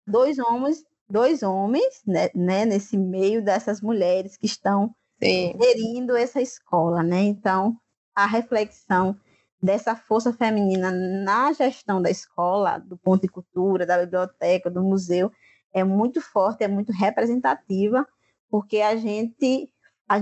Dois 0.05 0.37
homens, 0.37 0.85
dois 1.09 1.41
homens 1.41 2.03
né, 2.05 2.29
né, 2.35 2.65
nesse 2.65 2.95
meio 2.95 3.43
dessas 3.43 3.81
mulheres 3.81 4.37
que 4.37 4.45
estão 4.45 4.95
gerindo 5.21 6.15
essa 6.15 6.41
escola, 6.41 7.01
né? 7.01 7.21
Então, 7.21 7.77
a 8.13 8.25
reflexão 8.25 9.17
dessa 9.61 9.95
força 9.95 10.31
feminina 10.33 10.91
na 10.91 11.51
gestão 11.53 12.01
da 12.01 12.09
escola, 12.09 12.77
do 12.77 12.97
ponto 12.97 13.21
de 13.21 13.27
cultura, 13.27 13.85
da 13.85 13.99
biblioteca, 13.99 14.69
do 14.69 14.83
museu, 14.83 15.31
é 15.73 15.83
muito 15.83 16.21
forte, 16.21 16.63
é 16.63 16.67
muito 16.67 16.91
representativa, 16.93 18.07
porque 18.49 18.79
a 18.79 18.95
gente, 18.95 19.69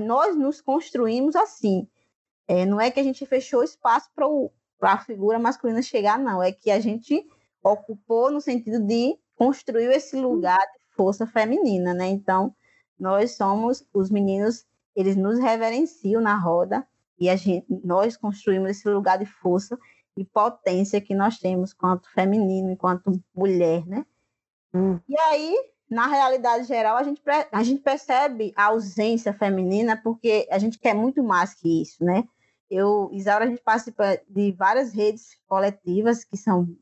nós 0.05 0.35
nos 0.35 0.61
construímos 0.61 1.35
assim. 1.35 1.87
É, 2.47 2.65
não 2.65 2.79
é 2.81 2.89
que 2.89 2.99
a 2.99 3.03
gente 3.03 3.25
fechou 3.25 3.63
espaço 3.63 4.09
para 4.15 4.93
a 4.93 4.97
figura 4.97 5.39
masculina 5.39 5.81
chegar, 5.81 6.17
não. 6.17 6.41
É 6.41 6.51
que 6.51 6.71
a 6.71 6.79
gente 6.79 7.23
ocupou 7.63 8.31
no 8.31 8.41
sentido 8.41 8.79
de 8.85 9.17
construir 9.35 9.91
esse 9.91 10.15
lugar 10.15 10.59
de 10.59 10.95
força 10.95 11.25
feminina, 11.25 11.93
né? 11.93 12.07
Então, 12.07 12.55
nós 12.99 13.35
somos 13.35 13.85
os 13.93 14.09
meninos, 14.09 14.65
eles 14.95 15.15
nos 15.15 15.39
reverenciam 15.39 16.21
na 16.21 16.35
roda 16.35 16.85
e 17.19 17.29
a 17.29 17.35
gente, 17.35 17.65
nós 17.83 18.17
construímos 18.17 18.71
esse 18.71 18.89
lugar 18.89 19.17
de 19.17 19.25
força 19.25 19.77
e 20.17 20.23
potência 20.23 21.01
que 21.01 21.15
nós 21.15 21.39
temos 21.39 21.73
quanto 21.73 22.11
feminino, 22.11 22.71
enquanto 22.71 23.19
mulher, 23.33 23.85
né? 23.85 24.05
Hum. 24.73 24.99
E 25.07 25.17
aí, 25.19 25.55
na 25.89 26.07
realidade 26.07 26.65
geral, 26.65 26.97
a 26.97 27.03
gente, 27.03 27.21
a 27.51 27.63
gente 27.63 27.81
percebe 27.81 28.53
a 28.55 28.65
ausência 28.65 29.33
feminina 29.33 29.99
porque 30.03 30.47
a 30.51 30.57
gente 30.57 30.79
quer 30.79 30.93
muito 30.93 31.23
mais 31.23 31.53
que 31.53 31.81
isso, 31.81 32.03
né? 32.03 32.23
Eu, 32.69 33.09
Isaura, 33.11 33.45
a 33.45 33.47
gente 33.47 33.61
participa 33.61 34.19
de 34.27 34.51
várias 34.51 34.93
redes 34.93 35.37
coletivas 35.47 36.23
que 36.23 36.37
são 36.37 36.75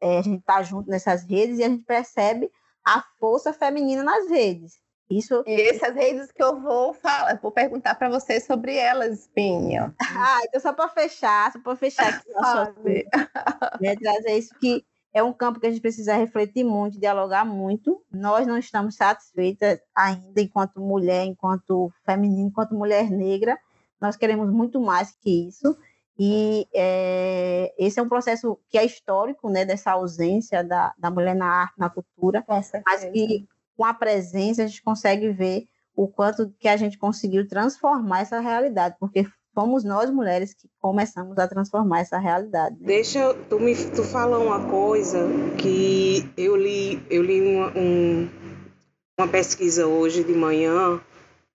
é, 0.00 0.18
a 0.18 0.22
gente 0.22 0.40
está 0.40 0.62
junto 0.62 0.88
nessas 0.88 1.24
redes 1.24 1.58
e 1.58 1.64
a 1.64 1.68
gente 1.68 1.84
percebe 1.84 2.50
a 2.84 3.02
força 3.18 3.52
feminina 3.52 4.02
nas 4.02 4.28
redes. 4.28 4.80
Isso. 5.10 5.42
E 5.46 5.70
essas 5.70 5.94
redes 5.94 6.30
que 6.30 6.42
eu 6.42 6.60
vou 6.60 6.92
falar, 6.92 7.38
vou 7.40 7.50
perguntar 7.50 7.94
para 7.94 8.10
você 8.10 8.40
sobre 8.40 8.76
elas, 8.76 9.26
Pinha. 9.34 9.94
ah, 10.00 10.40
então 10.44 10.60
só 10.60 10.72
para 10.72 10.88
fechar, 10.88 11.50
só 11.52 11.58
para 11.60 11.76
fechar 11.76 12.08
aqui 12.08 12.30
nosso 12.30 12.74
né, 13.80 13.96
trazer 13.96 14.36
isso 14.36 14.54
que 14.60 14.84
é 15.12 15.22
um 15.22 15.32
campo 15.32 15.58
que 15.58 15.66
a 15.66 15.70
gente 15.70 15.80
precisa 15.80 16.14
refletir 16.14 16.62
muito, 16.62 17.00
dialogar 17.00 17.44
muito. 17.44 18.02
Nós 18.12 18.46
não 18.46 18.58
estamos 18.58 18.96
satisfeitas 18.96 19.80
ainda 19.94 20.40
enquanto 20.40 20.80
mulher, 20.80 21.24
enquanto 21.24 21.90
feminina, 22.04 22.48
enquanto 22.48 22.74
mulher 22.74 23.10
negra. 23.10 23.58
Nós 24.00 24.16
queremos 24.16 24.50
muito 24.50 24.80
mais 24.80 25.10
que 25.12 25.48
isso. 25.48 25.76
E 26.18 26.66
é, 26.74 27.72
esse 27.78 27.98
é 27.98 28.02
um 28.02 28.08
processo 28.08 28.58
que 28.68 28.76
é 28.76 28.84
histórico, 28.84 29.48
né, 29.48 29.64
dessa 29.64 29.92
ausência 29.92 30.62
da, 30.62 30.92
da 30.98 31.10
mulher 31.10 31.34
na 31.34 31.46
arte, 31.46 31.78
na 31.78 31.88
cultura, 31.88 32.44
mas 32.46 32.70
que 33.12 33.46
com 33.78 33.84
a 33.84 33.94
presença 33.94 34.64
a 34.64 34.66
gente 34.66 34.82
consegue 34.82 35.30
ver 35.30 35.68
o 35.94 36.08
quanto 36.08 36.52
que 36.58 36.66
a 36.66 36.76
gente 36.76 36.98
conseguiu 36.98 37.46
transformar 37.46 38.22
essa 38.22 38.40
realidade, 38.40 38.96
porque 38.98 39.24
fomos 39.54 39.84
nós 39.84 40.10
mulheres 40.10 40.52
que 40.52 40.68
começamos 40.80 41.38
a 41.38 41.46
transformar 41.46 42.00
essa 42.00 42.18
realidade. 42.18 42.74
Né? 42.80 42.86
Deixa 42.86 43.32
tu 43.48 43.60
me 43.60 43.74
tu 43.76 44.02
fala 44.02 44.36
uma 44.40 44.68
coisa 44.68 45.20
que 45.56 46.28
eu 46.36 46.56
li 46.56 47.00
eu 47.08 47.22
li 47.22 47.40
uma, 47.40 47.78
um, 47.78 48.28
uma 49.16 49.28
pesquisa 49.28 49.86
hoje 49.86 50.24
de 50.24 50.32
manhã 50.32 51.00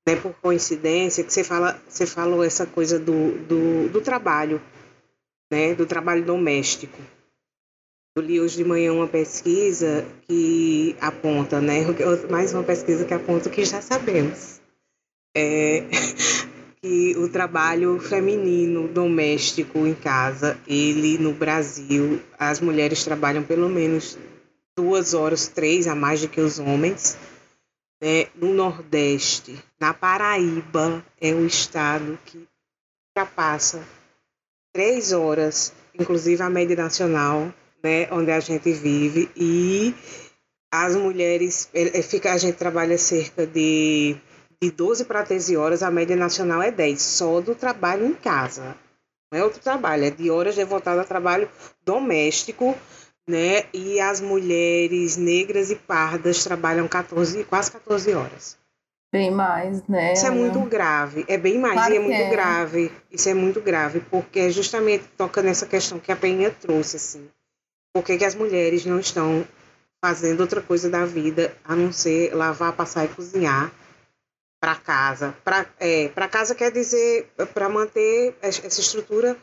né, 0.07 0.15
por 0.15 0.33
coincidência, 0.35 1.23
que 1.23 1.33
você, 1.33 1.43
fala, 1.43 1.77
você 1.87 2.05
falou 2.05 2.43
essa 2.43 2.65
coisa 2.65 2.97
do, 2.97 3.37
do, 3.47 3.89
do 3.89 4.01
trabalho, 4.01 4.61
né, 5.51 5.73
do 5.73 5.85
trabalho 5.85 6.25
doméstico. 6.25 6.97
Eu 8.15 8.21
li 8.21 8.39
hoje 8.39 8.57
de 8.57 8.63
manhã 8.63 8.93
uma 8.93 9.07
pesquisa 9.07 10.05
que 10.27 10.95
aponta, 11.01 11.59
né, 11.59 11.79
mais 12.29 12.53
uma 12.53 12.61
pesquisa 12.61 13.05
que 13.05 13.13
aponta 13.13 13.49
o 13.49 13.51
que 13.51 13.65
já 13.65 13.81
sabemos, 13.81 14.61
é, 15.35 15.81
que 16.79 17.17
o 17.17 17.27
trabalho 17.27 17.99
feminino 17.99 18.87
doméstico 18.87 19.79
em 19.87 19.95
casa, 19.95 20.55
ele 20.67 21.17
no 21.17 21.33
Brasil, 21.33 22.21
as 22.37 22.59
mulheres 22.61 23.03
trabalham 23.03 23.41
pelo 23.41 23.67
menos 23.67 24.15
duas 24.77 25.15
horas, 25.15 25.47
três 25.47 25.87
a 25.87 25.95
mais 25.95 26.21
do 26.21 26.27
que 26.27 26.39
os 26.39 26.59
homens, 26.59 27.17
né, 27.99 28.27
no 28.35 28.53
Nordeste, 28.53 29.57
na 29.79 29.91
Paraíba, 29.91 31.03
é 31.19 31.33
o 31.33 31.47
estado 31.47 32.19
que 32.25 32.47
ultrapassa 33.09 33.83
três 34.71 35.11
horas, 35.11 35.73
inclusive 35.95 36.43
a 36.43 36.49
média 36.51 36.75
nacional, 36.75 37.51
né, 37.83 38.07
onde 38.11 38.31
a 38.31 38.39
gente 38.39 38.71
vive, 38.71 39.29
e 39.35 39.93
as 40.71 40.95
mulheres, 40.95 41.69
fica, 42.09 42.33
a 42.33 42.37
gente 42.37 42.55
trabalha 42.55 42.97
cerca 42.97 43.45
de, 43.45 44.15
de 44.61 44.71
12 44.71 45.05
para 45.05 45.23
13 45.23 45.57
horas, 45.57 45.83
a 45.83 45.91
média 45.91 46.15
nacional 46.15 46.61
é 46.61 46.71
10, 46.71 47.01
só 47.01 47.41
do 47.41 47.53
trabalho 47.53 48.05
em 48.05 48.13
casa. 48.13 48.75
Não 49.31 49.39
é 49.39 49.43
outro 49.43 49.59
trabalho, 49.61 50.05
é 50.05 50.09
de 50.09 50.29
horas 50.29 50.55
devotadas 50.55 51.03
a 51.03 51.07
trabalho 51.07 51.49
doméstico, 51.83 52.75
né? 53.27 53.65
E 53.73 53.99
as 53.99 54.21
mulheres 54.21 55.17
negras 55.17 55.71
e 55.71 55.75
pardas 55.75 56.43
trabalham 56.43 56.87
14, 56.87 57.43
quase 57.45 57.71
14 57.71 58.13
horas. 58.13 58.57
Bem 59.11 59.29
mais, 59.29 59.87
né? 59.87 60.13
Isso 60.13 60.25
é 60.25 60.31
muito 60.31 60.59
grave. 60.61 61.23
É 61.27 61.37
bem 61.37 61.59
mais 61.59 61.75
claro 61.75 61.93
e 61.93 61.97
é 61.97 61.99
muito 61.99 62.21
é. 62.21 62.29
grave. 62.29 62.91
Isso 63.11 63.29
é 63.29 63.33
muito 63.33 63.61
grave, 63.61 63.99
porque 64.09 64.39
é 64.39 64.49
justamente 64.49 65.03
toca 65.15 65.43
nessa 65.43 65.67
questão 65.67 65.99
que 65.99 66.11
a 66.11 66.15
Penha 66.15 66.49
trouxe, 66.49 66.95
assim. 66.95 67.29
Por 67.93 68.03
que, 68.03 68.17
que 68.17 68.25
as 68.25 68.35
mulheres 68.35 68.85
não 68.85 68.99
estão 68.99 69.45
fazendo 70.03 70.41
outra 70.41 70.61
coisa 70.61 70.89
da 70.89 71.05
vida 71.05 71.55
a 71.63 71.75
não 71.75 71.93
ser 71.93 72.33
lavar, 72.33 72.73
passar 72.73 73.05
e 73.05 73.09
cozinhar 73.09 73.71
para 74.59 74.75
casa? 74.75 75.35
Para 75.43 75.65
é, 75.79 76.07
casa 76.29 76.55
quer 76.55 76.71
dizer 76.71 77.31
para 77.53 77.69
manter 77.69 78.35
essa 78.41 78.81
estrutura 78.81 79.37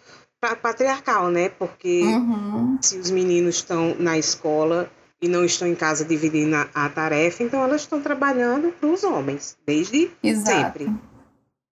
patriarcal, 0.62 1.30
né? 1.30 1.50
Porque 1.50 2.02
uhum. 2.02 2.78
se 2.80 2.98
os 2.98 3.10
meninos 3.10 3.56
estão 3.56 3.94
na 3.98 4.18
escola 4.18 4.90
e 5.22 5.28
não 5.28 5.44
estão 5.44 5.68
em 5.68 5.74
casa 5.74 6.04
dividindo 6.04 6.56
a, 6.56 6.68
a 6.74 6.88
tarefa, 6.88 7.42
então 7.42 7.62
elas 7.62 7.82
estão 7.82 8.00
trabalhando 8.00 8.72
para 8.72 8.88
os 8.88 9.04
homens, 9.04 9.56
desde 9.66 10.10
Exato. 10.22 10.78
sempre. 10.78 11.09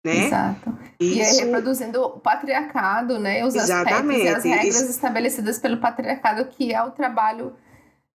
Né? 0.07 0.27
Exato. 0.27 0.77
Isso... 0.97 1.15
E 1.15 1.21
é 1.21 1.45
reproduzindo 1.45 2.01
o 2.01 2.19
patriarcado, 2.19 3.19
né? 3.19 3.45
Os 3.45 3.53
Exatamente. 3.53 4.21
aspectos 4.21 4.45
e 4.45 4.53
as 4.53 4.57
regras 4.57 4.81
Isso... 4.81 4.91
estabelecidas 4.91 5.59
pelo 5.59 5.77
patriarcado, 5.77 6.45
que 6.45 6.73
é 6.73 6.81
o 6.81 6.91
trabalho, 6.91 7.53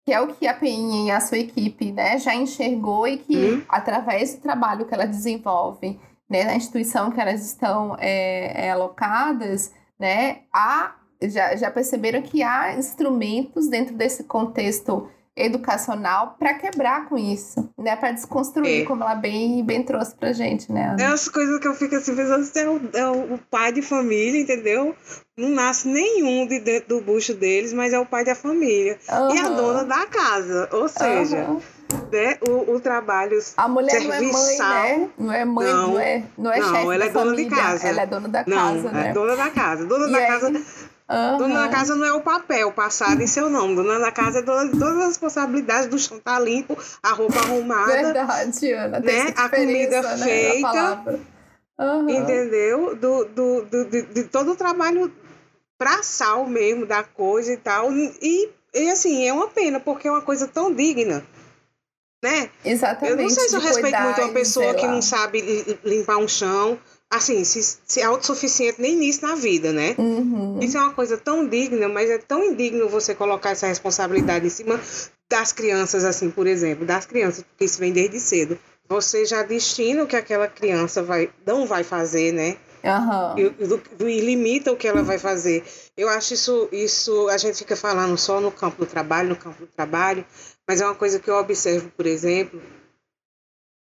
que 0.05 0.13
é 0.13 0.21
o 0.21 0.29
que 0.29 0.47
a 0.47 0.53
Peninha 0.53 1.07
e 1.07 1.11
a 1.11 1.21
sua 1.21 1.39
equipe 1.39 1.91
né, 1.91 2.19
já 2.19 2.35
enxergou 2.35 3.09
e 3.09 3.17
que, 3.17 3.37
hum. 3.37 3.63
através 3.69 4.35
do 4.35 4.43
trabalho 4.43 4.85
que 4.85 4.93
ela 4.93 5.07
desenvolve 5.07 5.99
né, 6.29 6.45
na 6.45 6.55
instituição 6.55 7.11
que 7.11 7.19
elas 7.19 7.45
estão 7.45 7.97
é, 7.99 8.67
é, 8.67 8.71
alocadas, 8.71 9.73
né, 9.99 10.41
há, 10.53 10.95
já, 11.23 11.57
já 11.57 11.71
perceberam 11.71 12.21
que 12.21 12.43
há 12.43 12.75
instrumentos 12.75 13.67
dentro 13.69 13.95
desse 13.95 14.25
contexto 14.25 15.09
educacional 15.39 16.37
para 16.39 16.55
quebrar 16.55 17.09
com 17.09 17.17
isso, 17.17 17.69
né? 17.79 17.97
Para 17.97 18.13
desconstruir, 18.13 18.83
é. 18.83 18.85
como 18.85 19.03
ela 19.03 19.15
bem, 19.15 19.65
bem 19.65 19.83
trouxe 19.83 20.15
pra 20.15 20.33
gente, 20.33 20.71
né? 20.73 20.91
Ana? 20.91 21.03
É 21.03 21.07
as 21.07 21.29
coisas 21.29 21.59
que 21.61 21.69
eu 21.69 21.75
fico 21.75 21.95
assim 21.97 22.15
pensando, 22.15 22.49
é 22.55 22.69
o, 22.69 22.81
é 22.95 23.35
o 23.35 23.39
pai 23.51 23.73
de 23.73 23.83
família, 23.83 24.41
entendeu? 24.41 24.95
Não 25.37 25.51
nasce 25.51 25.87
nenhum 25.87 26.47
de 26.47 26.59
dentro 26.59 26.89
do 26.89 27.01
bucho 27.01 27.33
deles, 27.33 27.73
mas 27.73 27.93
é 27.93 27.99
o 27.99 28.05
pai 28.05 28.25
da 28.25 28.35
família. 28.35 28.99
Uhum. 29.09 29.35
E 29.35 29.39
a 29.39 29.49
dona 29.49 29.85
da 29.85 30.05
casa. 30.07 30.69
Ou 30.73 30.89
seja, 30.89 31.45
uhum. 31.49 31.61
né, 32.11 32.39
o, 32.41 32.75
o 32.75 32.81
trabalho 32.81 33.39
A 33.57 33.69
mulher 33.69 34.01
serviçal, 34.01 35.11
não 35.17 35.33
é 35.33 35.45
mãe, 35.45 35.65
né? 35.67 35.73
Não 35.73 35.73
é 35.73 35.73
mãe, 35.73 35.73
não, 35.73 35.89
não 35.89 36.01
é, 36.01 36.25
não 36.37 36.53
é 36.53 36.59
não, 36.59 36.75
chefe 36.75 36.93
ela 36.93 37.05
é 37.05 37.09
dona 37.11 37.31
família, 37.31 37.49
de 37.49 37.55
casa. 37.55 37.89
Ela 37.89 38.03
é 38.03 38.07
dona 38.07 38.29
da 38.29 38.45
casa, 38.45 38.83
não, 38.83 38.93
né? 38.93 39.09
É 39.09 39.13
dona 39.13 39.37
da 39.37 39.51
casa. 39.51 39.87
Dona 39.87 40.09
e 40.09 40.13
da 40.13 40.19
aí... 40.19 40.27
casa 40.27 40.63
Uhum. 41.11 41.39
Dona 41.39 41.63
da 41.63 41.69
casa 41.69 41.95
não 41.97 42.05
é 42.05 42.13
o 42.13 42.21
papel 42.21 42.71
passado 42.71 43.23
em 43.23 43.27
seu 43.27 43.49
nome. 43.49 43.77
Dona 43.77 43.99
da 43.99 44.13
casa 44.13 44.41
é 44.41 44.43
dona 44.43 44.71
de 44.71 44.79
todas 44.79 44.99
as 44.99 45.07
responsabilidades 45.09 45.89
do 45.89 45.99
chão 45.99 46.21
tá 46.21 46.39
limpo, 46.39 46.77
a 47.03 47.13
roupa 47.13 47.39
arrumada. 47.41 47.93
Verdade, 47.93 48.73
Ana. 48.73 49.01
Né? 49.01 49.33
A 49.35 49.49
comida 49.49 50.03
né? 50.03 50.19
feita. 50.19 51.05
Uhum. 51.79 52.11
Entendeu? 52.11 52.95
Do, 52.95 53.25
do, 53.25 53.63
do, 53.63 53.85
de, 53.87 54.03
de 54.03 54.25
todo 54.25 54.53
o 54.53 54.57
trabalho 54.57 55.11
braçal 55.79 56.47
mesmo 56.47 56.85
da 56.85 57.03
coisa 57.03 57.53
e 57.55 57.57
tal. 57.57 57.91
E, 57.91 58.51
e 58.75 58.91
assim, 58.91 59.27
é 59.27 59.33
uma 59.33 59.49
pena, 59.49 59.81
porque 59.81 60.09
é 60.09 60.11
uma 60.11 60.21
coisa 60.21 60.47
tão 60.47 60.75
digna. 60.75 61.25
Né? 62.23 62.51
Exatamente. 62.65 63.13
Eu 63.13 63.23
não 63.23 63.31
sei 63.31 63.49
se 63.49 63.57
eu 63.57 63.61
respeito 63.61 63.99
muito 64.01 64.21
uma 64.21 64.33
pessoa 64.33 64.75
que 64.75 64.87
não 64.87 65.01
sabe 65.01 65.41
limpar 65.85 66.19
um 66.19 66.29
chão 66.29 66.79
assim, 67.11 67.43
se, 67.45 67.79
se 67.85 68.01
é 68.01 68.05
autossuficiente 68.05 68.81
nem 68.81 68.97
nisso 68.97 69.27
na 69.27 69.35
vida, 69.35 69.73
né? 69.73 69.95
Uhum. 69.99 70.59
Isso 70.61 70.77
é 70.77 70.81
uma 70.81 70.93
coisa 70.93 71.17
tão 71.17 71.47
digna, 71.47 71.89
mas 71.89 72.11
é 72.11 72.19
tão 72.19 72.45
indigno 72.45 72.89
você 72.89 73.15
colocar 73.15 73.51
essa 73.51 73.67
responsabilidade 73.67 74.47
em 74.47 74.51
cima 74.51 74.79
das 75.29 75.53
crianças, 75.53 76.05
assim, 76.05 76.31
por 76.31 76.47
exemplo, 76.47 76.85
das 76.85 77.07
crianças, 77.07 77.43
porque 77.43 77.65
isso 77.65 77.79
vem 77.79 77.93
desde 77.93 78.21
cedo. 78.21 78.59
Você 78.89 79.25
já 79.27 79.43
destina 79.43 80.03
o 80.03 80.07
que 80.07 80.17
aquela 80.17 80.49
criança 80.49 81.03
vai, 81.03 81.31
não 81.47 81.67
vai 81.67 81.85
fazer, 81.85 82.33
né? 82.33 82.57
Uhum. 82.85 83.39
E, 83.39 84.13
e, 84.13 84.21
limita 84.21 84.73
o 84.73 84.77
que 84.77 84.87
ela 84.87 85.03
vai 85.03 85.19
fazer. 85.19 85.65
Eu 85.97 86.09
acho 86.09 86.35
isso, 86.35 86.69
isso, 86.73 87.29
a 87.29 87.37
gente 87.37 87.59
fica 87.59 87.77
falando 87.77 88.17
só 88.17 88.41
no 88.41 88.53
campo 88.53 88.79
do 88.79 88.87
trabalho, 88.87 89.31
no 89.31 89.37
campo 89.37 89.61
do 89.61 89.67
trabalho, 89.67 90.25
mas 90.67 90.81
é 90.81 90.85
uma 90.85 90.95
coisa 90.95 91.19
que 91.19 91.29
eu 91.29 91.35
observo, 91.35 91.91
por 91.97 92.07
exemplo, 92.07 92.63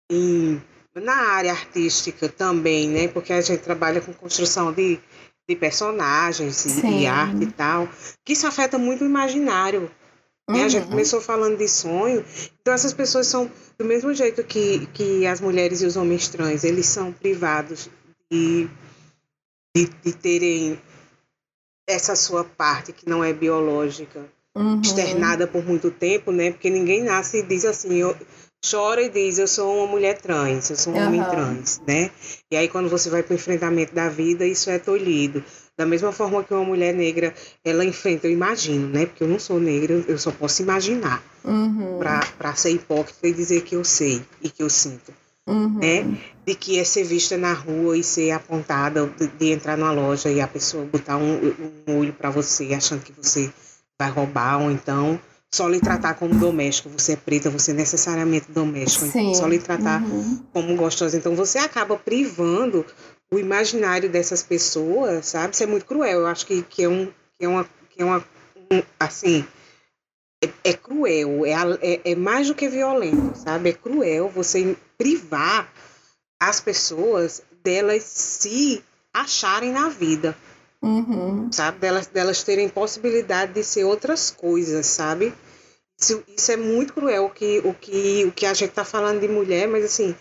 em 0.09 0.61
na 0.95 1.13
área 1.13 1.51
artística 1.51 2.27
também, 2.27 2.89
né? 2.89 3.07
Porque 3.07 3.31
a 3.33 3.41
gente 3.41 3.61
trabalha 3.61 4.01
com 4.01 4.13
construção 4.13 4.71
de, 4.71 4.99
de 5.47 5.55
personagens 5.55 6.65
e, 6.83 7.05
arte 7.05 7.43
e 7.43 7.51
tal, 7.51 7.87
que 8.25 8.33
isso 8.33 8.47
afeta 8.47 8.77
muito 8.77 9.03
o 9.03 9.07
imaginário. 9.07 9.91
Uhum. 10.49 10.55
Né? 10.55 10.63
A 10.63 10.69
gente 10.69 10.83
uhum. 10.83 10.89
começou 10.89 11.21
falando 11.21 11.57
de 11.57 11.67
sonho, 11.67 12.25
então 12.59 12.73
essas 12.73 12.93
pessoas 12.93 13.27
são 13.27 13.51
do 13.77 13.85
mesmo 13.85 14.13
jeito 14.13 14.43
que, 14.43 14.87
que 14.87 15.25
as 15.25 15.39
mulheres 15.39 15.81
e 15.81 15.85
os 15.85 15.95
homens 15.95 16.27
trans, 16.27 16.63
eles 16.63 16.87
são 16.87 17.13
privados 17.13 17.89
de, 18.31 18.67
de, 19.75 19.85
de 20.03 20.13
terem 20.13 20.81
essa 21.87 22.15
sua 22.15 22.43
parte 22.43 22.93
que 22.93 23.09
não 23.09 23.23
é 23.23 23.33
biológica 23.33 24.25
uhum. 24.55 24.81
externada 24.81 25.47
por 25.47 25.65
muito 25.65 25.89
tempo, 25.89 26.31
né? 26.31 26.51
Porque 26.51 26.69
ninguém 26.69 27.03
nasce 27.03 27.37
e 27.37 27.43
diz 27.43 27.65
assim, 27.65 27.95
eu, 27.95 28.15
chora 28.67 29.01
e 29.01 29.09
diz, 29.09 29.39
eu 29.39 29.47
sou 29.47 29.77
uma 29.77 29.87
mulher 29.87 30.17
trans, 30.19 30.69
eu 30.69 30.75
sou 30.75 30.93
um 30.93 30.97
uhum. 30.97 31.07
homem 31.07 31.23
trans, 31.23 31.81
né? 31.87 32.11
E 32.51 32.55
aí 32.55 32.67
quando 32.67 32.89
você 32.89 33.09
vai 33.09 33.23
para 33.23 33.33
o 33.33 33.35
enfrentamento 33.35 33.95
da 33.95 34.09
vida, 34.09 34.45
isso 34.45 34.69
é 34.69 34.77
tolhido. 34.77 35.43
Da 35.77 35.85
mesma 35.85 36.11
forma 36.11 36.43
que 36.43 36.53
uma 36.53 36.65
mulher 36.65 36.93
negra, 36.93 37.33
ela 37.63 37.85
enfrenta, 37.85 38.27
eu 38.27 38.31
imagino, 38.31 38.89
né? 38.89 39.05
Porque 39.05 39.23
eu 39.23 39.29
não 39.29 39.39
sou 39.39 39.59
negra, 39.59 40.03
eu 40.07 40.17
só 40.17 40.29
posso 40.29 40.61
imaginar. 40.61 41.23
Uhum. 41.43 41.99
Para 41.99 42.53
ser 42.55 42.71
hipócrita 42.71 43.27
e 43.27 43.33
dizer 43.33 43.61
que 43.61 43.75
eu 43.75 43.83
sei 43.85 44.21
e 44.41 44.49
que 44.49 44.61
eu 44.61 44.69
sinto. 44.69 45.13
Uhum. 45.47 45.79
Né? 45.79 46.17
De 46.45 46.53
que 46.53 46.77
é 46.77 46.83
ser 46.83 47.05
vista 47.05 47.37
na 47.37 47.53
rua 47.53 47.97
e 47.97 48.03
ser 48.03 48.31
apontada, 48.31 49.07
de, 49.07 49.27
de 49.27 49.51
entrar 49.51 49.77
numa 49.77 49.93
loja 49.93 50.29
e 50.29 50.41
a 50.41 50.47
pessoa 50.47 50.83
botar 50.83 51.15
um, 51.15 51.55
um 51.87 51.97
olho 51.97 52.11
para 52.11 52.29
você, 52.29 52.73
achando 52.73 53.01
que 53.01 53.13
você 53.13 53.49
vai 53.97 54.11
roubar, 54.11 54.61
ou 54.61 54.69
então 54.69 55.19
só 55.53 55.67
lhe 55.67 55.79
tratar 55.79 56.13
como 56.15 56.35
doméstico. 56.35 56.89
Você 56.89 57.13
é 57.13 57.15
preta, 57.15 57.49
você 57.49 57.71
é 57.71 57.73
necessariamente 57.73 58.51
doméstico. 58.51 59.05
Então 59.05 59.33
só 59.33 59.47
lhe 59.47 59.59
tratar 59.59 60.01
uhum. 60.01 60.43
como 60.53 60.75
gostosa. 60.75 61.17
Então 61.17 61.35
você 61.35 61.57
acaba 61.57 61.95
privando 61.97 62.85
o 63.31 63.39
imaginário 63.39 64.09
dessas 64.09 64.43
pessoas, 64.43 65.27
sabe? 65.27 65.53
Isso 65.53 65.63
é 65.63 65.67
muito 65.67 65.85
cruel. 65.85 66.21
Eu 66.21 66.27
acho 66.27 66.45
que, 66.45 66.61
que, 66.63 66.83
é, 66.83 66.89
um, 66.89 67.11
que 67.37 67.45
é 67.45 67.47
uma. 67.47 67.65
Que 67.89 68.01
é 68.01 68.05
uma 68.05 68.23
um, 68.71 68.81
assim. 68.99 69.45
É, 70.41 70.69
é 70.69 70.73
cruel, 70.73 71.45
é, 71.45 71.51
é, 71.81 72.11
é, 72.11 72.15
mais 72.15 72.47
do 72.47 72.55
que 72.55 72.69
violento, 72.69 73.37
sabe? 73.37 73.71
É 73.71 73.73
cruel 73.73 74.29
você 74.29 74.77
privar 74.97 75.69
as 76.39 76.61
pessoas 76.61 77.43
delas 77.61 78.03
se 78.03 78.81
acharem 79.13 79.71
na 79.73 79.89
vida. 79.89 80.37
Uhum. 80.81 81.51
Sabe? 81.51 81.79
Delas, 81.79 82.07
delas 82.07 82.43
terem 82.43 82.69
possibilidade 82.69 83.53
de 83.53 83.63
ser 83.63 83.83
outras 83.83 84.31
coisas, 84.31 84.85
sabe? 84.85 85.33
Isso, 85.99 86.23
isso 86.27 86.51
é 86.51 86.55
muito 86.55 86.93
cruel 86.93 87.25
o 87.25 87.29
que, 87.29 87.59
o, 87.65 87.73
que, 87.73 88.25
o 88.25 88.31
que 88.31 88.45
a 88.45 88.53
gente 88.53 88.71
tá 88.71 88.85
falando 88.85 89.19
de 89.19 89.27
mulher, 89.27 89.67
mas 89.67 89.83
assim, 89.83 90.15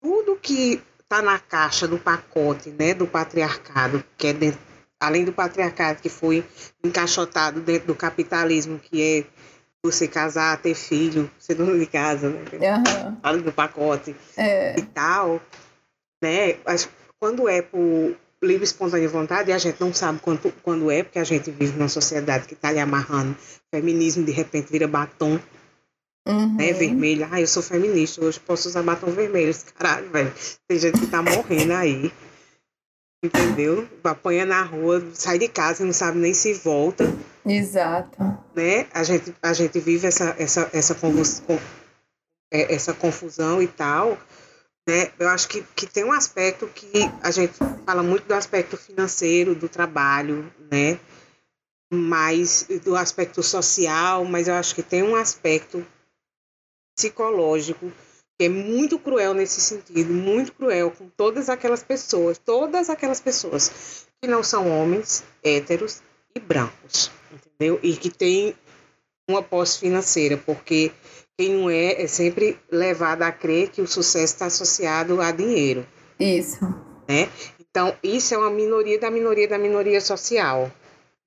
tudo 0.00 0.36
que 0.36 0.80
tá 1.08 1.20
na 1.20 1.38
caixa 1.38 1.88
do 1.88 1.98
pacote, 1.98 2.70
né, 2.70 2.94
do 2.94 3.06
patriarcado, 3.06 4.04
que 4.16 4.28
é 4.28 4.32
dentro, 4.32 4.60
além 5.00 5.24
do 5.24 5.32
patriarcado 5.32 6.00
que 6.00 6.08
foi 6.08 6.44
encaixotado 6.84 7.60
dentro 7.60 7.88
do 7.88 7.94
capitalismo, 7.96 8.78
que 8.78 9.02
é 9.02 9.24
você 9.82 10.06
casar, 10.06 10.60
ter 10.60 10.74
filho, 10.74 11.28
ser 11.38 11.54
dono 11.54 11.76
de 11.76 11.86
casa, 11.86 12.28
né? 12.28 12.44
Uhum. 12.52 13.16
Além 13.22 13.40
do 13.40 13.50
pacote 13.50 14.14
é. 14.36 14.78
e 14.78 14.82
tal, 14.82 15.40
né? 16.22 16.58
Quando 17.18 17.48
é 17.48 17.62
por 17.62 18.14
livre 18.46 18.64
espontânea 18.64 19.08
vontade, 19.08 19.50
e 19.50 19.52
a 19.52 19.58
gente 19.58 19.80
não 19.80 19.92
sabe 19.92 20.18
quando, 20.20 20.52
quando 20.62 20.90
é, 20.90 21.02
porque 21.02 21.18
a 21.18 21.24
gente 21.24 21.50
vive 21.50 21.76
numa 21.76 21.88
sociedade 21.88 22.46
que 22.46 22.54
está 22.54 22.72
lhe 22.72 22.78
amarrando. 22.78 23.36
Feminismo 23.72 24.24
de 24.24 24.32
repente 24.32 24.72
vira 24.72 24.88
batom, 24.88 25.38
uhum. 26.26 26.56
né? 26.56 26.72
Vermelho. 26.72 27.28
Ah, 27.30 27.40
eu 27.40 27.46
sou 27.46 27.62
feminista, 27.62 28.24
hoje 28.24 28.40
posso 28.40 28.68
usar 28.68 28.82
batom 28.82 29.10
vermelho. 29.10 29.54
Caralho, 29.76 30.10
velho. 30.10 30.32
Tem 30.66 30.78
gente 30.78 31.00
que 31.00 31.06
tá 31.06 31.22
morrendo 31.22 31.72
aí. 31.72 32.12
Entendeu? 33.22 33.86
Apanha 34.02 34.46
na 34.46 34.62
rua, 34.62 35.04
sai 35.12 35.38
de 35.38 35.46
casa 35.46 35.82
e 35.82 35.86
não 35.86 35.92
sabe 35.92 36.18
nem 36.18 36.32
se 36.32 36.54
volta. 36.54 37.04
Exato. 37.44 38.18
Né? 38.56 38.86
A 38.94 39.02
gente, 39.02 39.34
a 39.42 39.52
gente 39.52 39.78
vive 39.78 40.06
essa, 40.06 40.34
essa, 40.38 40.70
essa, 40.72 40.96
é, 42.50 42.74
essa 42.74 42.94
confusão 42.94 43.60
e 43.60 43.68
tal. 43.68 44.18
Né? 44.90 45.12
Eu 45.20 45.28
acho 45.28 45.48
que, 45.48 45.62
que 45.76 45.86
tem 45.86 46.02
um 46.02 46.10
aspecto 46.10 46.66
que 46.66 46.90
a 47.22 47.30
gente 47.30 47.54
fala 47.86 48.02
muito 48.02 48.26
do 48.26 48.34
aspecto 48.34 48.76
financeiro, 48.76 49.54
do 49.54 49.68
trabalho, 49.68 50.52
né? 50.68 50.98
mais 51.92 52.66
do 52.84 52.96
aspecto 52.96 53.40
social, 53.40 54.24
mas 54.24 54.48
eu 54.48 54.54
acho 54.54 54.74
que 54.74 54.82
tem 54.82 55.04
um 55.04 55.14
aspecto 55.14 55.86
psicológico 56.96 57.92
que 58.36 58.46
é 58.46 58.48
muito 58.48 58.98
cruel 58.98 59.32
nesse 59.32 59.60
sentido, 59.60 60.12
muito 60.12 60.52
cruel 60.54 60.90
com 60.90 61.08
todas 61.08 61.48
aquelas 61.48 61.84
pessoas, 61.84 62.36
todas 62.38 62.90
aquelas 62.90 63.20
pessoas 63.20 64.08
que 64.20 64.28
não 64.28 64.42
são 64.42 64.68
homens, 64.68 65.22
héteros 65.40 66.02
e 66.34 66.40
brancos, 66.40 67.12
entendeu? 67.30 67.78
E 67.80 67.96
que 67.96 68.10
tem 68.10 68.56
uma 69.28 69.42
posse 69.42 69.78
financeira, 69.78 70.36
porque 70.36 70.90
quem 71.40 71.56
não 71.56 71.70
é 71.70 72.02
é 72.02 72.06
sempre 72.06 72.58
levado 72.70 73.22
a 73.22 73.32
crer 73.32 73.70
que 73.70 73.80
o 73.80 73.86
sucesso 73.86 74.34
está 74.34 74.46
associado 74.46 75.22
a 75.22 75.32
dinheiro. 75.32 75.86
Isso. 76.18 76.62
Né? 77.08 77.30
Então, 77.58 77.96
isso 78.02 78.34
é 78.34 78.36
uma 78.36 78.50
minoria 78.50 79.00
da 79.00 79.10
minoria 79.10 79.48
da 79.48 79.56
minoria 79.56 80.02
social 80.02 80.70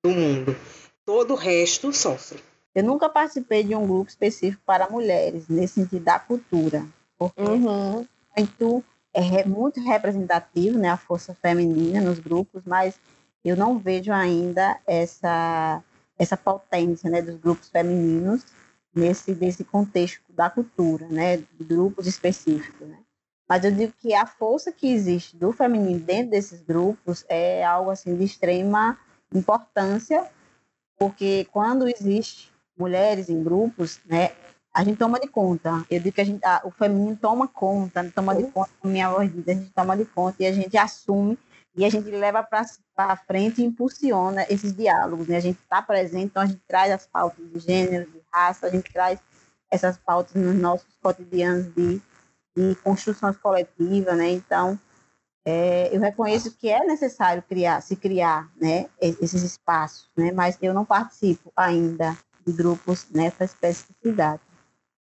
do 0.04 0.10
mundo. 0.10 0.54
Todo 1.04 1.32
o 1.32 1.36
resto 1.36 1.92
sofre. 1.92 2.38
Eu 2.72 2.84
nunca 2.84 3.08
participei 3.08 3.64
de 3.64 3.74
um 3.74 3.84
grupo 3.84 4.08
específico 4.08 4.62
para 4.64 4.88
mulheres, 4.88 5.48
nesse 5.48 5.80
sentido 5.80 6.04
da 6.04 6.20
cultura, 6.20 6.86
porque 7.18 7.42
uhum. 7.42 8.06
muito, 8.36 8.84
é 9.12 9.44
muito 9.44 9.80
representativo 9.80 10.78
né, 10.78 10.90
a 10.90 10.96
força 10.96 11.34
feminina 11.34 12.00
nos 12.00 12.20
grupos, 12.20 12.62
mas 12.64 12.94
eu 13.44 13.56
não 13.56 13.80
vejo 13.80 14.12
ainda 14.12 14.78
essa, 14.86 15.82
essa 16.16 16.36
potência 16.36 17.10
né, 17.10 17.20
dos 17.20 17.34
grupos 17.34 17.68
femininos 17.68 18.44
nesse, 18.94 19.34
nesse 19.34 19.64
contexto 19.64 20.32
da 20.32 20.48
cultura, 20.48 21.06
né, 21.08 21.38
de 21.38 21.64
grupos 21.64 22.06
específicos, 22.06 22.86
né. 22.86 22.98
Mas 23.48 23.64
eu 23.64 23.72
digo 23.72 23.92
que 23.98 24.14
a 24.14 24.26
força 24.26 24.72
que 24.72 24.90
existe 24.90 25.36
do 25.36 25.52
feminino 25.52 26.00
dentro 26.00 26.30
desses 26.30 26.62
grupos 26.62 27.24
é 27.28 27.62
algo 27.62 27.90
assim 27.90 28.16
de 28.16 28.24
extrema 28.24 28.98
importância, 29.32 30.30
porque 30.98 31.46
quando 31.52 31.86
existe 31.86 32.50
mulheres 32.76 33.28
em 33.28 33.42
grupos, 33.42 34.00
né, 34.06 34.30
a 34.72 34.82
gente 34.82 34.96
toma 34.96 35.20
de 35.20 35.28
conta. 35.28 35.84
Eu 35.90 36.00
digo 36.00 36.14
que 36.14 36.20
a 36.20 36.24
gente, 36.24 36.44
a, 36.44 36.62
o 36.64 36.70
feminino 36.70 37.16
toma 37.16 37.46
conta, 37.46 38.10
toma 38.14 38.34
de 38.34 38.44
conta, 38.44 38.70
como 38.80 38.92
minha 38.92 39.06
avó 39.06 39.22
diz, 39.22 39.46
a 39.46 39.52
gente 39.52 39.70
toma 39.70 39.96
de 39.96 40.04
conta 40.06 40.42
e 40.42 40.46
a 40.46 40.52
gente 40.52 40.76
assume 40.76 41.38
e 41.76 41.84
a 41.84 41.90
gente 41.90 42.08
leva 42.10 42.46
para 42.94 43.16
frente 43.16 43.60
e 43.60 43.64
impulsiona 43.64 44.46
esses 44.48 44.72
diálogos. 44.74 45.26
Né? 45.26 45.36
A 45.36 45.40
gente 45.40 45.58
está 45.60 45.82
presente, 45.82 46.26
então 46.26 46.42
a 46.42 46.46
gente 46.46 46.62
traz 46.66 46.92
as 46.92 47.06
pautas 47.06 47.44
de 47.50 47.58
gênero, 47.58 48.10
de 48.10 48.20
raça, 48.32 48.66
a 48.66 48.70
gente 48.70 48.92
traz 48.92 49.18
essas 49.70 49.98
pautas 49.98 50.34
nos 50.34 50.54
nossos 50.54 50.96
cotidianos 51.02 51.66
de, 51.74 52.00
de 52.56 52.74
construções 52.76 53.36
coletivas, 53.36 54.16
né? 54.16 54.30
Então, 54.30 54.78
é, 55.44 55.94
eu 55.94 56.00
reconheço 56.00 56.52
que 56.52 56.70
é 56.70 56.84
necessário 56.84 57.42
criar, 57.42 57.80
se 57.80 57.96
criar, 57.96 58.48
né, 58.56 58.88
esses 59.00 59.42
espaços, 59.42 60.08
né? 60.16 60.30
Mas 60.30 60.56
eu 60.62 60.72
não 60.72 60.84
participo 60.84 61.52
ainda 61.56 62.16
de 62.46 62.52
grupos 62.52 63.08
nessa 63.10 63.44
especificidade. 63.44 64.40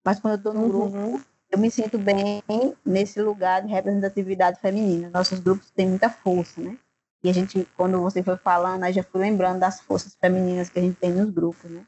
Mas 0.04 0.20
quando 0.20 0.34
eu 0.34 0.38
estou 0.38 0.54
no 0.54 0.62
uhum. 0.62 0.70
grupo, 0.70 1.26
eu 1.56 1.60
me 1.60 1.72
sinto 1.72 1.98
bem 1.98 2.44
nesse 2.86 3.22
lugar 3.22 3.62
de 3.62 3.70
representatividade 3.70 4.60
feminina. 4.60 5.10
Nossos 5.10 5.40
grupos 5.40 5.72
têm 5.72 5.88
muita 5.88 6.10
força, 6.10 6.60
né? 6.60 6.78
E 7.24 7.30
a 7.30 7.34
gente, 7.34 7.66
quando 7.78 8.02
você 8.02 8.22
foi 8.22 8.36
falando, 8.36 8.84
aí 8.84 8.92
já 8.92 9.02
fui 9.04 9.22
lembrando 9.22 9.60
das 9.60 9.80
forças 9.80 10.16
femininas 10.16 10.70
que 10.70 10.78
a 10.78 10.82
gente 10.82 10.98
tem 10.98 11.12
nos 11.12 11.30
grupos, 11.30 11.72
né? 11.72 11.86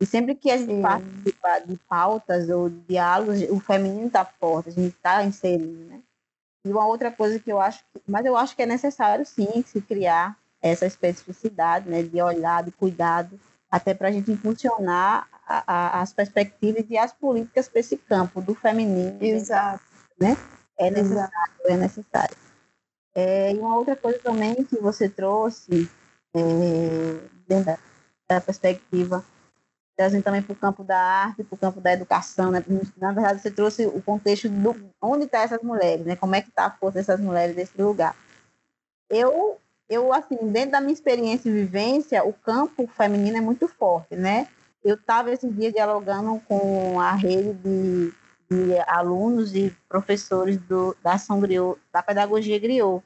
E 0.00 0.06
sempre 0.06 0.34
que 0.34 0.50
a 0.50 0.56
gente 0.56 0.72
Sim. 0.72 0.80
participa 0.80 1.58
de 1.66 1.76
pautas 1.86 2.48
ou 2.48 2.70
de 2.70 2.80
diálogos, 2.88 3.42
o 3.50 3.60
feminino 3.60 4.06
está 4.06 4.24
forte, 4.24 4.70
a 4.70 4.72
gente 4.72 4.96
está 4.96 5.22
inserindo, 5.22 5.84
né? 5.84 6.00
E 6.64 6.70
uma 6.70 6.86
outra 6.86 7.12
coisa 7.12 7.38
que 7.38 7.52
eu 7.52 7.60
acho, 7.60 7.84
que, 7.92 8.00
mas 8.08 8.24
eu 8.24 8.34
acho 8.36 8.56
que 8.56 8.62
é 8.62 8.66
necessário 8.66 9.26
sim 9.26 9.62
se 9.66 9.82
criar 9.82 10.34
essa 10.62 10.86
especificidade, 10.86 11.88
né, 11.88 12.02
de 12.02 12.20
olhar, 12.20 12.62
de 12.62 12.70
cuidado, 12.70 13.38
até 13.70 13.94
para 13.94 14.08
a 14.08 14.12
gente 14.12 14.30
impulsionar 14.30 15.28
a, 15.50 15.64
a, 15.66 16.00
as 16.00 16.12
perspectivas 16.12 16.84
e 16.88 16.96
as 16.96 17.12
políticas 17.12 17.68
para 17.68 17.80
esse 17.80 17.96
campo 17.96 18.40
do 18.40 18.54
feminino. 18.54 19.18
Exato. 19.20 19.82
Né? 20.20 20.36
É 20.78 20.90
necessário, 20.90 21.32
Exato. 21.32 21.72
é 21.72 21.76
necessário. 21.76 22.36
É, 23.14 23.52
e 23.52 23.58
uma 23.58 23.76
outra 23.76 23.96
coisa 23.96 24.18
também 24.20 24.62
que 24.64 24.76
você 24.78 25.08
trouxe, 25.08 25.90
é, 26.34 26.40
dentro 27.48 27.64
da, 27.64 27.78
da 28.28 28.40
perspectiva 28.40 29.24
trazendo 29.96 30.22
também 30.22 30.40
para 30.40 30.54
o 30.54 30.56
campo 30.56 30.82
da 30.82 30.96
arte, 30.96 31.44
para 31.44 31.54
o 31.54 31.58
campo 31.58 31.78
da 31.78 31.92
educação, 31.92 32.50
né? 32.50 32.64
Na 32.96 33.12
verdade, 33.12 33.42
você 33.42 33.50
trouxe 33.50 33.86
o 33.86 34.00
contexto 34.00 34.48
do 34.48 34.70
onde 35.02 35.24
estão 35.24 35.40
tá 35.40 35.44
essas 35.44 35.62
mulheres, 35.62 36.06
né? 36.06 36.16
Como 36.16 36.34
é 36.34 36.40
que 36.40 36.48
está 36.48 36.64
a 36.64 36.70
força 36.70 36.98
dessas 37.00 37.20
mulheres 37.20 37.54
nesse 37.54 37.82
lugar. 37.82 38.16
Eu, 39.10 39.58
eu, 39.90 40.10
assim, 40.10 40.38
dentro 40.50 40.70
da 40.70 40.80
minha 40.80 40.94
experiência 40.94 41.50
e 41.50 41.52
vivência, 41.52 42.24
o 42.24 42.32
campo 42.32 42.86
feminino 42.86 43.36
é 43.36 43.42
muito 43.42 43.68
forte, 43.68 44.16
né? 44.16 44.48
Eu 44.82 44.94
estava 44.94 45.30
esses 45.30 45.54
dias 45.54 45.72
dialogando 45.72 46.40
com 46.48 46.98
a 46.98 47.12
rede 47.12 47.52
de, 47.54 48.12
de 48.50 48.78
alunos 48.86 49.54
e 49.54 49.74
professores 49.88 50.56
do, 50.56 50.96
da 51.02 51.14
ação 51.14 51.40
griot, 51.40 51.78
da 51.92 52.02
pedagogia 52.02 52.58
griot. 52.58 53.04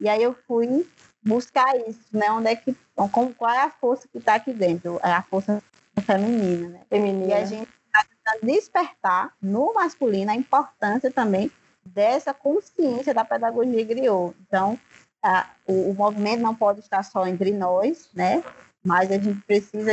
E 0.00 0.08
aí 0.08 0.22
eu 0.22 0.34
fui 0.46 0.86
buscar 1.22 1.76
isso, 1.76 2.00
né? 2.12 2.30
Onde 2.32 2.48
é 2.48 2.56
que, 2.56 2.74
com, 2.94 3.32
qual 3.34 3.50
é 3.50 3.62
a 3.62 3.70
força 3.70 4.08
que 4.08 4.18
está 4.18 4.34
aqui 4.34 4.52
dentro? 4.52 4.98
É 5.02 5.12
a 5.12 5.22
força 5.22 5.62
feminina, 6.06 6.68
né? 6.70 6.80
Feminina. 6.88 7.26
E 7.26 7.32
a 7.34 7.44
gente 7.44 7.68
está 7.86 8.04
tentando 8.04 8.52
despertar 8.52 9.34
no 9.42 9.74
masculino 9.74 10.30
a 10.30 10.34
importância 10.34 11.10
também 11.10 11.50
dessa 11.84 12.32
consciência 12.32 13.12
da 13.12 13.24
pedagogia 13.24 13.84
griot. 13.84 14.34
Então, 14.46 14.78
a, 15.22 15.50
o, 15.66 15.90
o 15.90 15.94
movimento 15.94 16.40
não 16.40 16.54
pode 16.54 16.80
estar 16.80 17.02
só 17.02 17.26
entre 17.26 17.52
nós, 17.52 18.08
né? 18.14 18.42
Mas 18.84 19.10
a 19.10 19.18
gente 19.18 19.40
precisa 19.42 19.92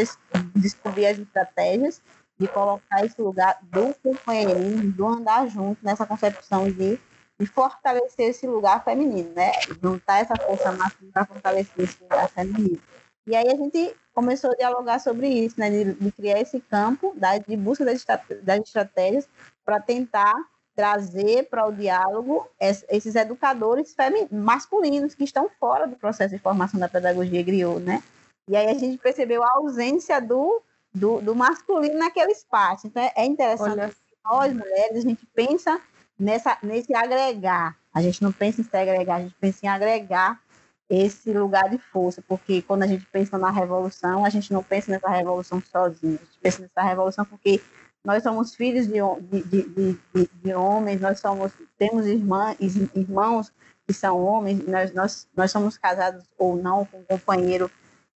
descobrir 0.55 1.07
as 1.07 1.19
estratégias 1.19 2.01
de 2.39 2.47
colocar 2.47 3.03
esse 3.03 3.21
lugar 3.21 3.57
do 3.63 3.93
companheirismo, 3.95 4.91
do 4.91 5.05
andar 5.07 5.47
junto 5.47 5.83
nessa 5.83 6.05
concepção 6.05 6.69
de, 6.71 6.99
de 7.39 7.45
fortalecer 7.45 8.29
esse 8.29 8.45
lugar 8.45 8.83
feminino, 8.83 9.33
né? 9.33 9.51
Juntar 9.81 10.19
essa 10.19 10.35
força 10.35 10.71
masculina 10.71 11.11
para 11.13 11.25
fortalecer 11.25 11.83
esse 11.83 12.01
lugar 12.01 12.29
feminino. 12.29 12.79
E 13.25 13.35
aí 13.35 13.47
a 13.49 13.55
gente 13.55 13.95
começou 14.13 14.51
a 14.51 14.55
dialogar 14.55 14.99
sobre 14.99 15.27
isso, 15.27 15.59
né? 15.59 15.69
De, 15.69 15.93
de 15.93 16.11
criar 16.11 16.39
esse 16.39 16.59
campo 16.59 17.13
da, 17.17 17.37
de 17.37 17.57
busca 17.57 17.83
das, 17.83 18.05
das 18.43 18.59
estratégias 18.59 19.27
para 19.65 19.81
tentar 19.81 20.33
trazer 20.75 21.49
para 21.49 21.65
o 21.67 21.71
diálogo 21.71 22.47
esses 22.59 23.15
educadores 23.15 23.95
masculinos 24.31 25.15
que 25.15 25.23
estão 25.23 25.49
fora 25.59 25.87
do 25.87 25.95
processo 25.95 26.35
de 26.35 26.39
formação 26.39 26.79
da 26.79 26.87
pedagogia 26.87 27.41
griot, 27.41 27.79
né? 27.79 28.03
E 28.47 28.55
aí 28.55 28.67
a 28.67 28.73
gente 28.73 28.97
percebeu 28.97 29.43
a 29.43 29.51
ausência 29.55 30.21
do 30.21 30.61
do, 30.93 31.21
do 31.21 31.35
masculino 31.35 31.97
naquele 31.97 32.31
espaço. 32.31 32.87
Então 32.87 33.09
é 33.15 33.25
interessante 33.25 33.71
Olha. 33.71 33.89
que 33.89 34.15
nós, 34.25 34.53
mulheres, 34.53 34.97
a 34.97 35.01
gente 35.01 35.25
pensa 35.27 35.79
nessa, 36.19 36.57
nesse 36.63 36.93
agregar. 36.93 37.77
A 37.93 38.01
gente 38.01 38.21
não 38.21 38.31
pensa 38.31 38.61
em 38.61 38.63
se 38.63 38.75
agregar, 38.75 39.15
a 39.15 39.21
gente 39.21 39.35
pensa 39.39 39.65
em 39.65 39.69
agregar 39.69 40.41
esse 40.89 41.33
lugar 41.33 41.69
de 41.69 41.77
força, 41.77 42.23
porque 42.25 42.61
quando 42.61 42.83
a 42.83 42.87
gente 42.87 43.05
pensa 43.11 43.37
na 43.37 43.49
revolução, 43.49 44.23
a 44.23 44.29
gente 44.29 44.53
não 44.53 44.63
pensa 44.63 44.89
nessa 44.89 45.09
revolução 45.09 45.61
sozinho, 45.61 46.15
a 46.15 46.25
gente 46.25 46.39
pensa 46.41 46.61
nessa 46.61 46.81
revolução 46.81 47.25
porque 47.25 47.61
nós 48.05 48.23
somos 48.23 48.55
filhos 48.55 48.87
de, 48.87 48.99
de, 49.21 49.41
de, 49.43 49.99
de, 50.15 50.29
de 50.33 50.53
homens, 50.53 51.01
nós 51.01 51.19
somos, 51.19 51.51
temos 51.77 52.05
irmã, 52.05 52.55
irmãos 52.95 53.51
que 53.85 53.93
são 53.93 54.23
homens, 54.23 54.65
nós, 54.65 54.93
nós, 54.93 55.27
nós 55.35 55.51
somos 55.51 55.77
casados 55.77 56.23
ou 56.37 56.55
não 56.55 56.85
com 56.85 56.99
um 56.99 57.03
companheiro 57.03 57.69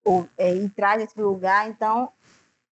ou, 0.04 0.28
é, 0.36 0.54
e 0.54 0.68
traz 0.70 1.02
esse 1.02 1.20
lugar, 1.20 1.68
então 1.68 2.12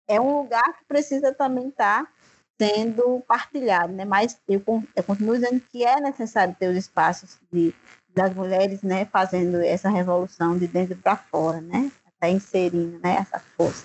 é 0.09 0.21
um 0.21 0.39
lugar 0.39 0.79
que 0.79 0.85
precisa 0.87 1.33
também 1.35 1.69
estar 1.69 2.05
tá 2.05 2.13
sendo 2.59 3.21
partilhado, 3.27 3.93
né? 3.93 4.05
Mas 4.05 4.41
eu, 4.49 4.63
eu 4.95 5.03
continuo 5.03 5.35
dizendo 5.35 5.61
que 5.71 5.85
é 5.85 6.01
necessário 6.01 6.57
ter 6.59 6.69
os 6.69 6.77
espaços 6.77 7.39
de, 7.53 7.75
das 8.15 8.35
mulheres, 8.35 8.83
né, 8.83 9.05
fazendo 9.05 9.61
essa 9.63 9.91
revolução 9.91 10.57
de 10.59 10.67
dentro 10.67 10.97
para 10.97 11.17
fora, 11.17 11.61
né? 11.61 11.91
Até 12.07 12.31
inserindo, 12.31 12.99
né, 13.01 13.17
essa 13.21 13.39
força. 13.57 13.85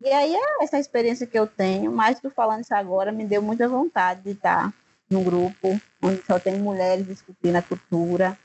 E 0.00 0.10
aí 0.10 0.34
é 0.34 0.64
essa 0.64 0.78
experiência 0.78 1.26
que 1.26 1.38
eu 1.38 1.46
tenho, 1.46 1.92
mais 1.92 2.20
do 2.20 2.30
falando 2.30 2.62
isso 2.62 2.74
agora, 2.74 3.12
me 3.12 3.24
deu 3.24 3.40
muita 3.40 3.68
vontade 3.68 4.22
de 4.22 4.30
estar 4.32 4.72
num 5.08 5.22
grupo 5.22 5.80
onde 6.02 6.22
só 6.26 6.38
tem 6.38 6.58
mulheres 6.58 7.06
discutindo 7.06 7.56
a 7.56 7.62
cultura, 7.62 8.36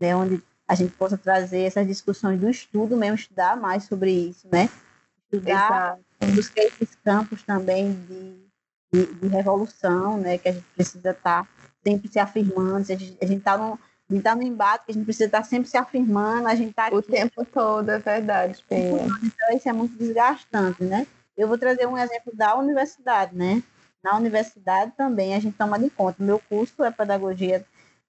né, 0.00 0.16
onde 0.16 0.42
a 0.68 0.74
gente 0.74 0.92
possa 0.94 1.16
trazer 1.16 1.60
essas 1.60 1.86
discussões 1.86 2.40
do 2.40 2.48
estudo 2.48 2.96
mesmo, 2.96 3.14
estudar 3.14 3.56
mais 3.56 3.84
sobre 3.84 4.10
isso, 4.10 4.48
né? 4.50 4.68
Estudar 5.30 5.98
Exato 5.98 6.06
busquei 6.34 6.66
esses 6.66 6.94
campos 7.04 7.42
também 7.42 7.92
de, 8.08 8.36
de, 8.92 9.14
de, 9.14 9.28
revolução, 9.28 10.16
né, 10.18 10.38
que 10.38 10.48
a 10.48 10.52
gente 10.52 10.66
precisa 10.74 11.10
estar 11.10 11.42
tá 11.44 11.48
sempre 11.84 12.08
se 12.08 12.18
afirmando, 12.18 12.92
a 12.92 12.96
gente 12.96 13.16
está 13.20 13.58
no, 13.58 13.78
a 14.08 14.12
gente 14.12 14.22
tá 14.22 14.34
no 14.34 14.42
embate, 14.42 14.86
que 14.86 14.92
a 14.92 14.94
gente 14.94 15.04
precisa 15.04 15.26
estar 15.26 15.42
tá 15.42 15.44
sempre 15.44 15.68
se 15.68 15.76
afirmando, 15.76 16.48
a 16.48 16.54
gente 16.54 16.70
está 16.70 16.88
O 16.92 17.02
tempo 17.02 17.44
todo, 17.44 17.90
é 17.90 17.98
verdade, 17.98 18.64
Penha. 18.68 19.06
Então, 19.22 19.56
isso 19.56 19.68
é 19.68 19.72
muito 19.72 19.96
desgastante, 19.96 20.82
né? 20.84 21.06
Eu 21.36 21.48
vou 21.48 21.58
trazer 21.58 21.86
um 21.86 21.98
exemplo 21.98 22.34
da 22.34 22.56
universidade, 22.56 23.36
né? 23.36 23.62
Na 24.02 24.16
universidade 24.16 24.92
também 24.96 25.34
a 25.34 25.40
gente 25.40 25.56
toma 25.56 25.78
de 25.78 25.90
conta. 25.90 26.22
Meu 26.22 26.38
curso 26.48 26.82
é 26.82 26.90
Pedagogia 26.90 27.64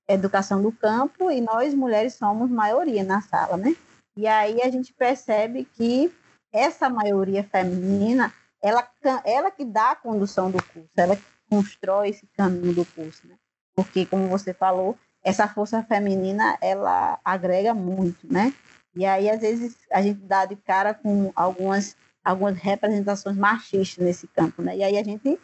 Educação 0.07 0.61
do 0.61 0.71
Campo 0.71 1.29
e 1.29 1.41
nós, 1.41 1.73
mulheres, 1.73 2.15
somos 2.15 2.49
maioria 2.49 3.03
na 3.03 3.21
sala, 3.21 3.57
né? 3.57 3.75
E 4.15 4.25
aí 4.25 4.61
a 4.61 4.69
gente 4.69 4.93
percebe 4.93 5.67
que 5.75 6.11
essa 6.51 6.89
maioria 6.89 7.43
feminina, 7.43 8.33
ela, 8.61 8.87
ela 9.23 9.51
que 9.51 9.65
dá 9.65 9.91
a 9.91 9.95
condução 9.95 10.49
do 10.49 10.63
curso, 10.63 10.89
ela 10.95 11.15
que 11.15 11.23
constrói 11.49 12.09
esse 12.09 12.25
caminho 12.35 12.73
do 12.73 12.85
curso, 12.85 13.27
né? 13.27 13.35
Porque, 13.75 14.05
como 14.05 14.27
você 14.27 14.53
falou, 14.53 14.97
essa 15.23 15.47
força 15.47 15.83
feminina, 15.83 16.57
ela 16.61 17.19
agrega 17.23 17.73
muito, 17.73 18.31
né? 18.31 18.53
E 18.95 19.05
aí, 19.05 19.29
às 19.29 19.41
vezes, 19.41 19.75
a 19.91 20.01
gente 20.01 20.21
dá 20.21 20.45
de 20.45 20.55
cara 20.55 20.93
com 20.93 21.31
algumas, 21.35 21.95
algumas 22.23 22.57
representações 22.57 23.37
machistas 23.37 24.03
nesse 24.03 24.25
campo, 24.27 24.61
né? 24.61 24.77
E 24.77 24.83
aí 24.83 24.97
a 24.97 25.03
gente, 25.03 25.39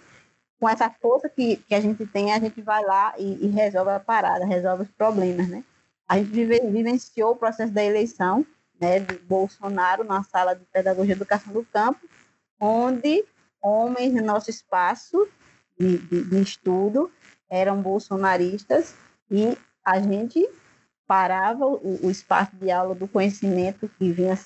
com 0.64 0.70
essa 0.70 0.90
força 0.90 1.28
que, 1.28 1.58
que 1.58 1.76
a 1.76 1.82
gente 1.82 2.06
tem, 2.06 2.32
a 2.32 2.40
gente 2.40 2.62
vai 2.62 2.82
lá 2.86 3.14
e, 3.18 3.46
e 3.46 3.50
resolve 3.50 3.92
a 3.92 4.00
parada, 4.00 4.46
resolve 4.46 4.84
os 4.84 4.92
problemas, 4.92 5.50
né? 5.50 5.62
A 6.08 6.18
gente 6.18 6.32
vive, 6.32 6.58
vivenciou 6.62 7.34
o 7.34 7.36
processo 7.36 7.74
da 7.74 7.84
eleição, 7.84 8.46
né, 8.80 9.02
de 9.02 9.18
Bolsonaro 9.20 10.06
na 10.06 10.24
sala 10.24 10.54
de 10.56 10.64
pedagogia 10.72 11.14
e 11.14 11.18
educação 11.18 11.52
do 11.52 11.66
campo, 11.66 12.00
onde 12.62 13.26
homens 13.62 14.14
no 14.14 14.22
nosso 14.22 14.50
espaço 14.50 15.28
de, 15.78 15.98
de, 15.98 16.24
de 16.24 16.42
estudo 16.42 17.12
eram 17.50 17.82
bolsonaristas 17.82 18.96
e 19.30 19.58
a 19.84 20.00
gente 20.00 20.50
parava 21.06 21.66
o, 21.66 22.06
o, 22.06 22.10
espaço 22.10 22.56
de 22.56 22.72
aula 22.72 22.96
do 22.96 23.06
conhecimento 23.06 23.92
que 24.00 24.14
vinha 24.14 24.40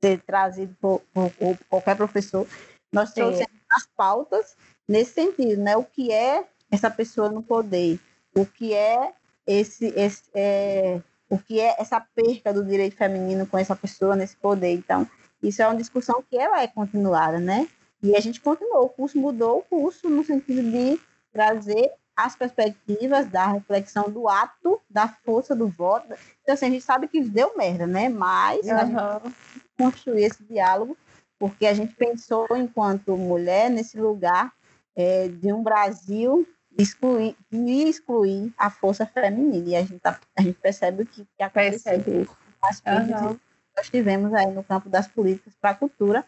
ser 0.00 0.20
trazido 0.20 0.76
por, 0.80 1.02
por, 1.12 1.28
por 1.32 1.58
qualquer 1.68 1.96
professor. 1.96 2.46
Nós 2.92 3.12
trouxemos 3.12 3.50
as 3.72 3.86
pautas 3.96 4.56
nesse 4.88 5.12
sentido, 5.12 5.62
né? 5.62 5.76
O 5.76 5.84
que 5.84 6.12
é 6.12 6.44
essa 6.70 6.90
pessoa 6.90 7.28
no 7.28 7.42
poder? 7.42 7.98
O 8.34 8.44
que 8.44 8.74
é 8.74 9.12
esse, 9.46 9.86
esse 9.96 10.24
é, 10.34 11.00
o 11.28 11.38
que 11.38 11.60
é 11.60 11.74
essa 11.78 12.00
perca 12.00 12.52
do 12.52 12.64
direito 12.64 12.96
feminino 12.96 13.46
com 13.46 13.58
essa 13.58 13.76
pessoa 13.76 14.16
nesse 14.16 14.36
poder. 14.36 14.72
Então, 14.72 15.08
isso 15.42 15.62
é 15.62 15.66
uma 15.66 15.76
discussão 15.76 16.22
que 16.28 16.36
ela 16.36 16.62
é 16.62 16.66
continuada, 16.66 17.38
né? 17.38 17.68
E 18.02 18.14
a 18.14 18.20
gente 18.20 18.40
continuou, 18.40 18.84
o 18.84 18.88
curso 18.88 19.18
mudou 19.18 19.58
o 19.58 19.62
curso 19.62 20.08
no 20.08 20.24
sentido 20.24 20.62
de 20.62 21.00
trazer 21.32 21.90
as 22.14 22.34
perspectivas 22.34 23.26
da 23.26 23.46
reflexão 23.46 24.10
do 24.10 24.28
ato, 24.28 24.80
da 24.88 25.08
força 25.08 25.54
do 25.54 25.68
voto. 25.68 26.06
Então, 26.42 26.54
assim, 26.54 26.66
a 26.66 26.70
gente 26.70 26.84
sabe 26.84 27.08
que 27.08 27.20
deu 27.20 27.56
merda, 27.56 27.86
né? 27.86 28.08
Mas 28.08 28.66
uhum. 28.66 28.76
a 28.76 28.84
gente 28.84 29.34
construir 29.76 30.24
esse 30.24 30.42
diálogo, 30.44 30.96
porque 31.38 31.66
a 31.66 31.74
gente 31.74 31.94
pensou, 31.94 32.46
enquanto 32.56 33.16
mulher, 33.16 33.68
nesse 33.68 33.98
lugar 33.98 34.52
é, 34.96 35.28
de 35.28 35.52
um 35.52 35.62
Brasil 35.62 36.46
excluir, 36.78 37.36
de 37.50 37.88
excluir 37.88 38.52
a 38.56 38.70
força 38.70 39.06
feminina. 39.06 39.68
E 39.68 39.76
a 39.76 39.82
gente, 39.82 39.98
tá, 39.98 40.18
a 40.36 40.42
gente 40.42 40.58
percebe 40.58 41.04
que, 41.04 41.26
que 41.36 41.42
acontece 41.42 41.88
isso. 41.96 42.36
As 42.62 42.80
uhum. 42.80 43.38
nós 43.76 43.88
tivemos 43.90 44.32
aí 44.34 44.50
no 44.50 44.64
campo 44.64 44.88
das 44.88 45.06
políticas 45.06 45.54
para 45.60 45.70
a 45.70 45.74
cultura, 45.74 46.24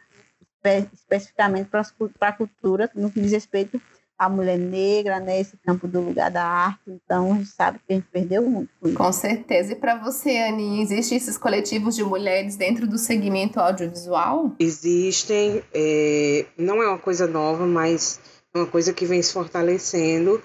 espe 0.52 0.88
especificamente 0.92 1.68
para 1.68 2.28
a 2.28 2.32
cultura, 2.32 2.90
no 2.94 3.10
que 3.10 3.20
diz 3.20 3.32
respeito 3.32 3.80
à 4.18 4.28
mulher 4.28 4.58
negra, 4.58 5.20
né, 5.20 5.40
esse 5.40 5.56
campo 5.58 5.86
do 5.86 6.00
lugar 6.00 6.30
da 6.30 6.44
arte. 6.44 6.82
Então, 6.88 7.32
a 7.32 7.36
gente 7.36 7.50
sabe 7.50 7.78
que 7.78 7.92
a 7.92 7.96
gente 7.96 8.08
perdeu 8.10 8.42
muito. 8.42 8.70
Com, 8.80 8.92
com 8.92 9.12
certeza. 9.12 9.72
E 9.72 9.76
para 9.76 9.96
você, 9.96 10.38
Aninha, 10.38 10.82
existem 10.82 11.16
esses 11.16 11.38
coletivos 11.38 11.94
de 11.94 12.02
mulheres 12.02 12.56
dentro 12.56 12.86
do 12.86 12.98
segmento 12.98 13.60
audiovisual? 13.60 14.52
Existem. 14.58 15.62
É, 15.72 16.46
não 16.58 16.82
é 16.82 16.88
uma 16.88 16.98
coisa 16.98 17.28
nova, 17.28 17.64
mas 17.64 18.20
uma 18.58 18.66
coisa 18.66 18.92
que 18.92 19.06
vem 19.06 19.22
se 19.22 19.32
fortalecendo. 19.32 20.42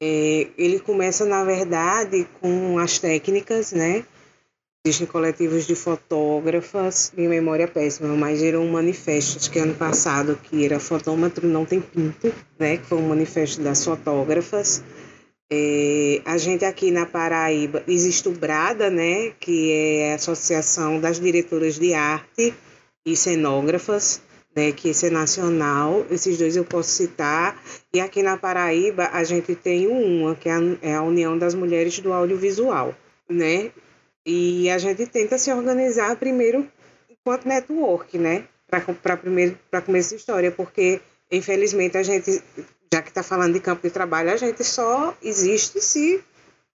É, 0.00 0.46
ele 0.56 0.78
começa, 0.78 1.24
na 1.24 1.44
verdade, 1.44 2.26
com 2.40 2.78
as 2.78 2.98
técnicas, 2.98 3.72
né? 3.72 4.04
Existem 4.86 5.06
coletivos 5.06 5.66
de 5.66 5.74
fotógrafas, 5.74 7.12
em 7.16 7.28
memória 7.28 7.66
péssima, 7.66 8.14
mas 8.14 8.38
gerou 8.38 8.64
um 8.64 8.70
manifesto, 8.70 9.36
acho 9.36 9.50
que 9.50 9.58
ano 9.58 9.74
passado, 9.74 10.38
que 10.44 10.64
era 10.64 10.78
Fotômetro 10.78 11.48
Não 11.48 11.64
Tem 11.64 11.80
Pinto, 11.80 12.32
né? 12.58 12.76
Que 12.76 12.86
foi 12.86 12.98
um 12.98 13.08
manifesto 13.08 13.60
das 13.60 13.84
fotógrafas. 13.84 14.82
É, 15.50 16.22
a 16.24 16.38
gente 16.38 16.64
aqui 16.64 16.90
na 16.90 17.06
Paraíba, 17.06 17.82
existe 17.88 18.28
o 18.28 18.32
Brada, 18.32 18.88
né? 18.88 19.32
Que 19.40 19.72
é 19.72 20.12
a 20.12 20.14
Associação 20.14 21.00
das 21.00 21.18
Diretoras 21.18 21.78
de 21.78 21.92
Arte 21.92 22.54
e 23.04 23.16
Cenógrafas 23.16 24.22
né, 24.58 24.72
que 24.72 24.88
esse 24.88 25.06
é 25.06 25.10
nacional, 25.10 26.04
esses 26.10 26.36
dois 26.36 26.56
eu 26.56 26.64
posso 26.64 26.90
citar. 26.90 27.62
E 27.94 28.00
aqui 28.00 28.24
na 28.24 28.36
Paraíba 28.36 29.08
a 29.12 29.22
gente 29.22 29.54
tem 29.54 29.86
uma, 29.86 30.34
que 30.34 30.48
é 30.48 30.52
a, 30.52 30.60
é 30.82 30.94
a 30.96 31.02
União 31.02 31.38
das 31.38 31.54
Mulheres 31.54 32.00
do 32.00 32.12
Audiovisual, 32.12 32.92
né? 33.30 33.70
E 34.26 34.68
a 34.68 34.78
gente 34.78 35.06
tenta 35.06 35.38
se 35.38 35.52
organizar 35.52 36.16
primeiro 36.16 36.66
enquanto 37.08 37.46
network, 37.46 38.18
né? 38.18 38.48
Para 38.68 39.20
começar 39.20 39.56
essa 39.98 40.16
história, 40.16 40.50
porque 40.50 41.00
infelizmente, 41.30 41.96
a 41.96 42.02
gente, 42.02 42.42
já 42.92 43.00
que 43.00 43.10
está 43.10 43.22
falando 43.22 43.52
de 43.52 43.60
campo 43.60 43.82
de 43.82 43.90
trabalho, 43.90 44.32
a 44.32 44.36
gente 44.36 44.64
só 44.64 45.16
existe 45.22 45.80
se 45.80 46.20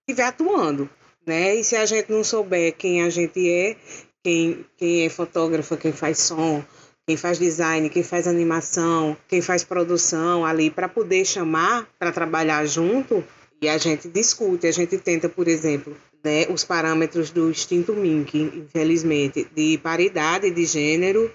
estiver 0.00 0.26
atuando, 0.26 0.88
né? 1.26 1.54
E 1.54 1.62
se 1.62 1.76
a 1.76 1.84
gente 1.84 2.10
não 2.10 2.24
souber 2.24 2.74
quem 2.76 3.02
a 3.02 3.10
gente 3.10 3.46
é, 3.50 3.76
quem, 4.22 4.64
quem 4.78 5.04
é 5.04 5.10
fotógrafa, 5.10 5.76
quem 5.76 5.92
faz 5.92 6.18
som, 6.18 6.64
quem 7.06 7.16
faz 7.16 7.38
design, 7.38 7.88
quem 7.90 8.02
faz 8.02 8.26
animação, 8.26 9.16
quem 9.28 9.42
faz 9.42 9.62
produção 9.62 10.44
ali 10.44 10.70
para 10.70 10.88
poder 10.88 11.24
chamar 11.24 11.86
para 11.98 12.10
trabalhar 12.10 12.64
junto, 12.66 13.22
e 13.60 13.68
a 13.68 13.78
gente 13.78 14.08
discute, 14.08 14.66
a 14.66 14.72
gente 14.72 14.98
tenta, 14.98 15.28
por 15.28 15.48
exemplo, 15.48 15.96
né, 16.22 16.46
os 16.50 16.64
parâmetros 16.64 17.30
do 17.30 17.50
extinto 17.50 17.94
MINC, 17.94 18.34
infelizmente, 18.34 19.48
de 19.54 19.78
paridade 19.78 20.50
de 20.50 20.64
gênero 20.66 21.30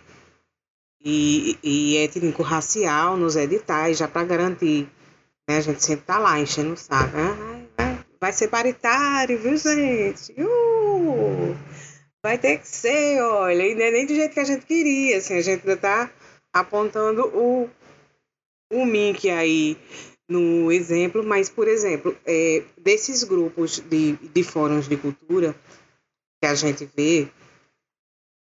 e, 1.04 1.58
e 1.64 1.98
étnico-racial 1.98 3.18
nos 3.18 3.36
editais, 3.36 3.98
já 3.98 4.08
para 4.08 4.28
garantir. 4.28 4.88
Né, 5.48 5.58
a 5.58 5.62
gente 5.62 5.84
sempre 5.84 6.02
está 6.02 6.20
lá 6.20 6.40
enchendo 6.40 6.74
o 6.74 6.78
saco. 6.78 7.18
Vai 8.22 8.34
ser 8.34 8.50
paritário, 8.50 9.40
viu, 9.40 9.56
gente? 9.56 10.34
Uh, 10.34 10.59
vai 12.24 12.38
ter 12.38 12.60
que 12.60 12.68
ser, 12.68 13.22
olha, 13.22 13.64
e 13.64 13.72
é 13.72 13.92
nem 13.92 14.06
do 14.06 14.14
jeito 14.14 14.34
que 14.34 14.40
a 14.40 14.46
gente 14.46 14.66
queria, 14.66 15.18
assim, 15.18 15.36
a 15.36 15.42
gente 15.42 15.62
ainda 15.62 15.74
está 15.74 16.12
apontando 16.54 17.28
o, 17.28 17.70
o 18.72 18.86
MINC 18.86 19.30
aí 19.30 19.78
no 20.28 20.72
exemplo, 20.72 21.24
mas, 21.24 21.50
por 21.50 21.68
exemplo, 21.68 22.16
é, 22.26 22.64
desses 22.78 23.24
grupos 23.24 23.80
de, 23.80 24.14
de 24.14 24.44
fóruns 24.44 24.88
de 24.88 24.98
cultura 24.98 25.56
que 26.42 26.48
a 26.48 26.54
gente 26.54 26.88
vê, 26.96 27.28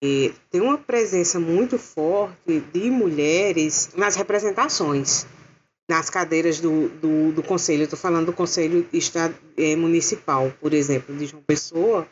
é, 0.02 0.32
tem 0.50 0.60
uma 0.60 0.78
presença 0.78 1.40
muito 1.40 1.78
forte 1.78 2.60
de 2.72 2.90
mulheres 2.90 3.90
nas 3.96 4.16
representações, 4.16 5.26
nas 5.88 6.08
cadeiras 6.10 6.60
do, 6.60 6.88
do, 6.88 7.32
do 7.32 7.42
conselho. 7.42 7.84
Estou 7.84 7.98
falando 7.98 8.26
do 8.26 8.32
conselho 8.32 8.86
é, 9.56 9.76
municipal, 9.76 10.52
por 10.60 10.72
exemplo, 10.72 11.14
de 11.16 11.26
João 11.26 11.42
Pessoa. 11.42 12.06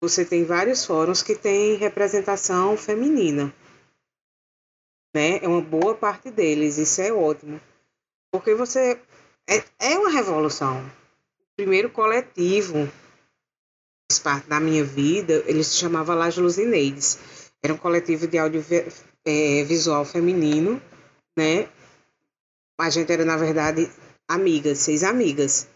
Você 0.00 0.24
tem 0.24 0.44
vários 0.44 0.84
fóruns 0.84 1.22
que 1.22 1.34
têm 1.34 1.76
representação 1.76 2.76
feminina. 2.76 3.54
Né? 5.14 5.38
É 5.42 5.48
uma 5.48 5.60
boa 5.60 5.94
parte 5.94 6.30
deles, 6.30 6.78
isso 6.78 7.00
é 7.02 7.12
ótimo. 7.12 7.60
Porque 8.32 8.54
você. 8.54 8.98
É, 9.48 9.64
é 9.78 9.98
uma 9.98 10.10
revolução. 10.10 10.80
O 10.82 11.56
primeiro 11.56 11.90
coletivo 11.90 12.88
parte 14.18 14.48
da 14.48 14.58
minha 14.58 14.82
vida, 14.82 15.44
ele 15.46 15.62
se 15.62 15.76
chamava 15.76 16.14
Las 16.14 16.36
Luzineides. 16.36 17.50
Era 17.62 17.74
um 17.74 17.76
coletivo 17.76 18.26
de 18.26 18.38
audiovisual 18.38 20.02
é, 20.02 20.04
feminino, 20.04 20.80
né? 21.36 21.68
A 22.78 22.90
gente 22.90 23.12
era, 23.12 23.24
na 23.24 23.36
verdade, 23.36 23.90
amigas, 24.26 24.78
seis 24.78 25.04
amigas. 25.04 25.68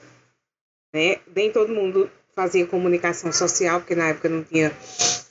Né? 0.93 1.21
Nem 1.35 1.53
todo 1.53 1.73
mundo 1.73 2.11
fazia 2.35 2.67
comunicação 2.67 3.33
social, 3.33 3.81
porque 3.81 3.95
na 3.95 4.09
época 4.09 4.29
não 4.29 4.43
tinha 4.43 4.73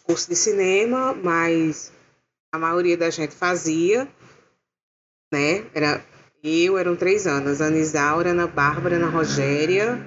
curso 0.03 0.29
de 0.29 0.35
cinema, 0.35 1.13
mas 1.13 1.91
a 2.51 2.57
maioria 2.57 2.97
da 2.97 3.09
gente 3.09 3.35
fazia, 3.35 4.07
né? 5.31 5.65
Era 5.73 6.03
eu, 6.43 6.77
eram 6.77 6.95
três 6.95 7.25
anos, 7.25 7.61
Ana 7.61 7.77
Isaura, 7.77 8.31
Ana 8.31 8.47
Bárbara, 8.47 8.97
Ana 8.97 9.07
Rogéria, 9.07 9.97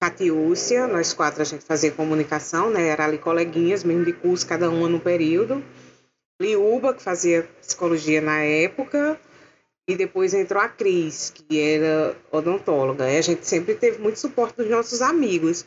Catiúcia, 0.00 0.86
nós 0.86 1.12
quatro 1.12 1.42
a 1.42 1.44
gente 1.44 1.64
fazia 1.64 1.90
comunicação, 1.90 2.70
né? 2.70 2.88
Era 2.88 3.04
ali 3.04 3.18
coleguinhas, 3.18 3.82
mesmo 3.82 4.04
de 4.04 4.12
curso, 4.12 4.46
cada 4.46 4.70
uma 4.70 4.88
no 4.88 5.00
período. 5.00 5.64
Liuba, 6.40 6.94
que 6.94 7.02
fazia 7.02 7.48
psicologia 7.60 8.20
na 8.20 8.38
época, 8.38 9.18
e 9.86 9.96
depois 9.96 10.32
entrou 10.34 10.62
a 10.62 10.68
Cris, 10.68 11.30
que 11.30 11.60
era 11.60 12.16
odontóloga. 12.30 13.10
E 13.10 13.18
a 13.18 13.22
gente 13.22 13.46
sempre 13.46 13.74
teve 13.74 13.98
muito 13.98 14.18
suporte 14.18 14.56
dos 14.56 14.68
nossos 14.68 15.02
amigos, 15.02 15.64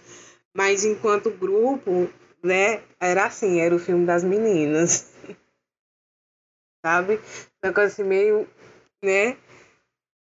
mas 0.55 0.83
enquanto 0.83 1.29
grupo, 1.29 2.09
né, 2.43 2.81
era 2.99 3.25
assim, 3.25 3.59
era 3.59 3.75
o 3.75 3.79
filme 3.79 4.05
das 4.05 4.23
meninas. 4.23 5.11
Sabe? 6.85 7.19
Uma 7.63 7.73
coisa 7.73 7.91
assim 7.91 8.03
meio, 8.03 8.47
né? 9.03 9.37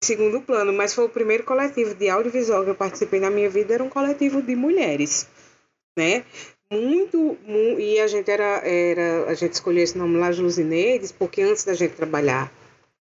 segundo 0.04 0.42
plano, 0.42 0.74
mas 0.74 0.96
foi 0.96 1.06
o 1.06 1.10
primeiro 1.10 1.44
coletivo 1.44 1.94
de 1.94 2.10
audiovisual 2.10 2.64
que 2.64 2.72
eu 2.72 2.76
participei 2.76 3.20
na 3.20 3.30
minha 3.30 3.50
vida, 3.50 3.76
era 3.76 3.84
um 3.84 3.90
coletivo 3.90 4.42
de 4.42 4.56
mulheres, 4.56 5.28
né? 5.98 6.26
Muito, 6.72 7.38
muito 7.46 7.80
e 7.80 8.00
a 8.00 8.08
gente 8.08 8.32
era, 8.32 8.62
era, 8.68 9.30
a 9.30 9.34
gente 9.36 9.54
escolheu 9.54 9.84
esse 9.84 9.98
nome 9.98 10.18
Las 10.18 10.40
Luzineides, 10.40 11.12
porque 11.12 11.42
antes 11.44 11.64
da 11.66 11.74
gente 11.74 11.96
trabalhar 11.96 12.52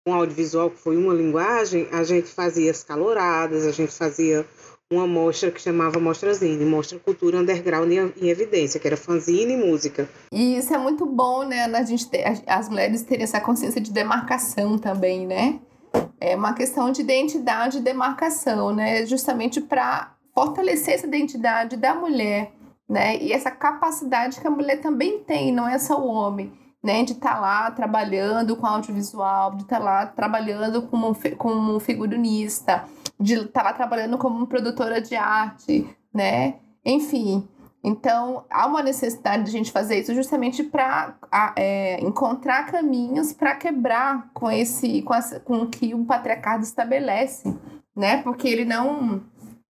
com 0.07 0.13
audiovisual, 0.13 0.69
que 0.69 0.77
foi 0.77 0.95
uma 0.95 1.13
linguagem, 1.13 1.85
a 1.91 2.01
gente 2.01 2.29
fazia 2.29 2.71
as 2.71 2.81
caloradas, 2.81 3.65
a 3.65 3.73
gente 3.73 3.91
fazia 3.91 4.47
uma 4.89 5.05
mostra 5.05 5.51
que 5.51 5.59
chamava 5.59 5.99
Mostrazine, 5.99 6.63
Mostra 6.63 6.97
Cultura 6.97 7.39
Underground 7.39 7.91
em 7.91 8.29
Evidência, 8.29 8.79
que 8.79 8.87
era 8.87 8.95
fanzine 8.95 9.51
e 9.51 9.57
música. 9.57 10.07
E 10.31 10.55
isso 10.55 10.73
é 10.73 10.77
muito 10.77 11.05
bom, 11.05 11.43
né, 11.43 11.65
a 11.65 11.83
gente 11.83 12.09
ter, 12.09 12.41
as 12.47 12.69
mulheres 12.69 13.03
terem 13.03 13.25
essa 13.25 13.41
consciência 13.41 13.81
de 13.81 13.91
demarcação 13.91 14.77
também, 14.77 15.27
né? 15.27 15.59
É 16.21 16.37
uma 16.37 16.53
questão 16.53 16.89
de 16.89 17.01
identidade 17.01 17.79
e 17.79 17.81
demarcação, 17.81 18.73
né? 18.73 19.05
Justamente 19.05 19.59
para 19.59 20.15
fortalecer 20.33 20.93
essa 20.93 21.05
identidade 21.05 21.75
da 21.75 21.93
mulher, 21.93 22.53
né? 22.87 23.17
E 23.17 23.33
essa 23.33 23.51
capacidade 23.51 24.39
que 24.39 24.47
a 24.47 24.51
mulher 24.51 24.79
também 24.79 25.19
tem, 25.19 25.51
não 25.51 25.67
é 25.67 25.77
só 25.77 25.99
o 25.99 26.07
homem, 26.07 26.53
né? 26.87 27.03
De 27.03 27.11
estar 27.11 27.33
tá 27.33 27.39
lá 27.41 27.69
trabalhando 27.69 28.55
com 28.55 28.65
audiovisual, 28.65 29.55
de 29.55 29.63
estar 29.63 29.79
tá 29.79 29.83
lá 29.83 30.05
trabalhando 30.05 30.83
como, 30.83 31.13
como 31.37 31.79
figurinista, 31.81 32.85
de 33.19 33.33
estar 33.33 33.61
tá 33.61 33.63
lá 33.63 33.73
trabalhando 33.73 34.17
como 34.17 34.47
produtora 34.47 35.01
de 35.01 35.13
arte, 35.13 35.85
né? 36.13 36.55
Enfim, 36.85 37.45
então, 37.83 38.45
há 38.49 38.65
uma 38.65 38.81
necessidade 38.81 39.43
de 39.43 39.49
a 39.49 39.51
gente 39.51 39.69
fazer 39.69 39.99
isso 39.99 40.15
justamente 40.15 40.63
para 40.63 41.17
é, 41.57 41.99
encontrar 42.01 42.71
caminhos 42.71 43.33
para 43.33 43.53
quebrar 43.55 44.29
com 44.33 44.49
esse 44.49 45.01
com, 45.01 45.13
essa, 45.13 45.41
com 45.41 45.63
o 45.63 45.67
que 45.67 45.93
o 45.93 46.05
patriarcado 46.05 46.63
estabelece, 46.63 47.53
né? 47.93 48.21
Porque 48.23 48.47
ele 48.47 48.63
não 48.63 49.21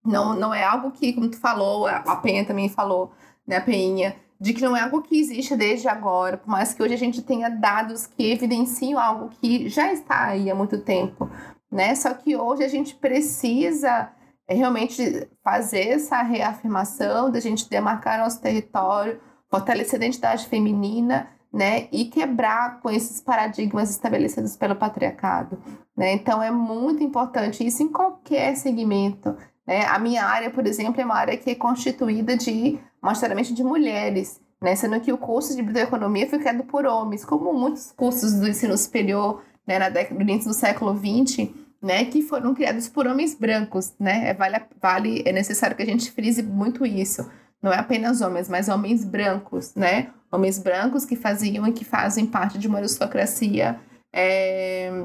não, 0.06 0.36
não 0.36 0.54
é 0.54 0.64
algo 0.64 0.92
que, 0.92 1.14
como 1.14 1.30
tu 1.30 1.40
falou, 1.40 1.88
a 1.88 2.16
Penha 2.18 2.46
também 2.46 2.70
falou, 2.70 3.12
né, 3.46 3.58
a 3.58 3.62
Penha, 3.62 4.16
de 4.40 4.54
que 4.54 4.62
não 4.62 4.76
é 4.76 4.82
algo 4.82 5.02
que 5.02 5.20
existe 5.20 5.56
desde 5.56 5.88
agora, 5.88 6.38
por 6.38 6.50
mais 6.50 6.74
que 6.74 6.82
hoje 6.82 6.94
a 6.94 6.98
gente 6.98 7.22
tenha 7.22 7.50
dados 7.50 8.06
que 8.06 8.32
evidenciam 8.32 9.00
algo 9.00 9.30
que 9.30 9.68
já 9.70 9.92
está 9.92 10.26
aí 10.26 10.50
há 10.50 10.56
muito 10.56 10.80
tempo, 10.80 11.30
né? 11.72 11.96
Só 11.96 12.14
que 12.14 12.36
hoje 12.36 12.64
a 12.64 12.68
gente 12.68 12.96
precisa 12.96 14.12
é 14.48 14.56
realmente 14.56 15.28
fazer 15.44 15.90
essa 15.90 16.22
reafirmação 16.22 17.30
da 17.30 17.40
gente 17.40 17.70
demarcar 17.70 18.20
nosso 18.20 18.42
território, 18.42 19.20
fortalecer 19.50 19.96
a 19.96 19.98
identidade 19.98 20.48
feminina, 20.48 21.28
né, 21.52 21.88
e 21.92 22.06
quebrar 22.06 22.80
com 22.82 22.90
esses 22.90 23.22
paradigmas 23.22 23.90
estabelecidos 23.90 24.56
pelo 24.58 24.76
patriarcado, 24.76 25.58
né? 25.96 26.14
Então 26.14 26.44
é 26.44 26.52
muito 26.52 27.02
importante 27.02 27.66
isso 27.66 27.82
em 27.82 27.88
qualquer 27.88 28.56
segmento, 28.56 29.36
né? 29.68 29.86
A 29.86 30.00
minha 30.00 30.24
área, 30.26 30.50
por 30.50 30.66
exemplo, 30.66 31.02
é 31.02 31.06
uma 31.06 31.16
área 31.16 31.38
que 31.38 31.50
é 31.50 31.56
constituída 31.56 32.38
de 32.38 32.80
majoritariamente 33.02 33.54
de 33.54 33.64
mulheres, 33.64 34.40
né? 34.62 34.76
Sendo 34.76 35.00
que 35.02 35.12
o 35.12 35.18
curso 35.18 35.56
de 35.56 35.62
biblioeconomia 35.62 36.30
foi 36.30 36.40
criado 36.40 36.64
por 36.64 36.86
homens, 36.86 37.26
como 37.26 37.54
muitos 37.54 37.92
cursos 37.92 38.34
do 38.34 38.48
ensino 38.48 38.78
superior, 38.78 39.44
né, 39.68 39.78
na 39.78 39.90
década 39.90 40.16
do 40.16 40.22
início 40.22 40.50
do 40.50 40.54
século 40.54 40.96
XX, 40.96 41.50
né, 41.82 42.06
que 42.06 42.22
foram 42.22 42.56
criados 42.56 42.88
por 42.88 43.06
homens 43.06 43.36
brancos, 43.36 43.94
né? 44.00 44.30
É, 44.30 44.34
vale, 44.34 44.62
vale, 44.82 45.24
é 45.26 45.32
necessário 45.34 45.76
que 45.76 45.84
a 45.84 45.86
gente 45.86 46.10
frise 46.12 46.42
muito 46.42 46.86
isso. 46.86 47.30
Não 47.62 47.74
é 47.74 47.78
apenas 47.78 48.22
homens, 48.22 48.48
mas 48.48 48.70
homens 48.70 49.04
brancos, 49.04 49.76
né? 49.76 50.10
Homens 50.32 50.58
brancos 50.60 51.06
que 51.06 51.16
faziam 51.16 51.68
e 51.68 51.74
que 51.74 51.84
fazem 51.84 52.26
parte 52.26 52.58
de 52.58 52.68
uma 52.68 52.80
aristocracia, 52.80 53.80
é, 54.14 55.04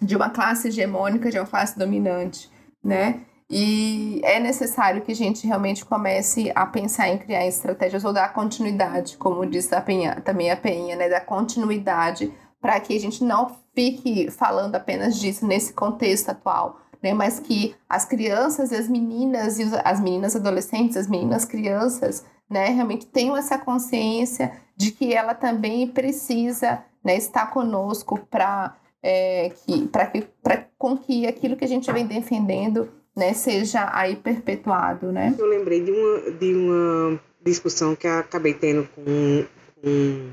de 0.00 0.14
uma 0.14 0.30
classe 0.30 0.68
hegemônica, 0.68 1.30
de 1.30 1.38
uma 1.38 1.46
classe 1.46 1.78
dominante, 1.78 2.50
né? 2.84 3.20
E 3.54 4.18
é 4.24 4.40
necessário 4.40 5.02
que 5.02 5.12
a 5.12 5.14
gente 5.14 5.46
realmente 5.46 5.84
comece 5.84 6.50
a 6.54 6.64
pensar 6.64 7.10
em 7.10 7.18
criar 7.18 7.46
estratégias 7.46 8.02
ou 8.02 8.10
dar 8.10 8.32
continuidade, 8.32 9.18
como 9.18 9.44
disse 9.44 9.74
a 9.74 9.80
Penha, 9.82 10.22
também 10.22 10.50
a 10.50 10.56
Penha, 10.56 10.96
né? 10.96 11.06
Da 11.06 11.20
continuidade 11.20 12.32
para 12.62 12.80
que 12.80 12.96
a 12.96 12.98
gente 12.98 13.22
não 13.22 13.54
fique 13.74 14.30
falando 14.30 14.74
apenas 14.74 15.20
disso 15.20 15.46
nesse 15.46 15.74
contexto 15.74 16.30
atual, 16.30 16.80
né? 17.02 17.12
Mas 17.12 17.40
que 17.40 17.76
as 17.86 18.06
crianças 18.06 18.72
e 18.72 18.74
as 18.74 18.88
meninas 18.88 19.58
e 19.58 19.64
as 19.84 20.00
meninas 20.00 20.34
adolescentes, 20.34 20.96
as 20.96 21.06
meninas 21.06 21.44
crianças, 21.44 22.24
né, 22.48 22.68
realmente 22.68 23.04
tenham 23.04 23.36
essa 23.36 23.58
consciência 23.58 24.52
de 24.74 24.92
que 24.92 25.12
ela 25.12 25.34
também 25.34 25.86
precisa, 25.88 26.82
né, 27.04 27.16
estar 27.16 27.50
conosco 27.50 28.18
para 28.30 28.76
é, 29.02 29.50
que 29.50 29.88
para 29.88 30.06
que 30.06 30.22
para 30.42 30.68
com 30.78 30.96
que 30.96 31.26
aquilo 31.26 31.56
que 31.56 31.64
a 31.66 31.68
gente 31.68 31.92
vem 31.92 32.06
defendendo, 32.06 33.01
né, 33.16 33.34
seja 33.34 33.88
aí 33.92 34.16
perpetuado, 34.16 35.12
né? 35.12 35.34
Eu 35.38 35.46
lembrei 35.46 35.82
de 35.82 35.90
uma 35.90 36.30
de 36.32 36.54
uma 36.54 37.20
discussão 37.44 37.94
que 37.94 38.06
acabei 38.06 38.54
tendo 38.54 38.88
com, 38.94 39.46
com 39.80 40.32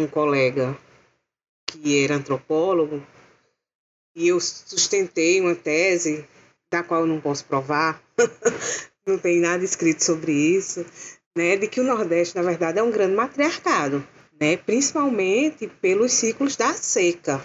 um 0.00 0.06
colega 0.06 0.76
que 1.66 2.02
era 2.02 2.14
antropólogo, 2.14 3.02
e 4.16 4.28
eu 4.28 4.40
sustentei 4.40 5.40
uma 5.40 5.54
tese 5.54 6.26
da 6.70 6.82
qual 6.82 7.02
eu 7.02 7.06
não 7.06 7.20
posso 7.20 7.44
provar, 7.44 8.02
não 9.06 9.18
tem 9.18 9.38
nada 9.38 9.62
escrito 9.64 10.02
sobre 10.02 10.32
isso, 10.32 10.84
né, 11.36 11.56
de 11.56 11.68
que 11.68 11.80
o 11.80 11.84
Nordeste, 11.84 12.36
na 12.36 12.42
verdade, 12.42 12.78
é 12.78 12.82
um 12.82 12.90
grande 12.90 13.14
matriarcado, 13.14 14.06
né, 14.40 14.56
principalmente 14.56 15.66
pelos 15.80 16.12
ciclos 16.12 16.56
da 16.56 16.72
seca. 16.74 17.40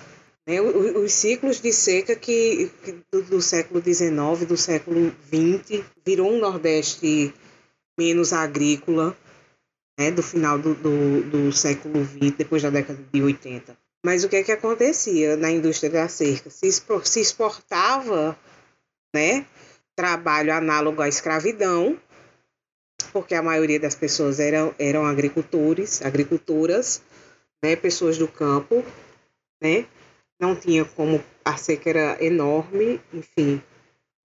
Né, 0.45 0.59
os, 0.59 1.13
ciclos 1.13 1.61
de 1.61 1.71
seca 1.71 2.15
que, 2.15 2.69
que 2.83 3.01
do, 3.11 3.41
século 3.41 3.81
XIX, 3.81 4.45
do 4.45 4.57
século 4.57 5.13
XX, 5.27 5.83
virou 6.05 6.33
um 6.33 6.39
Nordeste 6.39 7.33
menos 7.97 8.33
agrícola, 8.33 9.15
né, 9.97 10.11
do 10.11 10.21
final 10.21 10.59
do, 10.59 10.75
do, 10.75 11.23
do 11.23 11.51
século 11.53 12.03
XX, 12.03 12.35
depois 12.37 12.61
da 12.61 12.69
década 12.69 12.99
de 13.11 13.23
80. 13.23 13.77
Mas 14.05 14.25
o 14.25 14.29
que 14.29 14.35
é 14.35 14.43
que 14.43 14.51
acontecia 14.51 15.37
na 15.37 15.49
indústria 15.49 15.89
da 15.89 16.09
cerca? 16.09 16.49
Se, 16.49 16.69
se 16.71 17.21
exportava 17.21 18.37
né, 19.15 19.45
trabalho 19.95 20.53
análogo 20.53 21.01
à 21.01 21.07
escravidão, 21.07 21.97
porque 23.13 23.33
a 23.33 23.41
maioria 23.41 23.79
das 23.79 23.95
pessoas 23.95 24.41
eram, 24.41 24.75
eram 24.77 25.05
agricultores, 25.05 26.01
agricultoras, 26.01 27.01
né, 27.63 27.77
pessoas 27.77 28.17
do 28.17 28.27
campo, 28.27 28.83
né, 29.61 29.85
não 30.43 30.55
tinha 30.55 30.83
como 30.83 31.23
a 31.45 31.55
seca 31.55 31.89
era 31.89 32.17
enorme, 32.23 32.99
enfim, 33.13 33.61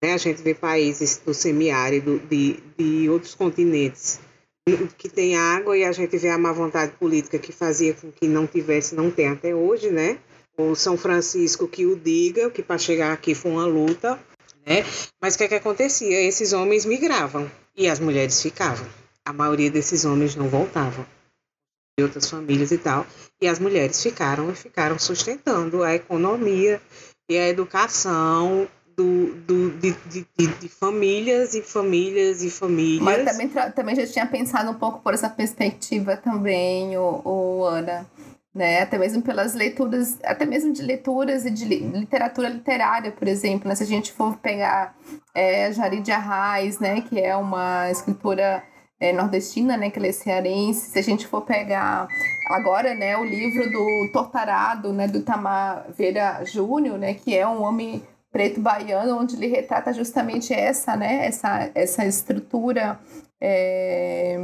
né, 0.03 0.15
a 0.15 0.17
gente 0.17 0.43
vê 0.43 0.53
países 0.53 1.21
do 1.25 1.33
semiárido 1.33 2.19
de, 2.29 2.59
de 2.77 3.09
outros 3.09 3.37
continentes 3.37 4.19
que 4.99 5.09
tem 5.09 5.37
água 5.37 5.79
e 5.79 5.85
a 5.85 5.93
gente 5.93 6.19
vê 6.19 6.29
a 6.29 6.37
má 6.37 6.53
vontade 6.53 6.93
política 6.93 7.39
que 7.39 7.53
fazia 7.53 7.95
com 7.95 8.11
que 8.11 8.27
não 8.27 8.47
tivesse, 8.47 8.97
não 8.97 9.11
tem 9.11 9.29
até 9.29 9.55
hoje, 9.55 9.91
né? 9.91 10.19
O 10.59 10.75
São 10.75 10.97
Francisco 10.97 11.69
que 11.69 11.87
o 11.87 11.97
diga, 11.97 12.51
que 12.51 12.63
para 12.63 12.79
chegar 12.79 13.13
aqui 13.13 13.35
foi 13.35 13.53
uma 13.53 13.65
luta, 13.65 14.19
né? 14.67 14.85
Mas 15.21 15.35
o 15.35 15.39
que, 15.39 15.45
é 15.45 15.49
que 15.49 15.55
acontecia? 15.55 16.21
Esses 16.21 16.53
homens 16.53 16.85
migravam 16.85 17.51
e 17.77 17.89
as 17.89 18.01
mulheres 18.01 18.43
ficavam. 18.43 18.87
A 19.25 19.33
maioria 19.33 19.71
desses 19.71 20.05
homens 20.05 20.35
não 20.35 20.49
voltavam 20.49 21.07
de 21.99 22.05
outras 22.05 22.31
famílias 22.31 22.71
e 22.71 22.79
tal, 22.79 23.05
e 23.41 23.49
as 23.49 23.59
mulheres 23.59 24.01
ficaram 24.01 24.49
e 24.51 24.55
ficaram 24.55 24.97
sustentando 25.01 25.83
a 25.83 25.97
economia 25.97 26.81
e 27.29 27.37
a 27.37 27.49
educação 27.49 28.69
do, 28.97 29.35
do, 29.35 29.71
de, 29.79 29.93
de, 30.07 30.25
de, 30.47 30.69
famílias 30.69 31.55
e 31.55 31.63
famílias 31.63 32.43
e 32.43 32.51
famílias. 32.51 33.03
Mas 33.03 33.25
também, 33.25 33.49
também 33.75 33.97
já 33.97 34.07
tinha 34.07 34.27
pensado 34.27 34.71
um 34.71 34.75
pouco 34.75 35.01
por 35.01 35.13
essa 35.13 35.29
perspectiva 35.29 36.17
também, 36.17 36.97
o, 36.97 37.21
o 37.25 37.65
Ana. 37.65 38.07
Né? 38.55 38.81
Até 38.81 38.97
mesmo 38.99 39.23
pelas 39.23 39.55
leituras, 39.55 40.19
até 40.25 40.45
mesmo 40.45 40.73
de 40.73 40.83
leituras 40.83 41.45
e 41.45 41.51
de 41.51 41.65
literatura 41.65 42.49
literária, 42.49 43.13
por 43.13 43.29
exemplo. 43.29 43.69
Né? 43.69 43.75
Se 43.75 43.85
a 43.85 43.87
gente 43.87 44.13
for 44.13 44.37
pegar 44.39 44.97
é, 45.35 45.71
Jarid 45.73 46.11
Arraes, 46.11 46.81
né? 46.81 47.01
que 47.03 47.21
é 47.21 47.37
uma 47.37 47.89
escritora 47.91 48.65
é, 49.01 49.13
nordestina, 49.13 49.77
né, 49.77 49.91
que 49.91 49.99
ela 49.99 50.09
é 50.09 50.13
cearense. 50.13 50.91
Se 50.91 50.99
a 50.99 51.03
gente 51.03 51.27
for 51.27 51.43
pegar 51.43 52.09
agora, 52.51 52.95
né, 52.95 53.17
o 53.17 53.25
livro 53.25 53.71
do 53.71 54.11
Tortarado, 54.13 54.93
né, 54.93 55.07
do 55.07 55.23
Tamar 55.23 55.87
Veira 55.97 56.45
Júnior, 56.45 56.99
né, 56.99 57.15
que 57.15 57.37
é 57.37 57.47
um 57.47 57.63
homem 57.63 58.03
preto 58.31 58.61
baiano, 58.61 59.19
onde 59.19 59.37
ele 59.37 59.47
retrata 59.47 59.93
justamente 59.93 60.53
essa, 60.53 60.97
né, 60.97 61.27
essa, 61.27 61.71
essa 61.75 62.05
estrutura 62.05 62.99
é, 63.41 64.37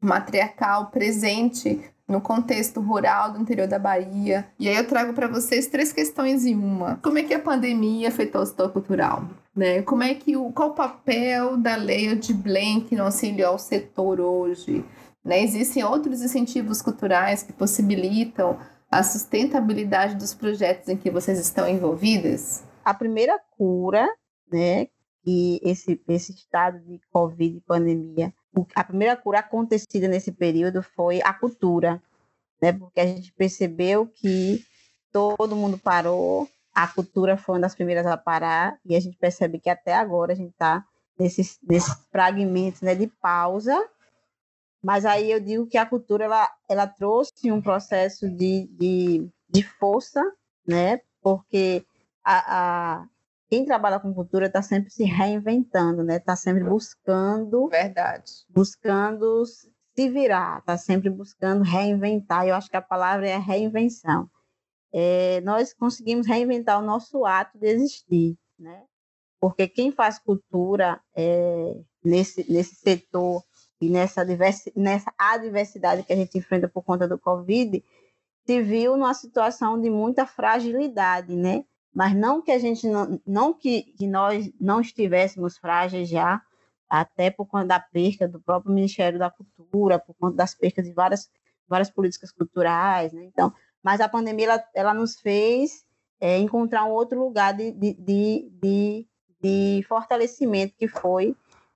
matriarcal 0.00 0.86
presente 0.86 1.80
no 2.12 2.20
contexto 2.20 2.80
rural 2.80 3.32
do 3.32 3.40
interior 3.40 3.66
da 3.66 3.78
Bahia. 3.78 4.46
E 4.58 4.68
aí 4.68 4.76
eu 4.76 4.86
trago 4.86 5.12
para 5.12 5.26
vocês 5.26 5.66
três 5.66 5.92
questões 5.92 6.46
em 6.46 6.54
uma. 6.54 7.00
Como 7.02 7.18
é 7.18 7.22
que 7.24 7.34
a 7.34 7.40
pandemia 7.40 8.08
afetou 8.08 8.42
o 8.42 8.46
setor 8.46 8.70
cultural? 8.70 9.24
Né? 9.54 9.82
Como 9.82 10.02
é 10.02 10.14
que 10.14 10.36
o 10.36 10.52
qual 10.52 10.70
o 10.70 10.74
papel 10.74 11.56
da 11.56 11.74
lei 11.74 12.14
de 12.14 12.32
Blank 12.32 12.94
no 12.94 13.04
auxílio 13.04 13.46
ao 13.46 13.58
setor 13.58 14.20
hoje? 14.20 14.84
Né? 15.24 15.42
Existem 15.42 15.82
outros 15.82 16.22
incentivos 16.22 16.80
culturais 16.80 17.42
que 17.42 17.52
possibilitam 17.52 18.58
a 18.90 19.02
sustentabilidade 19.02 20.14
dos 20.14 20.34
projetos 20.34 20.88
em 20.88 20.96
que 20.96 21.10
vocês 21.10 21.40
estão 21.40 21.66
envolvidas? 21.66 22.62
a 22.84 22.94
primeira 22.94 23.38
cura, 23.56 24.06
né, 24.50 24.86
que 25.24 25.60
esse, 25.62 26.00
esse 26.08 26.32
estado 26.32 26.80
de 26.80 27.00
Covid, 27.10 27.60
pandemia, 27.66 28.34
a 28.74 28.84
primeira 28.84 29.16
cura 29.16 29.38
acontecida 29.38 30.08
nesse 30.08 30.32
período 30.32 30.82
foi 30.82 31.20
a 31.22 31.32
cultura, 31.32 32.02
né, 32.60 32.72
porque 32.72 33.00
a 33.00 33.06
gente 33.06 33.32
percebeu 33.32 34.06
que 34.06 34.64
todo 35.10 35.56
mundo 35.56 35.78
parou, 35.78 36.48
a 36.74 36.86
cultura 36.86 37.36
foi 37.36 37.56
uma 37.56 37.62
das 37.62 37.74
primeiras 37.74 38.06
a 38.06 38.16
parar, 38.16 38.78
e 38.84 38.96
a 38.96 39.00
gente 39.00 39.16
percebe 39.16 39.58
que 39.58 39.68
até 39.68 39.94
agora 39.94 40.32
a 40.32 40.36
gente 40.36 40.52
está 40.52 40.84
nesses, 41.18 41.58
nesses 41.62 41.94
fragmentos 42.10 42.80
né, 42.80 42.94
de 42.94 43.06
pausa, 43.06 43.78
mas 44.82 45.04
aí 45.04 45.30
eu 45.30 45.40
digo 45.40 45.66
que 45.66 45.78
a 45.78 45.86
cultura 45.86 46.24
ela, 46.24 46.50
ela 46.68 46.86
trouxe 46.86 47.52
um 47.52 47.62
processo 47.62 48.28
de, 48.28 48.66
de, 48.72 49.28
de 49.48 49.62
força, 49.62 50.20
né, 50.66 51.00
porque 51.20 51.84
a, 52.24 52.96
a 52.96 53.08
quem 53.52 53.66
trabalha 53.66 54.00
com 54.00 54.14
cultura 54.14 54.46
está 54.46 54.62
sempre 54.62 54.88
se 54.90 55.04
reinventando, 55.04 56.02
né? 56.02 56.16
Está 56.16 56.34
sempre 56.34 56.64
buscando. 56.64 57.68
Verdade. 57.68 58.32
Buscando 58.48 59.44
se 59.44 60.08
virar, 60.08 60.60
está 60.60 60.78
sempre 60.78 61.10
buscando 61.10 61.62
reinventar. 61.62 62.46
Eu 62.46 62.54
acho 62.54 62.70
que 62.70 62.78
a 62.78 62.80
palavra 62.80 63.28
é 63.28 63.36
reinvenção. 63.36 64.26
É, 64.90 65.42
nós 65.42 65.74
conseguimos 65.74 66.26
reinventar 66.26 66.78
o 66.80 66.86
nosso 66.86 67.26
ato 67.26 67.58
de 67.58 67.66
existir, 67.66 68.38
né? 68.58 68.84
Porque 69.38 69.68
quem 69.68 69.92
faz 69.92 70.18
cultura 70.18 70.98
é, 71.14 71.78
nesse, 72.02 72.50
nesse 72.50 72.76
setor 72.76 73.42
e 73.82 73.90
nessa, 73.90 74.24
diversi, 74.24 74.72
nessa 74.74 75.12
adversidade 75.18 76.04
que 76.04 76.12
a 76.14 76.16
gente 76.16 76.38
enfrenta 76.38 76.70
por 76.70 76.82
conta 76.82 77.06
do 77.06 77.18
Covid, 77.18 77.84
se 78.46 78.62
viu 78.62 78.96
numa 78.96 79.12
situação 79.12 79.78
de 79.78 79.90
muita 79.90 80.24
fragilidade, 80.24 81.36
né? 81.36 81.66
Mas 81.94 82.14
não 82.14 82.40
que 82.40 82.50
a 82.50 82.58
gente 82.58 82.86
não, 82.86 83.20
não 83.26 83.52
que, 83.52 83.82
que 83.82 84.06
nós 84.06 84.50
não 84.60 84.80
estivéssemos 84.80 85.58
frágeis 85.58 86.08
já, 86.08 86.40
até 86.88 87.30
por 87.30 87.46
conta 87.46 87.66
da 87.66 87.80
perca 87.80 88.28
do 88.28 88.40
próprio 88.40 88.72
Ministério 88.72 89.18
da 89.18 89.30
Cultura, 89.30 89.98
por 89.98 90.14
conta 90.14 90.36
das 90.36 90.54
percas 90.54 90.84
de 90.84 90.92
várias, 90.92 91.30
várias 91.68 91.90
políticas 91.90 92.30
culturais, 92.30 93.12
né? 93.12 93.24
Então, 93.24 93.52
mas 93.82 94.00
a 94.00 94.08
pandemia 94.08 94.46
ela, 94.46 94.64
ela 94.74 94.94
nos 94.94 95.18
fez 95.18 95.84
é, 96.20 96.38
encontrar 96.38 96.84
um 96.84 96.90
outro 96.90 97.18
lugar 97.18 97.52
de, 97.54 97.72
de, 97.72 97.94
de, 97.94 98.52
de, 98.62 99.08
de 99.40 99.84
fortalecimento 99.88 100.74
que 100.78 100.86
foi 100.86 101.34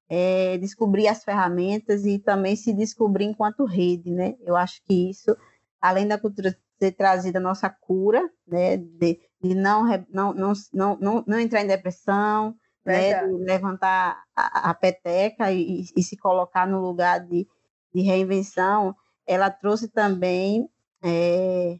é, 0.09 0.57
descobrir 0.59 1.09
as 1.09 1.25
ferramentas 1.25 2.07
e 2.07 2.19
também 2.19 2.55
se 2.55 2.73
descobrir 2.73 3.25
enquanto 3.25 3.65
rede, 3.65 4.11
né? 4.11 4.37
Eu 4.41 4.57
acho 4.57 4.83
que 4.85 5.11
isso, 5.11 5.37
além 5.81 6.07
da 6.07 6.19
cultura 6.19 6.57
ter 6.79 6.93
trazido 6.93 7.39
a 7.39 7.41
nossa 7.41 7.69
cura, 7.69 8.31
né? 8.47 8.77
De, 8.77 9.19
de 9.49 9.55
não, 9.55 9.85
não, 10.11 10.35
não, 10.35 10.99
não, 11.01 11.25
não, 11.27 11.39
entrar 11.39 11.63
em 11.63 11.67
depressão, 11.67 12.55
né, 12.85 13.25
de 13.25 13.33
levantar 13.45 14.23
a, 14.35 14.71
a 14.71 14.75
peteca 14.75 15.51
e, 15.51 15.85
e, 15.97 16.03
se 16.03 16.17
colocar 16.17 16.67
no 16.67 16.81
lugar 16.81 17.21
de, 17.21 17.47
de 17.93 18.01
reinvenção, 18.03 18.95
ela 19.27 19.51
trouxe 19.51 19.89
também, 19.89 20.69
é, 21.03 21.79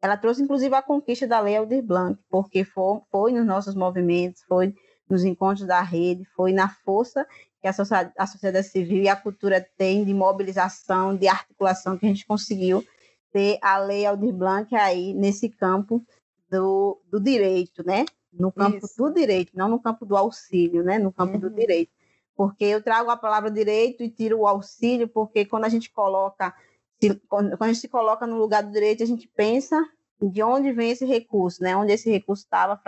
ela 0.00 0.16
trouxe 0.16 0.42
inclusive 0.42 0.74
a 0.74 0.82
conquista 0.82 1.26
da 1.26 1.40
Lei 1.40 1.56
Aldir 1.56 1.82
Blanc, 1.82 2.20
porque 2.30 2.64
foi, 2.64 3.00
foi 3.10 3.32
nos 3.32 3.44
nossos 3.44 3.74
movimentos, 3.74 4.42
foi 4.48 4.74
nos 5.08 5.24
encontros 5.24 5.66
da 5.66 5.82
rede, 5.82 6.24
foi 6.36 6.52
na 6.52 6.68
força 6.68 7.26
que 7.60 7.68
a 7.68 7.72
sociedade, 7.72 8.12
a 8.16 8.26
sociedade 8.26 8.68
civil 8.68 9.02
e 9.02 9.08
a 9.08 9.16
cultura 9.16 9.66
tem 9.76 10.04
de 10.04 10.14
mobilização, 10.14 11.16
de 11.16 11.26
articulação 11.26 11.98
que 11.98 12.06
a 12.06 12.08
gente 12.08 12.26
conseguiu 12.26 12.84
ter 13.32 13.58
a 13.60 13.78
Lei 13.78 14.06
Aldir 14.06 14.32
Blanc 14.32 14.74
aí 14.74 15.12
nesse 15.12 15.48
campo 15.48 16.04
do, 16.50 17.00
do 17.10 17.20
direito, 17.20 17.84
né? 17.84 18.04
No 18.32 18.52
campo 18.52 18.84
Isso. 18.84 18.96
do 18.96 19.12
direito, 19.12 19.52
não 19.54 19.68
no 19.68 19.80
campo 19.80 20.04
do 20.04 20.16
auxílio, 20.16 20.82
né? 20.82 20.98
No 20.98 21.12
campo 21.12 21.34
uhum. 21.34 21.40
do 21.40 21.50
direito. 21.50 21.90
Porque 22.34 22.64
eu 22.64 22.82
trago 22.82 23.10
a 23.10 23.16
palavra 23.16 23.50
direito 23.50 24.02
e 24.02 24.10
tiro 24.10 24.40
o 24.40 24.46
auxílio, 24.46 25.08
porque 25.08 25.44
quando 25.44 25.64
a 25.64 25.68
gente 25.68 25.90
coloca, 25.90 26.54
se, 27.00 27.14
quando 27.28 27.56
a 27.58 27.66
gente 27.66 27.80
se 27.80 27.88
coloca 27.88 28.26
no 28.26 28.36
lugar 28.36 28.62
do 28.62 28.70
direito, 28.70 29.02
a 29.02 29.06
gente 29.06 29.26
pensa 29.28 29.82
de 30.20 30.42
onde 30.42 30.72
vem 30.72 30.90
esse 30.90 31.04
recurso, 31.04 31.62
né? 31.62 31.76
Onde 31.76 31.92
esse 31.92 32.10
recurso 32.10 32.44
estava 32.44 32.80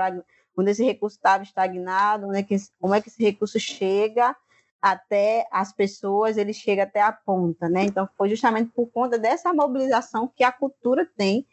onde 0.56 0.72
esse 0.72 0.84
recurso 0.84 1.16
estava 1.16 1.42
estagnado, 1.44 2.26
onde 2.26 2.38
é 2.38 2.42
que, 2.42 2.56
como 2.80 2.94
é 2.94 3.00
que 3.00 3.08
esse 3.08 3.22
recurso 3.22 3.60
chega 3.60 4.34
até 4.82 5.46
as 5.50 5.72
pessoas, 5.72 6.36
ele 6.36 6.52
chega 6.52 6.84
até 6.84 7.00
a 7.00 7.12
ponta, 7.12 7.68
né? 7.68 7.84
Então 7.84 8.08
foi 8.16 8.28
justamente 8.28 8.70
por 8.72 8.86
conta 8.88 9.18
dessa 9.18 9.52
mobilização 9.52 10.30
que 10.34 10.44
a 10.44 10.52
cultura 10.52 11.08
tem 11.16 11.46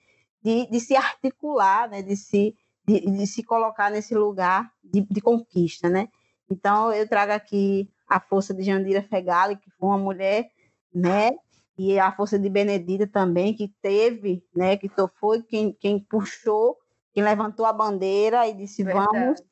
de, 0.46 0.68
de 0.70 0.80
se 0.80 0.96
articular, 0.96 1.90
né, 1.90 2.04
de, 2.04 2.16
se, 2.16 2.56
de, 2.88 3.00
de 3.00 3.26
se 3.26 3.42
colocar 3.42 3.90
nesse 3.90 4.14
lugar 4.14 4.72
de, 4.84 5.02
de, 5.02 5.20
conquista. 5.20 5.90
Né? 5.90 6.08
Então, 6.48 6.94
eu 6.94 7.10
trago 7.10 7.32
aqui 7.32 7.90
a 8.08 8.20
força 8.20 8.54
de 8.54 8.62
Jandira 8.62 9.02
Fegali, 9.02 9.58
que 9.58 9.72
foi 9.72 9.90
uma 9.90 9.98
mulher, 9.98 10.48
né, 10.94 11.32
e 11.76 12.00
a 12.00 12.12
força 12.12 12.38
de 12.38 12.48
Benedita 12.48 13.08
também, 13.08 13.56
que 13.56 13.74
teve, 13.82 14.46
né, 14.56 14.78
que 14.78 14.88
foi 15.20 15.42
quem, 15.42 15.74
quem 15.74 16.00
puxou 16.00 16.78
quem 17.12 17.24
levantou 17.24 17.66
a 17.66 17.74
bandeira 17.74 18.46
e 18.46 18.54
disse 18.54 18.84
Verdade. 18.84 19.08
vamos, 19.10 19.44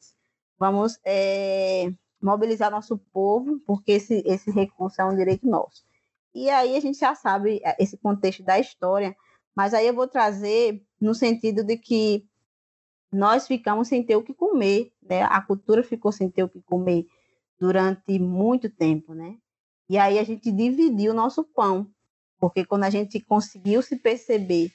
vamos 0.60 1.00
é, 1.06 1.90
mobilizar 2.22 2.70
nosso 2.70 2.98
povo, 2.98 3.60
porque 3.66 3.94
esse, 3.94 4.22
esse 4.26 4.52
recurso 4.52 5.02
é 5.02 5.06
um 5.06 5.16
direito 5.16 5.48
nosso. 5.48 5.84
E 6.36 6.50
aí 6.50 6.76
a 6.76 6.80
gente 6.82 7.00
já 7.00 7.16
sabe 7.16 7.62
é, 7.64 7.82
esse 7.82 7.98
contexto 7.98 8.44
da 8.44 8.60
história, 8.60 9.16
mas 9.56 9.74
aí 9.74 9.88
eu 9.88 9.94
vou 9.94 10.08
trazer 10.08 10.84
no 11.00 11.14
sentido 11.14 11.64
de 11.64 11.78
que 11.78 12.26
nós 13.12 13.48
ficamos 13.48 13.88
sem 13.88 14.04
ter 14.04 14.16
o 14.16 14.24
que 14.24 14.34
comer, 14.34 14.92
né? 15.02 15.24
A 15.24 15.40
cultura 15.42 15.84
ficou 15.84 16.12
sem 16.12 16.30
ter 16.30 16.44
o 16.44 16.50
que 16.50 16.62
comer 16.62 17.06
durante 17.60 18.18
muito 18.18 18.70
tempo, 18.70 19.14
né? 19.14 19.38
E 19.88 19.98
aí 19.98 20.18
a 20.18 20.24
gente 20.24 20.52
dividiu 20.52 21.12
o 21.12 21.16
nosso 21.16 21.44
pão, 21.44 21.88
porque 22.40 22.66
quando 22.66 22.86
a 22.86 22.90
gente 22.90 23.20
conseguiu 23.20 23.82
se 23.82 23.96
perceber 23.98 24.72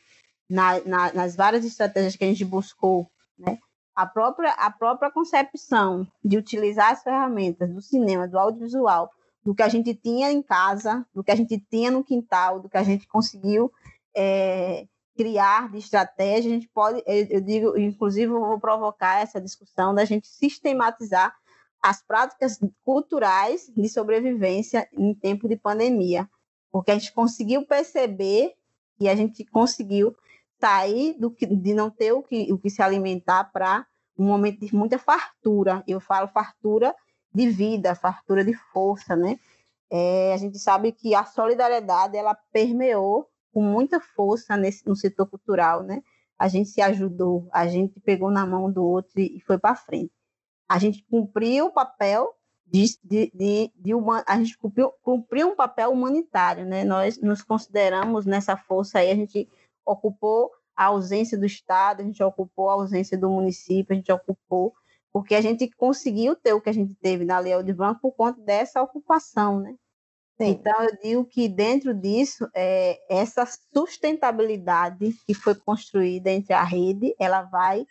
na, 0.48 0.80
na, 0.84 1.12
nas 1.12 1.34
várias 1.34 1.64
estratégias 1.64 2.14
que 2.14 2.24
a 2.24 2.28
gente 2.28 2.44
buscou, 2.44 3.10
né? 3.36 3.58
A 3.94 4.06
própria, 4.06 4.52
a 4.52 4.70
própria 4.70 5.10
concepção 5.10 6.06
de 6.24 6.38
utilizar 6.38 6.92
as 6.92 7.02
ferramentas 7.02 7.68
do 7.68 7.82
cinema, 7.82 8.28
do 8.28 8.38
audiovisual, 8.38 9.10
do 9.42 9.52
que 9.54 9.62
a 9.62 9.68
gente 9.68 9.92
tinha 9.92 10.30
em 10.30 10.40
casa, 10.40 11.04
do 11.12 11.24
que 11.24 11.32
a 11.32 11.34
gente 11.34 11.58
tinha 11.58 11.90
no 11.90 12.04
quintal, 12.04 12.60
do 12.60 12.68
que 12.68 12.76
a 12.76 12.84
gente 12.84 13.08
conseguiu 13.08 13.72
é, 14.18 14.84
criar 15.16 15.70
de 15.70 15.78
estratégia, 15.78 16.50
a 16.50 16.54
gente 16.54 16.68
pode, 16.68 17.02
eu 17.06 17.40
digo, 17.40 17.78
inclusive, 17.78 18.32
eu 18.32 18.40
vou 18.40 18.58
provocar 18.58 19.20
essa 19.20 19.40
discussão 19.40 19.94
da 19.94 20.04
gente 20.04 20.26
sistematizar 20.26 21.32
as 21.80 22.02
práticas 22.02 22.58
culturais 22.84 23.70
de 23.76 23.88
sobrevivência 23.88 24.88
em 24.92 25.14
tempo 25.14 25.48
de 25.48 25.56
pandemia, 25.56 26.28
porque 26.72 26.90
a 26.90 26.94
gente 26.94 27.12
conseguiu 27.12 27.64
perceber 27.64 28.54
e 28.98 29.08
a 29.08 29.14
gente 29.14 29.44
conseguiu 29.44 30.16
sair 30.60 31.14
do 31.16 31.30
que, 31.30 31.46
de 31.46 31.72
não 31.72 31.88
ter 31.88 32.10
o 32.10 32.20
que, 32.20 32.52
o 32.52 32.58
que 32.58 32.68
se 32.68 32.82
alimentar 32.82 33.44
para 33.52 33.86
um 34.18 34.26
momento 34.26 34.66
de 34.66 34.74
muita 34.74 34.98
fartura. 34.98 35.84
Eu 35.86 36.00
falo 36.00 36.26
fartura 36.26 36.92
de 37.32 37.48
vida, 37.48 37.94
fartura 37.94 38.44
de 38.44 38.54
força, 38.72 39.14
né? 39.14 39.38
É, 39.88 40.32
a 40.34 40.36
gente 40.36 40.58
sabe 40.58 40.90
que 40.90 41.14
a 41.14 41.24
solidariedade 41.24 42.16
ela 42.16 42.34
permeou 42.52 43.28
com 43.52 43.62
muita 43.62 44.00
força 44.00 44.56
nesse, 44.56 44.86
no 44.86 44.96
setor 44.96 45.26
cultural, 45.26 45.82
né? 45.82 46.02
A 46.38 46.48
gente 46.48 46.68
se 46.68 46.80
ajudou, 46.80 47.48
a 47.52 47.66
gente 47.66 47.98
pegou 48.00 48.30
na 48.30 48.46
mão 48.46 48.70
do 48.70 48.84
outro 48.84 49.20
e 49.20 49.40
foi 49.40 49.58
para 49.58 49.74
frente. 49.74 50.12
A 50.68 50.78
gente 50.78 51.04
cumpriu 51.10 51.66
o 51.66 51.72
papel 51.72 52.32
de, 52.66 52.84
de, 53.02 53.32
de, 53.34 53.72
de 53.74 53.94
uma, 53.94 54.22
a 54.26 54.36
gente 54.36 54.56
cumpriu, 54.58 54.92
cumpriu 55.02 55.48
um 55.48 55.56
papel 55.56 55.90
humanitário, 55.90 56.66
né? 56.66 56.84
Nós 56.84 57.20
nos 57.20 57.42
consideramos 57.42 58.26
nessa 58.26 58.56
força 58.56 58.98
aí, 58.98 59.10
a 59.10 59.16
gente 59.16 59.48
ocupou 59.84 60.50
a 60.76 60.86
ausência 60.86 61.36
do 61.36 61.46
Estado, 61.46 62.02
a 62.02 62.04
gente 62.04 62.22
ocupou 62.22 62.70
a 62.70 62.74
ausência 62.74 63.18
do 63.18 63.28
município, 63.30 63.92
a 63.92 63.96
gente 63.96 64.12
ocupou, 64.12 64.74
porque 65.12 65.34
a 65.34 65.40
gente 65.40 65.68
conseguiu 65.70 66.36
ter 66.36 66.52
o 66.52 66.60
que 66.60 66.68
a 66.68 66.74
gente 66.74 66.94
teve 66.94 67.24
na 67.24 67.38
Lei 67.38 67.60
de 67.62 67.72
Branco 67.72 68.00
por 68.02 68.12
conta 68.12 68.40
dessa 68.40 68.80
ocupação, 68.82 69.58
né? 69.58 69.74
Sim. 70.40 70.50
Então, 70.50 70.84
eu 70.84 70.96
digo 71.02 71.24
que 71.24 71.48
dentro 71.48 71.92
disso, 71.92 72.48
é, 72.54 73.00
essa 73.10 73.44
sustentabilidade 73.74 75.12
que 75.26 75.34
foi 75.34 75.54
construída 75.56 76.30
entre 76.30 76.52
a 76.52 76.62
rede, 76.62 77.12
ela 77.18 77.42
vai 77.42 77.84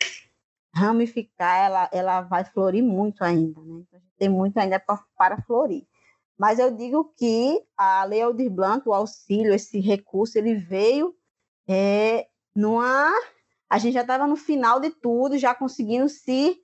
ramificar, 0.74 1.66
ela, 1.66 1.90
ela 1.92 2.20
vai 2.22 2.44
florir 2.44 2.82
muito 2.82 3.22
ainda, 3.22 3.60
né? 3.60 3.82
Então, 3.86 4.00
tem 4.18 4.28
muito 4.30 4.56
ainda 4.56 4.80
para, 4.80 4.98
para 5.16 5.42
florir. 5.42 5.86
Mas 6.38 6.58
eu 6.58 6.70
digo 6.74 7.12
que 7.16 7.60
a 7.76 8.04
Lei 8.04 8.22
Aldir 8.22 8.50
Blanc, 8.50 8.88
o 8.88 8.94
auxílio, 8.94 9.52
esse 9.52 9.78
recurso, 9.80 10.38
ele 10.38 10.54
veio 10.54 11.14
é, 11.68 12.28
numa. 12.54 13.12
A 13.68 13.76
gente 13.78 13.94
já 13.94 14.02
estava 14.02 14.26
no 14.26 14.36
final 14.36 14.80
de 14.80 14.88
tudo, 14.88 15.36
já 15.36 15.54
conseguindo 15.54 16.08
se, 16.08 16.56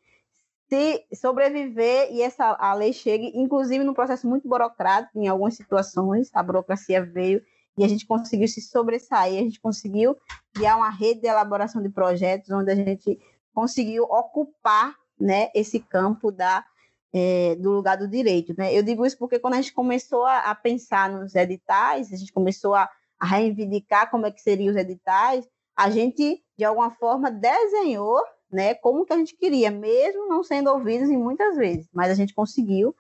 se 0.69 1.05
sobreviver, 1.15 2.09
e 2.11 2.23
essa 2.23 2.57
a 2.59 2.75
lei 2.75 2.93
chega, 2.93 3.25
inclusive 3.35 3.85
num 3.85 3.95
processo 3.95 4.27
muito 4.27 4.49
burocrático, 4.49 5.19
em 5.19 5.29
algumas 5.29 5.55
situações, 5.55 6.31
a 6.35 6.43
burocracia 6.43 7.05
veio 7.05 7.43
e 7.77 7.85
a 7.85 7.89
gente 7.89 8.07
conseguiu 8.07 8.49
se 8.49 8.61
sobressair, 8.61 9.41
a 9.41 9.43
gente 9.43 9.61
conseguiu 9.61 10.17
criar 10.55 10.77
uma 10.77 10.91
rede 10.91 11.21
de 11.21 11.27
elaboração 11.27 11.83
de 11.83 11.89
projetos, 11.89 12.51
onde 12.51 12.71
a 12.71 12.75
gente 12.75 13.19
conseguiu 13.53 14.05
ocupar 14.05 14.95
né, 15.19 15.51
esse 15.55 15.81
campo 15.81 16.31
da, 16.31 16.65
é, 17.13 17.57
do 17.57 17.71
lugar 17.71 17.97
do 17.97 18.09
direito. 18.09 18.55
Né? 18.57 18.73
Eu 18.73 18.83
digo 18.83 19.05
isso 19.05 19.19
porque 19.19 19.39
quando 19.39 19.55
a 19.55 19.61
gente 19.61 19.73
começou 19.73 20.25
a, 20.25 20.51
a 20.51 20.55
pensar 20.55 21.11
nos 21.11 21.35
editais, 21.35 22.13
a 22.13 22.17
gente 22.17 22.33
começou 22.33 22.75
a, 22.75 22.89
a 23.19 23.27
reivindicar 23.27 24.11
como 24.11 24.27
é 24.27 24.31
que 24.31 24.41
seriam 24.41 24.71
os 24.71 24.77
editais, 24.77 25.49
a 25.77 25.91
gente, 25.91 26.43
de 26.57 26.65
alguma 26.65 26.91
forma, 26.93 27.31
desenhou 27.31 28.21
né, 28.55 28.73
como 28.75 29.05
que 29.05 29.13
a 29.13 29.17
gente 29.17 29.37
queria, 29.37 29.71
mesmo 29.71 30.29
não 30.29 30.45
sendo 30.45 30.71
ouvidos 30.71 31.11
em 31.11 31.19
muitas 31.19 31.57
vezes, 31.57 31.89
mas 31.93 32.09
a 32.09 32.15
gente 32.15 32.33
conseguiu 32.33 32.95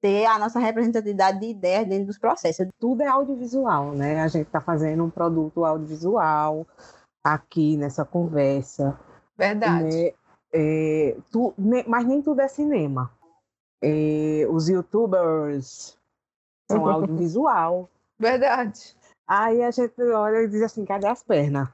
ter 0.00 0.24
a 0.24 0.38
nossa 0.38 0.58
representatividade 0.58 1.38
de 1.38 1.50
ideias 1.50 1.86
dentro 1.86 2.06
dos 2.06 2.18
processos. 2.18 2.66
Tudo 2.78 3.02
é 3.02 3.06
audiovisual, 3.06 3.92
né? 3.92 4.22
A 4.22 4.28
gente 4.28 4.46
está 4.46 4.60
fazendo 4.60 5.04
um 5.04 5.10
produto 5.10 5.64
audiovisual 5.64 6.66
aqui 7.22 7.76
nessa 7.76 8.04
conversa. 8.04 8.98
Verdade. 9.36 9.84
Né? 9.84 10.12
É, 10.52 11.16
tu, 11.30 11.52
mas 11.86 12.06
nem 12.06 12.22
tudo 12.22 12.40
é 12.40 12.48
cinema. 12.48 13.10
É, 13.82 14.46
os 14.48 14.68
youtubers 14.68 15.98
são 16.70 16.86
audiovisual. 16.88 17.90
Verdade. 18.18 18.96
Aí 19.28 19.62
a 19.62 19.70
gente 19.70 20.00
olha 20.00 20.42
e 20.42 20.48
diz 20.48 20.62
assim, 20.62 20.86
cadê 20.86 21.06
as 21.06 21.22
pernas? 21.22 21.68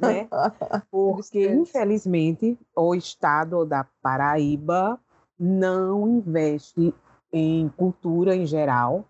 Né? 0.00 0.28
Porque, 0.90 1.48
infelizmente, 1.48 2.58
o 2.76 2.94
estado 2.94 3.64
da 3.64 3.86
Paraíba 4.02 5.00
não 5.38 6.08
investe 6.08 6.94
em 7.32 7.68
cultura 7.70 8.34
em 8.34 8.46
geral. 8.46 9.04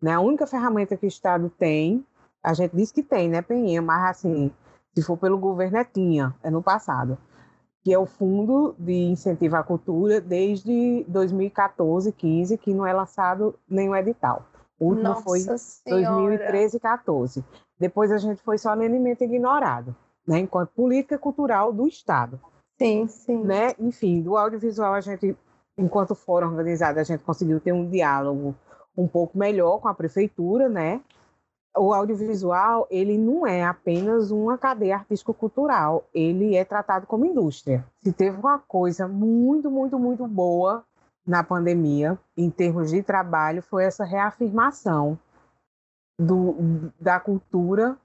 Né? 0.00 0.12
A 0.12 0.20
única 0.20 0.46
ferramenta 0.46 0.96
que 0.96 1.06
o 1.06 1.08
estado 1.08 1.50
tem, 1.50 2.04
a 2.42 2.54
gente 2.54 2.76
diz 2.76 2.92
que 2.92 3.02
tem, 3.02 3.28
né, 3.28 3.42
Peninha? 3.42 3.82
Mas 3.82 4.10
assim, 4.10 4.52
se 4.94 5.02
for 5.02 5.16
pelo 5.16 5.38
governo, 5.38 5.76
é 5.76 5.84
tinha, 5.84 6.34
é 6.42 6.50
no 6.50 6.62
passado. 6.62 7.18
Que 7.82 7.92
é 7.92 7.98
o 7.98 8.06
Fundo 8.06 8.74
de 8.78 8.92
Incentivo 8.92 9.56
à 9.56 9.62
Cultura 9.62 10.20
desde 10.20 11.04
2014, 11.08 12.10
15, 12.12 12.58
que 12.58 12.74
não 12.74 12.86
é 12.86 12.92
lançado 12.92 13.54
nenhum 13.68 13.94
edital. 13.94 14.44
O 14.78 14.86
último 14.86 15.08
Nossa 15.08 15.22
foi 15.22 15.40
senhora. 15.40 16.16
2013 16.16 16.76
e 16.76 16.80
14. 16.80 17.44
Depois 17.78 18.10
a 18.10 18.18
gente 18.18 18.42
foi 18.42 18.58
solenemente 18.58 19.24
ignorado, 19.24 19.94
né, 20.26 20.40
enquanto 20.40 20.70
política 20.70 21.18
cultural 21.18 21.72
do 21.72 21.86
Estado. 21.86 22.40
Sim, 22.78 23.06
sim. 23.06 23.42
Né? 23.42 23.72
Enfim, 23.78 24.20
do 24.20 24.36
audiovisual 24.36 24.94
a 24.94 25.00
gente, 25.00 25.36
enquanto 25.78 26.14
fórum 26.14 26.48
organizado, 26.48 26.98
a 26.98 27.04
gente 27.04 27.22
conseguiu 27.22 27.60
ter 27.60 27.72
um 27.72 27.88
diálogo 27.88 28.54
um 28.96 29.06
pouco 29.06 29.38
melhor 29.38 29.78
com 29.78 29.88
a 29.88 29.94
prefeitura, 29.94 30.68
né? 30.68 31.00
O 31.76 31.92
audiovisual, 31.92 32.86
ele 32.90 33.18
não 33.18 33.46
é 33.46 33.62
apenas 33.62 34.30
uma 34.30 34.56
cadeia 34.56 34.96
artístico-cultural, 34.96 36.04
ele 36.14 36.56
é 36.56 36.64
tratado 36.64 37.06
como 37.06 37.26
indústria. 37.26 37.84
Se 38.02 38.12
teve 38.12 38.38
uma 38.38 38.58
coisa 38.58 39.06
muito, 39.06 39.70
muito, 39.70 39.98
muito 39.98 40.26
boa 40.26 40.82
na 41.26 41.44
pandemia, 41.44 42.18
em 42.34 42.48
termos 42.48 42.90
de 42.90 43.02
trabalho, 43.02 43.60
foi 43.60 43.84
essa 43.84 44.04
reafirmação 44.04 45.18
do, 46.18 46.90
da 46.98 47.20
cultura, 47.20 47.98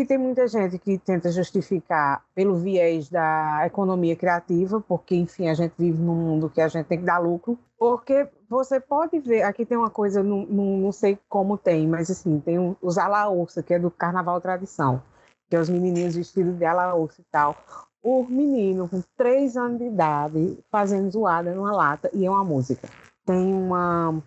que 0.00 0.06
tem 0.06 0.16
muita 0.16 0.48
gente 0.48 0.78
que 0.78 0.96
tenta 0.96 1.30
justificar 1.30 2.24
pelo 2.34 2.56
viés 2.56 3.10
da 3.10 3.66
economia 3.66 4.16
criativa, 4.16 4.80
porque, 4.80 5.14
enfim, 5.14 5.48
a 5.48 5.52
gente 5.52 5.74
vive 5.78 5.98
num 5.98 6.14
mundo 6.14 6.48
que 6.48 6.58
a 6.58 6.68
gente 6.68 6.86
tem 6.86 7.00
que 7.00 7.04
dar 7.04 7.18
lucro, 7.18 7.58
porque 7.78 8.26
você 8.48 8.80
pode 8.80 9.18
ver, 9.18 9.42
aqui 9.42 9.66
tem 9.66 9.76
uma 9.76 9.90
coisa, 9.90 10.22
não, 10.22 10.46
não, 10.46 10.90
sei 10.90 11.18
como 11.28 11.58
tem, 11.58 11.86
mas 11.86 12.10
assim, 12.10 12.40
tem 12.40 12.74
os 12.80 12.96
alaúça, 12.96 13.62
que 13.62 13.74
é 13.74 13.78
do 13.78 13.90
Carnaval 13.90 14.40
Tradição, 14.40 15.02
que 15.50 15.54
é 15.54 15.60
os 15.60 15.68
menininhos 15.68 16.16
vestidos 16.16 16.56
de 16.56 16.64
alaúça 16.64 17.20
e 17.20 17.24
tal 17.30 17.54
o 18.02 18.24
menino 18.24 18.88
com 18.88 19.02
três 19.14 19.58
anos 19.58 19.78
de 19.78 19.84
idade 19.84 20.58
fazendo 20.70 21.10
zoada 21.10 21.54
numa 21.54 21.70
lata 21.72 22.08
e 22.14 22.24
é 22.24 22.30
uma 22.30 22.42
música. 22.42 22.88
Tem 23.26 23.52
uma, 23.52 24.22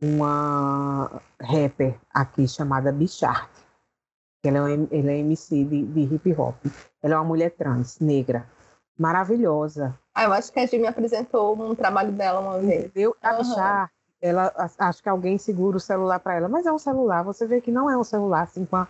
uma 0.00 1.20
rapper 1.38 1.98
aqui 2.14 2.48
chamada 2.48 2.90
Bichart. 2.90 3.59
Ela 4.42 4.58
é, 4.70 4.76
um, 4.76 4.88
ela 4.90 5.10
é 5.10 5.18
MC 5.18 5.64
de, 5.64 5.84
de 5.84 6.14
hip 6.14 6.32
hop. 6.32 6.56
Ela 7.02 7.14
é 7.14 7.16
uma 7.18 7.24
mulher 7.24 7.50
trans, 7.50 7.98
negra, 8.00 8.46
maravilhosa. 8.98 9.98
Ah, 10.14 10.24
eu 10.24 10.32
acho 10.32 10.52
que 10.52 10.60
a 10.60 10.66
Jimmy 10.66 10.82
me 10.82 10.88
apresentou 10.88 11.54
um 11.60 11.74
trabalho 11.74 12.12
dela 12.12 12.40
uma 12.40 12.58
vez. 12.58 12.90
A 13.22 13.32
uhum. 13.32 13.38
Bichart, 13.38 13.90
ela, 14.20 14.52
acho 14.78 15.02
que 15.02 15.08
alguém 15.08 15.38
segura 15.38 15.76
o 15.76 15.80
celular 15.80 16.20
para 16.20 16.34
ela, 16.34 16.48
mas 16.48 16.66
é 16.66 16.72
um 16.72 16.78
celular. 16.78 17.22
Você 17.24 17.46
vê 17.46 17.60
que 17.60 17.70
não 17.70 17.90
é 17.90 17.96
um 17.96 18.04
celular 18.04 18.42
assim 18.42 18.64
com 18.64 18.76
a 18.76 18.88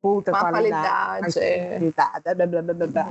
puta 0.00 0.30
Uma 0.30 0.50
qualidade. 0.50 1.32
qualidade, 1.32 1.38
é. 1.38 1.78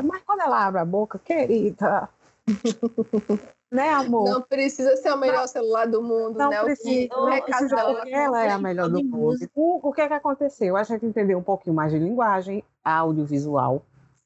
Mas 0.04 0.24
quando 0.24 0.42
ela 0.42 0.66
abre 0.66 0.82
a 0.82 0.86
boca, 0.86 1.20
querida. 1.20 2.10
né, 3.76 3.90
amor? 3.90 4.30
Não 4.30 4.42
precisa 4.42 4.96
ser 4.98 5.12
o 5.12 5.18
melhor 5.18 5.42
não, 5.42 5.48
celular 5.48 5.86
do 5.86 6.02
mundo, 6.02 6.38
não 6.38 6.50
né? 6.50 6.64
Precisa, 6.64 6.90
o 6.90 7.28
que, 7.28 7.32
não 7.32 7.42
precisa 7.42 7.76
porque 7.86 8.10
ela 8.14 8.44
é 8.44 8.52
a 8.52 8.58
melhor 8.58 8.90
do 8.90 9.04
mundo. 9.04 9.38
O, 9.54 9.90
o 9.90 9.94
que 9.94 10.02
é 10.02 10.08
que 10.08 10.14
aconteceu? 10.14 10.76
A 10.78 10.84
gente 10.84 11.06
entendeu 11.06 11.38
um 11.38 11.44
pouquinho 11.44 11.76
mais 11.76 11.92
de 11.92 12.00
linguagem 12.00 12.64
audiovisual. 12.84 13.84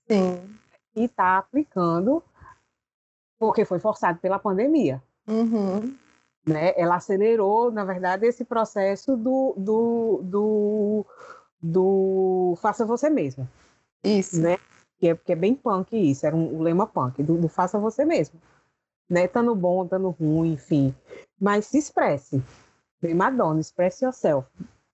Sim. 0.07 0.39
E 0.95 1.05
está 1.05 1.37
aplicando 1.37 2.23
porque 3.39 3.65
foi 3.65 3.79
forçado 3.79 4.19
pela 4.19 4.37
pandemia. 4.37 5.01
Uhum. 5.27 5.95
Né? 6.45 6.73
Ela 6.75 6.95
acelerou, 6.95 7.71
na 7.71 7.85
verdade, 7.85 8.25
esse 8.25 8.43
processo 8.43 9.15
do, 9.15 9.53
do, 9.57 10.21
do, 10.23 11.05
do 11.61 12.57
faça 12.61 12.85
você 12.85 13.09
mesmo. 13.09 13.47
Isso. 14.03 14.41
Né? 14.41 14.57
Que 14.97 15.09
é, 15.09 15.15
que 15.15 15.31
é 15.31 15.35
bem 15.35 15.55
punk 15.55 15.95
isso, 15.95 16.25
era 16.25 16.35
um, 16.35 16.57
o 16.57 16.61
lema 16.61 16.85
punk, 16.85 17.23
do, 17.23 17.37
do 17.37 17.47
faça 17.47 17.79
você 17.79 18.03
mesmo. 18.03 18.39
Né? 19.09 19.27
Tando 19.27 19.55
bom, 19.55 19.87
tando 19.87 20.09
ruim, 20.09 20.53
enfim. 20.53 20.93
Mas 21.39 21.65
se 21.65 21.77
expresse. 21.77 22.43
Bem 23.01 23.13
Madonna, 23.13 23.59
express 23.59 24.01
yourself. 24.01 24.47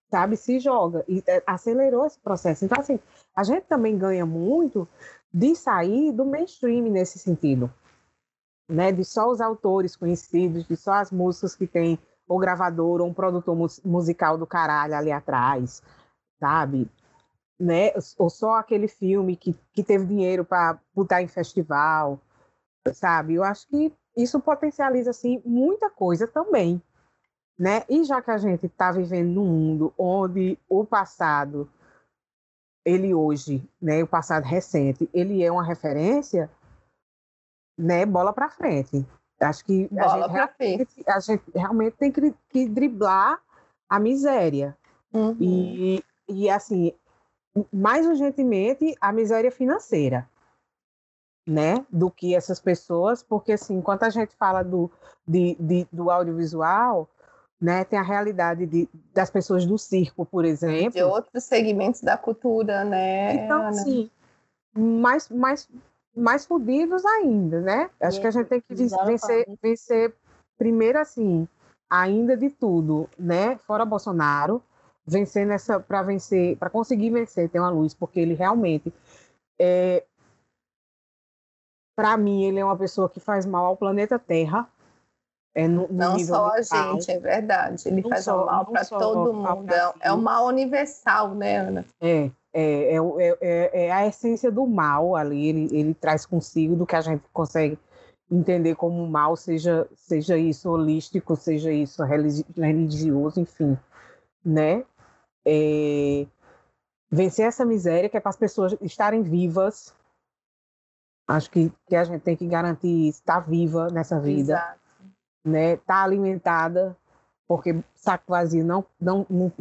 Sabe? 0.09 0.37
Se 0.37 0.59
joga. 0.59 1.03
E 1.07 1.23
é, 1.27 1.43
acelerou 1.45 2.05
esse 2.05 2.19
processo. 2.19 2.63
Então, 2.63 2.79
assim, 2.79 2.99
a 3.35 3.43
gente 3.43 3.63
também 3.63 3.97
ganha 3.97 4.25
muito 4.25 4.87
de 5.33 5.55
sair 5.55 6.11
do 6.11 6.23
mainstream 6.25 6.83
nesse 6.83 7.19
sentido 7.19 7.69
né, 8.67 8.91
de 8.91 9.03
só 9.03 9.29
os 9.29 9.39
autores 9.41 9.95
conhecidos, 9.95 10.65
de 10.65 10.75
só 10.75 10.93
as 10.93 11.11
músicas 11.11 11.55
que 11.55 11.67
tem 11.67 11.99
o 12.27 12.39
gravador 12.39 13.01
ou 13.01 13.07
um 13.07 13.13
produtor 13.13 13.55
musical 13.83 14.37
do 14.37 14.47
caralho 14.47 14.95
ali 14.95 15.11
atrás, 15.11 15.83
sabe? 16.39 16.89
Né? 17.59 17.91
Ou 18.17 18.29
só 18.29 18.55
aquele 18.55 18.87
filme 18.87 19.35
que, 19.35 19.55
que 19.71 19.83
teve 19.83 20.05
dinheiro 20.05 20.43
para 20.43 20.79
botar 20.93 21.21
em 21.21 21.27
festival, 21.27 22.19
sabe? 22.93 23.35
Eu 23.35 23.43
acho 23.43 23.67
que 23.67 23.93
isso 24.15 24.39
potencializa 24.39 25.09
assim 25.09 25.41
muita 25.45 25.89
coisa 25.89 26.27
também, 26.27 26.81
né? 27.57 27.83
E 27.89 28.03
já 28.03 28.21
que 28.21 28.31
a 28.31 28.37
gente 28.37 28.65
está 28.65 28.91
vivendo 28.91 29.29
num 29.29 29.45
mundo 29.45 29.93
onde 29.97 30.57
o 30.69 30.85
passado 30.85 31.69
ele 32.85 33.13
hoje, 33.15 33.67
né, 33.81 34.03
o 34.03 34.07
passado 34.07 34.43
recente, 34.43 35.09
ele 35.11 35.43
é 35.43 35.51
uma 35.51 35.63
referência, 35.63 36.49
né, 37.75 38.05
bola 38.05 38.31
para 38.31 38.49
frente. 38.49 39.03
Acho 39.41 39.65
que 39.65 39.89
a 39.97 40.53
gente, 40.63 41.03
a 41.07 41.19
gente, 41.19 41.43
realmente, 41.53 41.97
tem 41.97 42.11
que, 42.11 42.33
que 42.47 42.69
driblar 42.69 43.41
a 43.89 43.99
miséria. 43.99 44.77
Uhum. 45.11 45.35
E, 45.39 46.03
e, 46.29 46.49
assim, 46.49 46.93
mais 47.73 48.05
urgentemente, 48.05 48.95
a 49.01 49.11
miséria 49.11 49.51
financeira, 49.51 50.29
né? 51.45 51.85
Do 51.89 52.09
que 52.09 52.35
essas 52.35 52.59
pessoas, 52.59 53.21
porque, 53.21 53.53
assim, 53.53 53.77
enquanto 53.77 54.03
a 54.03 54.09
gente 54.09 54.35
fala 54.35 54.63
do, 54.63 54.89
de, 55.27 55.55
de, 55.59 55.87
do 55.91 56.09
audiovisual, 56.09 57.07
né, 57.61 57.83
tem 57.83 57.97
a 57.97 58.03
realidade 58.03 58.65
de, 58.65 58.89
das 59.13 59.29
pessoas 59.29 59.65
do 59.65 59.77
circo, 59.77 60.25
por 60.25 60.43
exemplo. 60.45 60.91
De 60.91 61.03
outros 61.03 61.43
segmentos 61.43 62.01
da 62.01 62.17
cultura, 62.17 62.83
né? 62.83 63.33
Então, 63.35 63.73
sim, 63.73 64.09
mais, 64.75 65.29
mais 65.29 65.67
mais 66.15 66.45
fodidos 66.45 67.05
ainda, 67.05 67.59
né? 67.59 67.89
Acho 67.99 68.21
que 68.21 68.27
a 68.27 68.31
gente 68.31 68.47
tem 68.47 68.61
que 68.61 68.73
vencer, 68.73 69.45
vencer 69.61 70.13
primeiro 70.57 70.97
assim, 70.97 71.47
ainda 71.89 72.37
de 72.37 72.49
tudo, 72.49 73.09
né? 73.19 73.57
Fora 73.67 73.83
Bolsonaro, 73.83 74.61
vencer 75.05 75.45
nessa 75.45 75.79
para 75.79 76.01
vencer, 76.01 76.57
para 76.57 76.69
conseguir 76.69 77.09
vencer 77.09 77.49
tem 77.49 77.59
uma 77.59 77.69
luz, 77.69 77.93
porque 77.93 78.19
ele 78.19 78.33
realmente 78.33 78.93
é 79.59 80.03
para 81.95 82.17
mim 82.17 82.43
ele 82.43 82.59
é 82.59 82.65
uma 82.65 82.77
pessoa 82.77 83.09
que 83.09 83.19
faz 83.19 83.45
mal 83.45 83.65
ao 83.65 83.77
planeta 83.77 84.19
Terra. 84.19 84.67
É 85.53 85.67
no, 85.67 85.87
no 85.87 85.93
não 85.93 86.19
só 86.19 86.51
a 86.51 86.61
gente, 86.61 87.09
é 87.09 87.17
verdade. 87.17 87.87
Ele 87.87 88.01
não 88.01 88.09
faz 88.09 88.25
só, 88.25 88.45
mal 88.45 88.65
para 88.65 88.83
todo 88.85 89.33
mundo. 89.33 89.73
É, 89.73 89.93
é 90.01 90.13
um 90.13 90.21
mal 90.21 90.47
universal, 90.47 91.33
né, 91.33 91.57
Ana? 91.59 91.85
É, 92.01 92.29
é, 92.53 92.95
é, 92.97 93.37
é, 93.41 93.85
é, 93.85 93.91
a 93.91 94.05
essência 94.05 94.51
do 94.51 94.67
mal 94.67 95.15
ali, 95.15 95.47
ele, 95.47 95.69
ele 95.71 95.93
traz 95.93 96.25
consigo 96.25 96.75
do 96.75 96.85
que 96.85 96.95
a 96.95 97.01
gente 97.01 97.23
consegue 97.31 97.79
entender 98.29 98.75
como 98.75 99.05
mal, 99.07 99.35
seja, 99.35 99.87
seja 99.95 100.37
isso 100.37 100.69
holístico, 100.69 101.35
seja 101.35 101.71
isso 101.71 102.03
religioso, 102.03 103.39
enfim, 103.39 103.77
né? 104.43 104.83
É, 105.45 106.25
vencer 107.09 107.45
essa 107.45 107.65
miséria 107.65 108.09
que 108.09 108.17
é 108.17 108.19
para 108.19 108.29
as 108.29 108.37
pessoas 108.37 108.75
estarem 108.81 109.21
vivas. 109.21 109.93
Acho 111.27 111.49
que, 111.49 111.71
que 111.87 111.95
a 111.95 112.03
gente 112.03 112.21
tem 112.21 112.35
que 112.35 112.47
garantir 112.47 113.09
estar 113.09 113.39
viva 113.39 113.87
nessa 113.91 114.19
vida, 114.19 114.53
Exato. 114.53 114.79
né? 115.43 115.73
Estar 115.73 115.93
tá 115.95 116.03
alimentada, 116.03 116.95
porque 117.47 117.83
saco 117.95 118.25
vazio 118.27 118.63
não, 118.63 118.85
não, 119.01 119.25
não, 119.29 119.51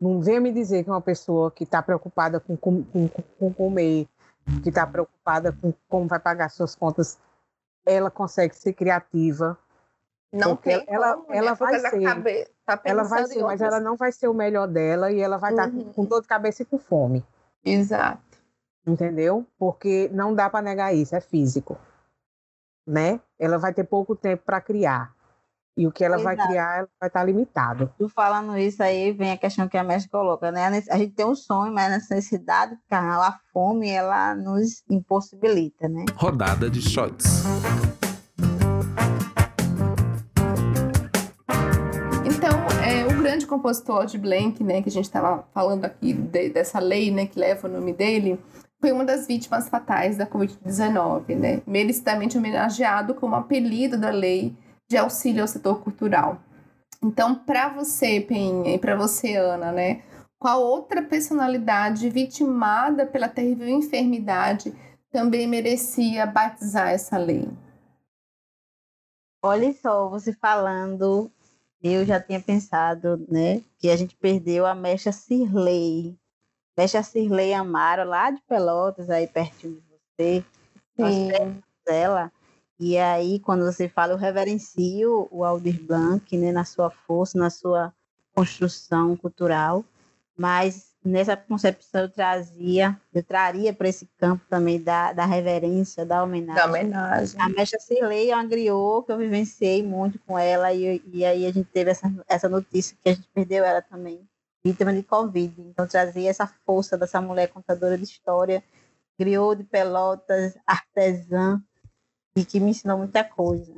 não 0.00 0.20
venha 0.20 0.40
me 0.40 0.52
dizer 0.52 0.82
que 0.82 0.90
uma 0.90 1.00
pessoa 1.00 1.50
que 1.50 1.64
está 1.64 1.80
preocupada 1.80 2.40
com, 2.40 2.56
com, 2.56 2.82
com, 2.84 3.08
com 3.08 3.52
comer, 3.52 4.08
que 4.62 4.68
está 4.68 4.86
preocupada 4.86 5.52
com 5.52 5.72
como 5.88 6.08
vai 6.08 6.18
pagar 6.18 6.48
suas 6.50 6.74
contas, 6.74 7.18
ela 7.86 8.10
consegue 8.10 8.56
ser 8.56 8.72
criativa. 8.72 9.56
Não 10.32 10.56
tem 10.56 10.82
ela, 10.88 11.16
como, 11.16 11.32
ela, 11.32 11.50
né? 11.50 11.56
vai 11.56 11.78
ser, 11.78 12.02
cabe... 12.02 12.48
tá 12.64 12.80
ela 12.84 13.02
vai 13.04 13.26
ser, 13.26 13.42
mas 13.42 13.60
ela 13.60 13.78
não 13.78 13.96
vai 13.96 14.10
ser 14.10 14.28
o 14.28 14.34
melhor 14.34 14.66
dela 14.66 15.12
e 15.12 15.20
ela 15.20 15.36
vai 15.36 15.52
estar 15.52 15.68
tá 15.70 15.76
uhum. 15.76 15.92
com 15.92 16.04
dor 16.04 16.22
de 16.22 16.26
cabeça 16.26 16.62
e 16.62 16.66
com 16.66 16.78
fome. 16.78 17.24
Exato. 17.64 18.31
Entendeu? 18.86 19.46
Porque 19.58 20.10
não 20.12 20.34
dá 20.34 20.50
para 20.50 20.62
negar 20.62 20.94
isso, 20.94 21.14
é 21.14 21.20
físico. 21.20 21.78
Né? 22.86 23.20
Ela 23.38 23.58
vai 23.58 23.72
ter 23.72 23.84
pouco 23.84 24.16
tempo 24.16 24.42
para 24.44 24.60
criar. 24.60 25.14
E 25.74 25.86
o 25.86 25.92
que 25.92 26.04
ela 26.04 26.16
Exato. 26.16 26.36
vai 26.36 26.46
criar 26.46 26.78
ela 26.78 26.88
vai 27.00 27.08
estar 27.08 27.24
limitado. 27.24 27.90
Tu 27.96 28.06
falando 28.08 28.58
isso 28.58 28.82
aí, 28.82 29.12
vem 29.12 29.30
a 29.30 29.38
questão 29.38 29.66
que 29.68 29.78
a 29.78 29.84
Mestre 29.84 30.10
coloca, 30.10 30.50
né? 30.52 30.66
A 30.90 30.98
gente 30.98 31.14
tem 31.14 31.24
um 31.24 31.34
sonho, 31.34 31.72
mas 31.72 31.86
a 31.86 31.96
necessidade, 31.96 32.76
a 32.90 33.38
fome, 33.52 33.88
ela 33.88 34.34
nos 34.34 34.82
impossibilita, 34.90 35.88
né? 35.88 36.04
Rodada 36.14 36.68
de 36.68 36.82
shots. 36.82 37.44
Então, 42.26 42.50
é, 42.84 43.06
o 43.06 43.22
grande 43.22 43.46
compositor 43.46 44.04
de 44.04 44.18
Blank, 44.18 44.62
né, 44.62 44.82
que 44.82 44.90
a 44.90 44.92
gente 44.92 45.06
estava 45.06 45.42
falando 45.54 45.86
aqui 45.86 46.12
de, 46.12 46.50
dessa 46.50 46.78
lei, 46.78 47.10
né, 47.10 47.24
que 47.24 47.38
leva 47.38 47.66
o 47.66 47.70
nome 47.70 47.94
dele, 47.94 48.38
foi 48.82 48.90
uma 48.90 49.04
das 49.04 49.28
vítimas 49.28 49.68
fatais 49.68 50.16
da 50.16 50.26
Covid-19, 50.26 51.36
né? 51.36 51.62
Merecidamente 51.64 52.36
homenageado 52.36 53.14
como 53.14 53.36
apelido 53.36 53.96
da 53.96 54.10
lei 54.10 54.56
de 54.90 54.96
auxílio 54.96 55.42
ao 55.42 55.46
setor 55.46 55.80
cultural. 55.84 56.42
Então, 57.00 57.32
para 57.32 57.68
você, 57.68 58.20
Penha, 58.20 58.74
e 58.74 58.78
para 58.78 58.96
você, 58.96 59.36
Ana, 59.36 59.70
né? 59.70 60.02
Qual 60.36 60.60
outra 60.60 61.00
personalidade 61.00 62.10
vitimada 62.10 63.06
pela 63.06 63.28
terrível 63.28 63.68
enfermidade 63.68 64.74
também 65.12 65.46
merecia 65.46 66.26
batizar 66.26 66.88
essa 66.88 67.16
lei? 67.16 67.48
Olha 69.40 69.72
só, 69.74 70.08
você 70.08 70.32
falando, 70.32 71.30
eu 71.80 72.04
já 72.04 72.20
tinha 72.20 72.40
pensado, 72.40 73.24
né, 73.30 73.62
que 73.78 73.88
a 73.88 73.96
gente 73.96 74.16
perdeu 74.16 74.66
a 74.66 74.74
Mecha 74.74 75.12
Cirlei. 75.12 76.16
Mecha 76.76 77.02
Cirlei 77.02 77.52
Amaro, 77.52 78.08
lá 78.08 78.30
de 78.30 78.40
Pelotas, 78.42 79.10
aí 79.10 79.26
pertinho 79.26 79.74
de 79.74 79.82
você. 79.88 80.44
Sim. 80.96 81.28
Nós 81.28 81.62
ela 81.86 82.32
e 82.84 82.98
aí, 82.98 83.38
quando 83.38 83.64
você 83.64 83.88
fala, 83.88 84.12
eu 84.12 84.16
reverencio 84.16 85.28
o 85.30 85.44
Aldir 85.44 85.80
Blanc, 85.80 86.36
né, 86.36 86.50
na 86.50 86.64
sua 86.64 86.90
força, 86.90 87.38
na 87.38 87.48
sua 87.48 87.94
construção 88.34 89.16
cultural, 89.16 89.84
mas 90.36 90.90
nessa 91.04 91.36
concepção 91.36 92.00
eu 92.00 92.08
trazia, 92.08 92.98
eu 93.14 93.22
traria 93.22 93.72
para 93.72 93.88
esse 93.88 94.08
campo 94.18 94.44
também 94.50 94.82
da, 94.82 95.12
da 95.12 95.24
reverência, 95.24 96.04
da 96.04 96.24
homenagem. 96.24 96.60
Da 96.60 96.68
homenagem. 96.68 97.40
A 97.40 97.48
Mecha 97.50 97.78
Cirlei 97.78 98.32
é 98.32 98.34
uma 98.34 98.44
griot 98.44 99.06
que 99.06 99.12
eu 99.12 99.18
vivenciei 99.18 99.80
muito 99.80 100.18
com 100.26 100.36
ela 100.36 100.72
e, 100.72 101.00
e 101.06 101.24
aí 101.24 101.46
a 101.46 101.52
gente 101.52 101.68
teve 101.72 101.92
essa, 101.92 102.12
essa 102.26 102.48
notícia 102.48 102.96
que 103.00 103.10
a 103.10 103.14
gente 103.14 103.28
perdeu 103.32 103.64
ela 103.64 103.80
também, 103.80 104.28
vítima 104.64 104.92
de 104.92 105.02
Covid. 105.02 105.60
Então 105.60 105.86
trazia 105.86 106.30
essa 106.30 106.46
força 106.46 106.96
dessa 106.96 107.20
mulher 107.20 107.48
contadora 107.48 107.96
de 107.96 108.04
história, 108.04 108.62
griot 109.18 109.56
de 109.56 109.64
Pelotas, 109.64 110.56
artesã, 110.66 111.62
e 112.36 112.44
que 112.44 112.60
me 112.60 112.70
ensinou 112.70 112.98
muita 112.98 113.22
coisa. 113.24 113.72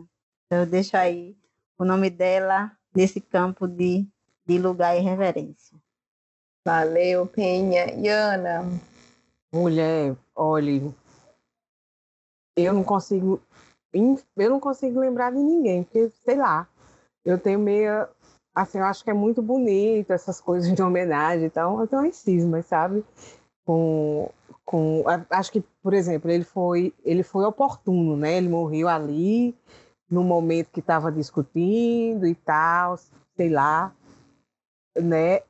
Então, 0.47 0.61
eu 0.61 0.66
deixo 0.66 0.97
aí 0.97 1.36
o 1.78 1.85
nome 1.85 2.11
dela 2.11 2.70
nesse 2.94 3.20
campo 3.20 3.66
de, 3.66 4.06
de 4.47 4.59
lugar 4.59 4.97
e 4.97 5.01
reverência. 5.01 5.77
Valeu, 6.65 7.27
Penha. 7.27 7.93
E 7.94 8.09
Ana? 8.09 8.62
Mulher, 9.52 10.16
olhe, 10.35 10.94
eu 12.56 12.73
não 12.73 12.85
consigo, 12.85 13.40
eu 13.93 14.51
não 14.51 14.61
consigo 14.61 15.01
lembrar 15.01 15.31
de 15.31 15.39
ninguém, 15.39 15.85
porque, 15.85 16.11
sei 16.24 16.36
lá, 16.36 16.69
eu 17.24 17.39
tenho 17.39 17.59
meia, 17.59 18.09
assim, 18.55 18.78
eu 18.78 18.85
acho 18.85 19.02
que 19.02 19.10
é 19.10 19.14
muito 19.14 19.43
bonito 19.43 20.12
essas 20.12 20.40
coisas 20.40 20.72
de 20.72 20.82
homenagem, 20.82 21.47
então 21.47 21.81
eu 21.81 21.86
tenho 21.86 22.02
umas 22.02 22.16
cismas, 22.16 22.66
sabe? 22.66 23.05
Com 23.64 24.31
com 24.64 25.05
acho 25.31 25.52
que 25.52 25.62
por 25.82 25.93
exemplo 25.93 26.31
ele 26.31 26.44
foi 26.44 26.93
ele 27.05 27.22
foi 27.22 27.44
oportuno 27.44 28.16
né 28.16 28.39
ele 28.39 28.48
morreu 28.48 28.89
ali 28.89 29.55
no 30.10 30.24
momento 30.24 30.70
que 30.70 30.81
estava 30.81 31.12
discutindo 31.12 32.26
e 32.26 32.35
tal 32.35 32.97
sei 33.36 33.51
lá 33.51 33.93
né 34.97 35.40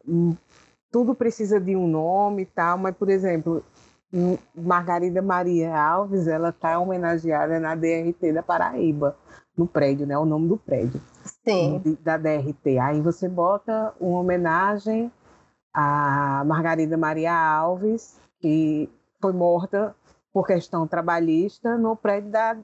tudo 0.91 1.15
precisa 1.15 1.61
de 1.61 1.77
um 1.77 1.87
nome 1.87 2.43
e 2.43 2.47
tal 2.47 2.77
mas 2.77 2.97
por 2.97 3.09
exemplo 3.09 3.65
Margarida 4.55 5.21
Maria 5.21 5.77
Alves, 5.77 6.29
ela 6.29 6.51
está 6.51 6.79
homenageada 6.79 7.59
na 7.59 7.75
DRT 7.75 8.33
da 8.33 8.45
Paraíba, 8.45 9.17
no 9.57 9.67
prédio, 9.67 10.07
né? 10.07 10.17
O 10.17 10.25
nome 10.25 10.47
do 10.47 10.57
prédio. 10.57 11.01
Sim. 11.45 11.99
Da 12.01 12.17
DRT. 12.17 12.79
Aí 12.79 13.01
você 13.01 13.29
bota 13.29 13.95
uma 14.01 14.21
homenagem 14.21 15.13
a 15.73 16.45
Margarida 16.47 16.97
Maria 16.97 17.35
Alves, 17.35 18.21
que 18.41 18.89
foi 19.21 19.33
morta 19.33 19.95
por 20.33 20.47
questão 20.47 20.87
trabalhista 20.87 21.77
no 21.77 21.97
prédio 21.97 22.31
da 22.31 22.57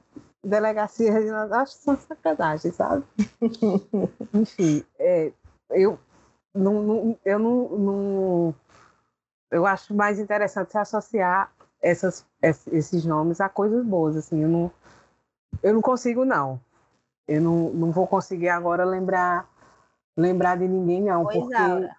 delegacia. 0.43 1.13
Acho 1.51 1.77
que 1.77 1.83
são 1.83 1.97
sacanagem, 1.97 2.71
sabe? 2.71 3.03
Enfim, 4.33 4.83
é, 4.97 5.31
eu 5.71 5.99
não, 6.53 6.81
não, 6.81 7.17
eu 7.23 7.39
não, 7.39 7.69
não, 7.69 8.55
eu 9.49 9.65
acho 9.65 9.93
mais 9.93 10.19
interessante 10.19 10.71
se 10.71 10.77
associar 10.77 11.51
essas, 11.81 12.25
esses 12.41 13.05
nomes 13.05 13.41
a 13.41 13.49
coisas 13.49 13.85
boas, 13.85 14.15
assim, 14.15 14.41
eu 14.43 14.49
não, 14.49 14.71
eu 15.63 15.73
não 15.73 15.81
consigo 15.81 16.23
não, 16.25 16.59
eu 17.31 17.41
não, 17.41 17.69
não 17.69 17.91
vou 17.91 18.07
conseguir 18.07 18.49
agora 18.49 18.83
lembrar 18.83 19.49
lembrar 20.17 20.57
de 20.57 20.67
ninguém 20.67 21.03
não, 21.03 21.23
pois 21.23 21.37
porque 21.37 21.89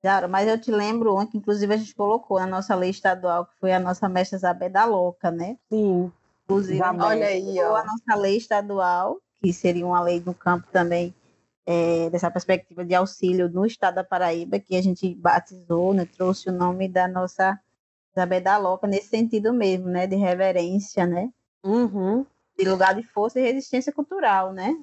Claro, 0.00 0.28
mas 0.28 0.46
eu 0.46 0.60
te 0.60 0.70
lembro 0.70 1.26
que 1.28 1.38
inclusive 1.38 1.72
a 1.72 1.78
gente 1.78 1.94
colocou 1.94 2.38
na 2.38 2.46
nossa 2.46 2.74
lei 2.74 2.90
estadual, 2.90 3.46
que 3.46 3.54
foi 3.58 3.72
a 3.72 3.80
nossa 3.80 4.06
mestra 4.06 4.36
Isabel 4.36 4.68
da 4.68 4.84
Louca, 4.84 5.30
né? 5.30 5.56
Sim. 5.72 6.12
Inclusive, 6.44 6.82
olha 6.82 7.26
aí, 7.26 7.58
ó. 7.58 7.74
a 7.74 7.84
nossa 7.84 8.14
lei 8.20 8.36
estadual, 8.36 9.18
que 9.40 9.50
seria 9.50 9.86
uma 9.86 10.02
lei 10.02 10.22
no 10.24 10.34
campo 10.34 10.66
também, 10.70 11.14
é, 11.64 12.10
dessa 12.10 12.30
perspectiva 12.30 12.84
de 12.84 12.94
auxílio 12.94 13.48
no 13.48 13.64
estado 13.64 13.94
da 13.94 14.04
Paraíba, 14.04 14.58
que 14.58 14.76
a 14.76 14.82
gente 14.82 15.14
batizou, 15.14 15.94
né, 15.94 16.04
trouxe 16.04 16.50
o 16.50 16.52
nome 16.52 16.86
da 16.86 17.08
nossa 17.08 17.58
Isabel 18.14 18.42
da 18.42 18.58
Louca, 18.58 18.86
nesse 18.86 19.08
sentido 19.08 19.54
mesmo, 19.54 19.88
né? 19.88 20.06
De 20.06 20.16
reverência, 20.16 21.06
né? 21.06 21.30
Uhum. 21.64 22.26
De 22.56 22.68
lugar 22.68 22.94
de 22.94 23.02
força 23.02 23.40
e 23.40 23.42
resistência 23.42 23.92
cultural, 23.92 24.52
né? 24.52 24.76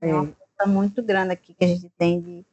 É, 0.00 0.10
é 0.10 0.14
uma 0.14 0.26
força 0.26 0.70
muito 0.70 1.02
grande 1.02 1.32
aqui 1.32 1.54
que 1.54 1.64
a 1.64 1.68
gente 1.68 1.88
tem 1.90 2.20
de 2.20 2.46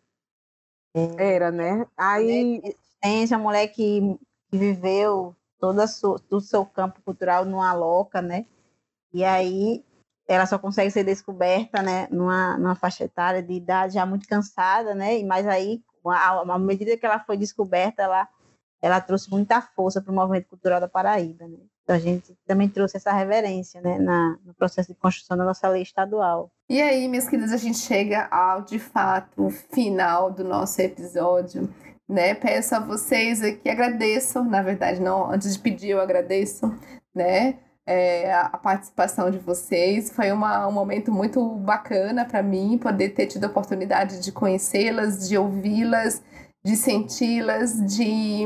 era, 1.18 1.52
né? 1.52 1.86
Aí. 1.98 2.62
Tem 3.02 3.24
essa 3.24 3.38
mulher 3.38 3.68
que, 3.70 4.20
que 4.50 4.58
viveu 4.58 5.36
todo 5.60 5.82
o 6.30 6.40
seu 6.40 6.66
campo 6.66 7.02
cultural 7.02 7.46
numa 7.46 7.74
loca, 7.74 8.22
né? 8.22 8.46
E 9.12 9.24
aí 9.24 9.84
ela 10.28 10.46
só 10.46 10.58
consegue 10.58 10.92
ser 10.92 11.04
descoberta, 11.04 11.82
né, 11.82 12.08
numa, 12.10 12.58
numa 12.58 12.76
faixa 12.76 13.04
etária 13.04 13.42
de 13.44 13.54
idade 13.54 13.96
já 13.96 14.06
muito 14.06 14.28
cansada, 14.28 14.94
né? 14.96 15.22
Mas 15.24 15.48
aí, 15.48 15.84
à 16.06 16.58
medida 16.60 16.96
que 16.96 17.06
ela 17.06 17.20
foi 17.20 17.38
descoberta, 17.38 18.04
ela 18.04 18.30
ela 18.82 19.00
trouxe 19.00 19.30
muita 19.30 19.62
força 19.62 20.02
para 20.02 20.12
o 20.12 20.16
movimento 20.16 20.48
cultural 20.48 20.80
da 20.80 20.88
Paraíba, 20.88 21.48
né? 21.48 21.58
Então 21.84 21.96
a 21.96 22.00
gente 22.00 22.38
também 22.46 22.70
trouxe 22.70 22.98
essa 22.98 23.12
reverência, 23.12 23.82
né, 23.82 23.98
na, 24.00 24.38
no 24.46 24.54
processo 24.54 24.94
de 24.94 25.00
construção 25.00 25.36
da 25.36 25.44
nossa 25.44 25.68
lei 25.68 25.82
estadual. 25.82 26.52
E 26.70 26.82
aí, 26.82 27.08
minhas 27.08 27.28
queridas, 27.28 27.52
a 27.52 27.58
gente 27.58 27.80
chega 27.80 28.28
ao 28.32 28.62
de 28.62 28.80
fato 28.80 29.50
final 29.74 30.32
do 30.32 30.44
nosso 30.44 30.82
episódio. 30.82 31.70
Né? 32.08 32.34
Peço 32.34 32.76
a 32.76 32.80
vocês 32.80 33.42
aqui, 33.42 33.70
agradeço, 33.70 34.44
na 34.44 34.62
verdade, 34.62 35.02
não, 35.02 35.32
antes 35.32 35.54
de 35.54 35.60
pedir, 35.60 35.90
eu 35.90 36.02
agradeço, 36.02 36.74
né? 37.16 37.60
É, 37.86 38.34
a 38.34 38.58
participação 38.58 39.32
de 39.32 39.38
vocês. 39.40 40.12
Foi 40.12 40.32
uma, 40.32 40.68
um 40.68 40.72
momento 40.72 41.12
muito 41.12 41.44
bacana 41.56 42.26
para 42.26 42.44
mim 42.44 42.78
poder 42.78 43.10
ter 43.10 43.28
tido 43.28 43.46
a 43.46 43.48
oportunidade 43.48 44.22
de 44.22 44.32
conhecê-las, 44.32 45.28
de 45.28 45.38
ouvi-las, 45.38 46.22
de 46.64 46.76
senti-las, 46.76 47.74
de 47.86 48.44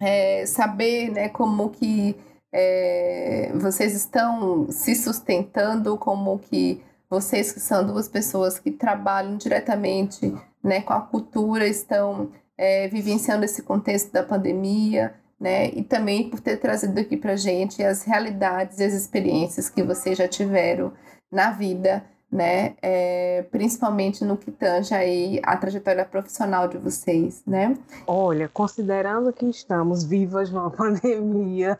é, 0.00 0.44
saber 0.46 1.10
né, 1.10 1.28
como 1.28 1.70
que 1.70 2.16
é, 2.52 3.52
vocês 3.54 3.94
estão 3.94 4.70
se 4.70 4.94
sustentando, 4.94 5.96
como 5.98 6.38
que 6.38 6.82
vocês 7.10 7.52
que 7.52 7.60
são 7.60 7.86
duas 7.86 8.08
pessoas 8.08 8.58
que 8.58 8.70
trabalham 8.70 9.36
diretamente 9.36 10.34
né, 10.62 10.80
com 10.82 10.92
a 10.92 11.00
cultura 11.00 11.66
estão 11.66 12.30
é, 12.56 12.88
vivenciando 12.88 13.44
esse 13.44 13.62
contexto 13.62 14.12
da 14.12 14.22
pandemia, 14.22 15.14
né? 15.40 15.68
E 15.68 15.84
também 15.84 16.28
por 16.28 16.40
ter 16.40 16.56
trazido 16.56 16.98
aqui 16.98 17.16
para 17.16 17.36
gente 17.36 17.82
as 17.82 18.02
realidades 18.02 18.80
e 18.80 18.84
as 18.84 18.92
experiências 18.92 19.70
que 19.70 19.82
vocês 19.82 20.18
já 20.18 20.26
tiveram 20.26 20.92
na 21.30 21.52
vida 21.52 22.04
né? 22.30 22.76
É, 22.82 23.42
principalmente 23.50 24.24
no 24.24 24.36
que 24.36 24.50
tange 24.50 24.94
aí 24.94 25.40
a 25.42 25.56
trajetória 25.56 26.04
profissional 26.04 26.68
de 26.68 26.76
vocês, 26.76 27.42
né? 27.46 27.76
Olha, 28.06 28.48
considerando 28.48 29.32
que 29.32 29.46
estamos 29.46 30.04
vivas 30.04 30.50
numa 30.50 30.70
pandemia. 30.70 31.78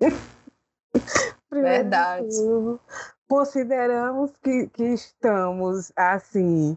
Verdade. 1.50 2.28
Tudo, 2.28 2.80
consideramos 3.28 4.32
que, 4.42 4.66
que 4.68 4.84
estamos 4.84 5.92
assim 5.94 6.76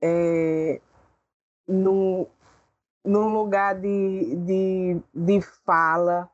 é, 0.00 0.80
num, 1.66 2.26
num 3.04 3.34
lugar 3.34 3.74
de, 3.74 4.36
de, 4.36 5.02
de 5.12 5.40
fala, 5.40 6.30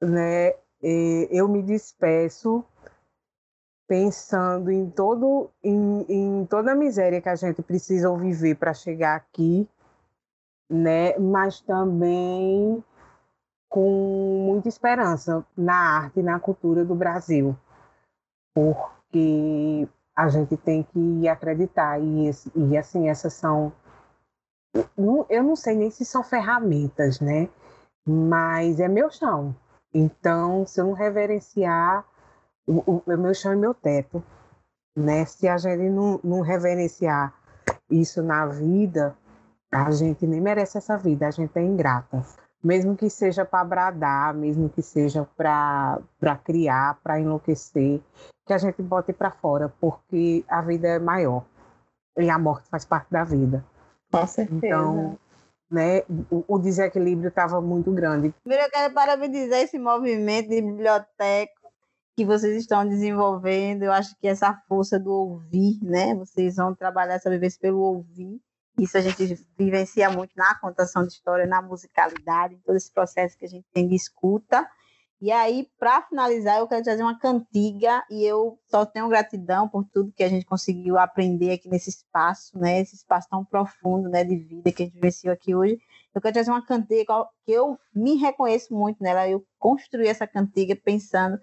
né? 0.00 0.52
Eu 1.30 1.48
me 1.48 1.62
despeço 1.62 2.64
pensando 3.92 4.70
em 4.70 4.88
todo 4.88 5.50
em, 5.62 6.06
em 6.08 6.46
toda 6.46 6.72
a 6.72 6.74
miséria 6.74 7.20
que 7.20 7.28
a 7.28 7.34
gente 7.34 7.60
precisa 7.60 8.10
viver 8.16 8.54
para 8.54 8.72
chegar 8.72 9.14
aqui, 9.16 9.68
né? 10.66 11.18
Mas 11.18 11.60
também 11.60 12.82
com 13.68 14.46
muita 14.46 14.66
esperança 14.66 15.44
na 15.54 15.74
arte 15.74 16.20
e 16.20 16.22
na 16.22 16.40
cultura 16.40 16.86
do 16.86 16.94
Brasil, 16.94 17.54
porque 18.54 19.86
a 20.16 20.26
gente 20.30 20.56
tem 20.56 20.84
que 20.84 21.28
acreditar 21.28 22.00
e, 22.00 22.30
e 22.56 22.78
assim 22.78 23.10
essas 23.10 23.34
são 23.34 23.74
eu 25.28 25.42
não 25.42 25.54
sei 25.54 25.76
nem 25.76 25.90
se 25.90 26.06
são 26.06 26.24
ferramentas, 26.24 27.20
né? 27.20 27.46
Mas 28.06 28.80
é 28.80 28.88
meu 28.88 29.10
chão. 29.10 29.54
Então, 29.92 30.66
se 30.66 30.80
eu 30.80 30.86
não 30.86 30.94
reverenciar 30.94 32.06
o, 32.66 33.02
o 33.04 33.16
meu 33.18 33.34
chão 33.34 33.52
e 33.52 33.56
meu 33.56 33.74
teto. 33.74 34.22
Né? 34.96 35.24
Se 35.24 35.48
a 35.48 35.56
gente 35.56 35.88
não, 35.88 36.20
não 36.22 36.40
reverenciar 36.40 37.34
isso 37.90 38.22
na 38.22 38.46
vida, 38.46 39.16
a 39.72 39.90
gente 39.90 40.26
nem 40.26 40.40
merece 40.40 40.78
essa 40.78 40.96
vida, 40.96 41.26
a 41.26 41.30
gente 41.30 41.56
é 41.58 41.62
ingrata. 41.62 42.22
Mesmo 42.62 42.96
que 42.96 43.10
seja 43.10 43.44
para 43.44 43.64
bradar, 43.64 44.34
mesmo 44.34 44.68
que 44.68 44.82
seja 44.82 45.26
para 45.36 46.00
criar, 46.44 47.00
para 47.02 47.18
enlouquecer, 47.18 48.00
que 48.46 48.52
a 48.52 48.58
gente 48.58 48.82
bote 48.82 49.12
para 49.12 49.30
fora, 49.30 49.72
porque 49.80 50.44
a 50.48 50.60
vida 50.60 50.88
é 50.88 50.98
maior 50.98 51.44
e 52.16 52.30
a 52.30 52.38
morte 52.38 52.68
faz 52.68 52.84
parte 52.84 53.10
da 53.10 53.24
vida. 53.24 53.64
Com 54.12 54.26
certeza. 54.26 54.66
Então, 54.66 55.18
né, 55.70 56.02
o, 56.30 56.44
o 56.46 56.58
desequilíbrio 56.58 57.28
estava 57.28 57.60
muito 57.60 57.90
grande. 57.90 58.32
Primeiro, 58.44 58.66
eu 58.66 58.70
quero 58.70 58.94
parabenizar 58.94 59.60
esse 59.60 59.78
movimento 59.78 60.50
de 60.50 60.60
biblioteca 60.60 61.61
que 62.16 62.24
vocês 62.24 62.56
estão 62.56 62.86
desenvolvendo. 62.86 63.82
Eu 63.82 63.92
acho 63.92 64.14
que 64.18 64.28
essa 64.28 64.54
força 64.68 64.98
do 64.98 65.10
ouvir, 65.10 65.78
né? 65.82 66.14
Vocês 66.14 66.56
vão 66.56 66.74
trabalhar 66.74 67.14
essa 67.14 67.30
vivência 67.30 67.58
pelo 67.60 67.80
ouvir. 67.80 68.40
Isso 68.78 68.96
a 68.96 69.00
gente 69.00 69.38
vivencia 69.58 70.10
muito 70.10 70.32
na 70.36 70.54
contação 70.58 71.02
de 71.02 71.12
história, 71.12 71.46
na 71.46 71.60
musicalidade, 71.60 72.54
em 72.54 72.60
todo 72.60 72.76
esse 72.76 72.92
processo 72.92 73.36
que 73.36 73.44
a 73.44 73.48
gente 73.48 73.66
tem 73.72 73.86
de 73.86 73.94
escuta. 73.94 74.66
E 75.20 75.30
aí, 75.30 75.68
para 75.78 76.02
finalizar, 76.02 76.58
eu 76.58 76.66
quero 76.66 76.82
trazer 76.82 77.02
uma 77.02 77.16
cantiga 77.16 78.02
e 78.10 78.24
eu 78.24 78.58
só 78.68 78.84
tenho 78.84 79.08
gratidão 79.08 79.68
por 79.68 79.84
tudo 79.84 80.12
que 80.12 80.24
a 80.24 80.28
gente 80.28 80.44
conseguiu 80.44 80.98
aprender 80.98 81.52
aqui 81.52 81.68
nesse 81.68 81.90
espaço, 81.90 82.58
né? 82.58 82.80
Esse 82.80 82.96
espaço 82.96 83.28
tão 83.30 83.44
profundo, 83.44 84.08
né, 84.08 84.24
de 84.24 84.34
vida 84.36 84.72
que 84.72 84.82
a 84.82 84.86
gente 84.86 84.94
vivenciou 84.94 85.32
aqui 85.32 85.54
hoje. 85.54 85.78
Eu 86.12 86.20
quero 86.20 86.34
trazer 86.34 86.50
uma 86.50 86.66
cantiga 86.66 87.24
que 87.44 87.52
eu 87.52 87.78
me 87.94 88.16
reconheço 88.16 88.74
muito 88.74 89.00
nela. 89.00 89.28
Eu 89.28 89.44
construí 89.60 90.08
essa 90.08 90.26
cantiga 90.26 90.74
pensando 90.74 91.38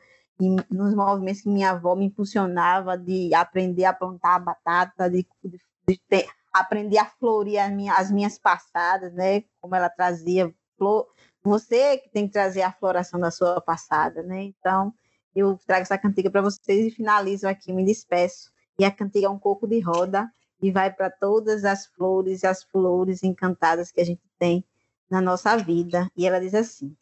nos 0.69 0.93
movimentos 0.93 1.41
que 1.41 1.49
minha 1.49 1.71
avó 1.71 1.95
me 1.95 2.05
impulsionava 2.05 2.97
de 2.97 3.33
aprender 3.33 3.85
a 3.85 3.93
plantar 3.93 4.39
batata, 4.39 5.09
de, 5.09 5.27
de, 5.43 5.59
de 5.87 6.01
ter, 6.07 6.27
aprender 6.53 6.97
a 6.97 7.05
florir 7.05 7.59
as 7.59 7.71
minhas, 7.71 7.99
as 7.99 8.11
minhas 8.11 8.39
passadas, 8.39 9.13
né? 9.13 9.43
Como 9.59 9.75
ela 9.75 9.89
trazia 9.89 10.53
flor. 10.77 11.07
Você 11.43 11.97
que 11.97 12.09
tem 12.09 12.27
que 12.27 12.33
trazer 12.33 12.61
a 12.61 12.71
floração 12.71 13.19
da 13.19 13.31
sua 13.31 13.59
passada, 13.59 14.23
né? 14.23 14.43
Então, 14.43 14.93
eu 15.35 15.57
trago 15.65 15.81
essa 15.81 15.97
cantiga 15.97 16.29
para 16.29 16.41
vocês 16.41 16.87
e 16.87 16.91
finalizo 16.91 17.47
aqui, 17.47 17.73
me 17.73 17.83
despeço. 17.83 18.51
E 18.77 18.85
a 18.85 18.91
cantiga 18.91 19.27
é 19.27 19.29
um 19.29 19.39
coco 19.39 19.67
de 19.67 19.79
roda 19.79 20.29
e 20.61 20.71
vai 20.71 20.91
para 20.91 21.09
todas 21.09 21.65
as 21.65 21.85
flores 21.85 22.43
e 22.43 22.47
as 22.47 22.63
flores 22.63 23.23
encantadas 23.23 23.91
que 23.91 24.01
a 24.01 24.05
gente 24.05 24.23
tem 24.37 24.63
na 25.09 25.21
nossa 25.21 25.57
vida. 25.57 26.09
E 26.15 26.25
ela 26.25 26.39
diz 26.39 26.53
assim: 26.53 26.95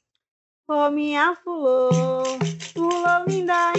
Oh, 0.68 0.90
minha 0.90 1.36
flor, 1.36 2.24
encantada. 3.08 3.77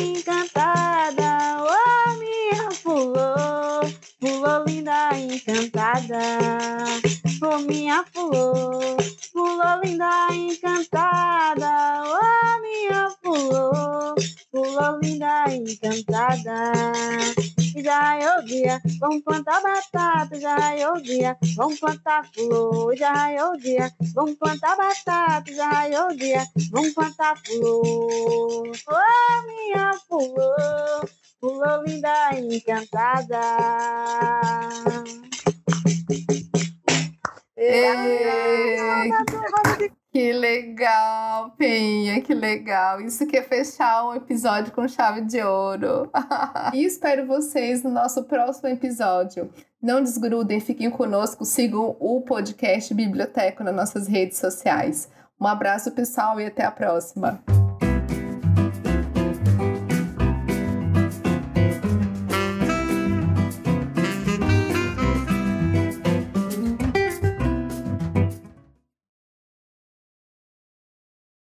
Pulô 4.59 4.65
linda, 4.67 5.11
encantada. 5.17 6.19
Sou 7.39 7.61
minha 7.61 8.05
flor, 8.13 8.97
pulou 9.33 9.81
linda, 9.85 10.29
encantada. 10.33 12.03
Oh, 12.05 12.61
minha 12.61 13.09
flor, 13.23 14.15
pulou 14.51 14.99
linda, 15.01 15.45
encantada. 15.55 16.73
Já 17.77 18.19
é 18.19 18.25
eu 18.25 18.45
dia, 18.47 18.83
vamos 18.99 19.23
plantar 19.23 19.63
batata. 19.63 20.41
Já 20.41 20.75
é 20.75 20.83
eu 20.85 20.95
dia, 20.95 21.37
vamos 21.55 21.79
plantar 21.79 22.29
flor. 22.35 22.97
Já 22.97 23.31
é 23.31 23.41
eu 23.41 23.57
dia, 23.59 23.93
vamos 24.13 24.35
plantar 24.39 24.77
batata. 24.77 25.53
Já 25.55 25.89
eu 25.89 26.17
dia, 26.17 26.45
vamos 26.73 26.93
plantar 26.95 27.37
flor. 27.47 28.73
Oh, 28.89 29.47
minha 29.47 29.93
flor 30.09 31.09
flor 31.41 31.85
linda 31.87 32.31
encantada. 32.35 33.41
Que 40.11 40.33
legal, 40.33 41.51
Penha, 41.57 42.21
que 42.23 42.35
legal. 42.35 43.01
Isso 43.01 43.27
que 43.27 43.37
é 43.37 43.43
fechar 43.43 44.09
um 44.09 44.15
episódio 44.15 44.73
com 44.73 44.89
chave 44.89 45.21
de 45.21 45.41
ouro. 45.43 46.11
e 46.75 46.85
espero 46.85 47.27
vocês 47.27 47.83
no 47.83 47.91
nosso 47.91 48.25
próximo 48.25 48.69
episódio. 48.69 49.51
Não 49.81 50.03
desgrudem, 50.03 50.61
fiquem 50.61 50.91
conosco, 50.91 51.45
sigam 51.45 51.97
o 52.01 52.21
podcast 52.23 52.93
Biblioteca 52.93 53.63
nas 53.63 53.75
nossas 53.75 54.09
redes 54.09 54.39
sociais. 54.39 55.09
Um 55.41 55.47
abraço, 55.47 55.93
pessoal, 55.93 56.41
e 56.41 56.47
até 56.47 56.65
a 56.65 56.71
próxima. 56.71 57.41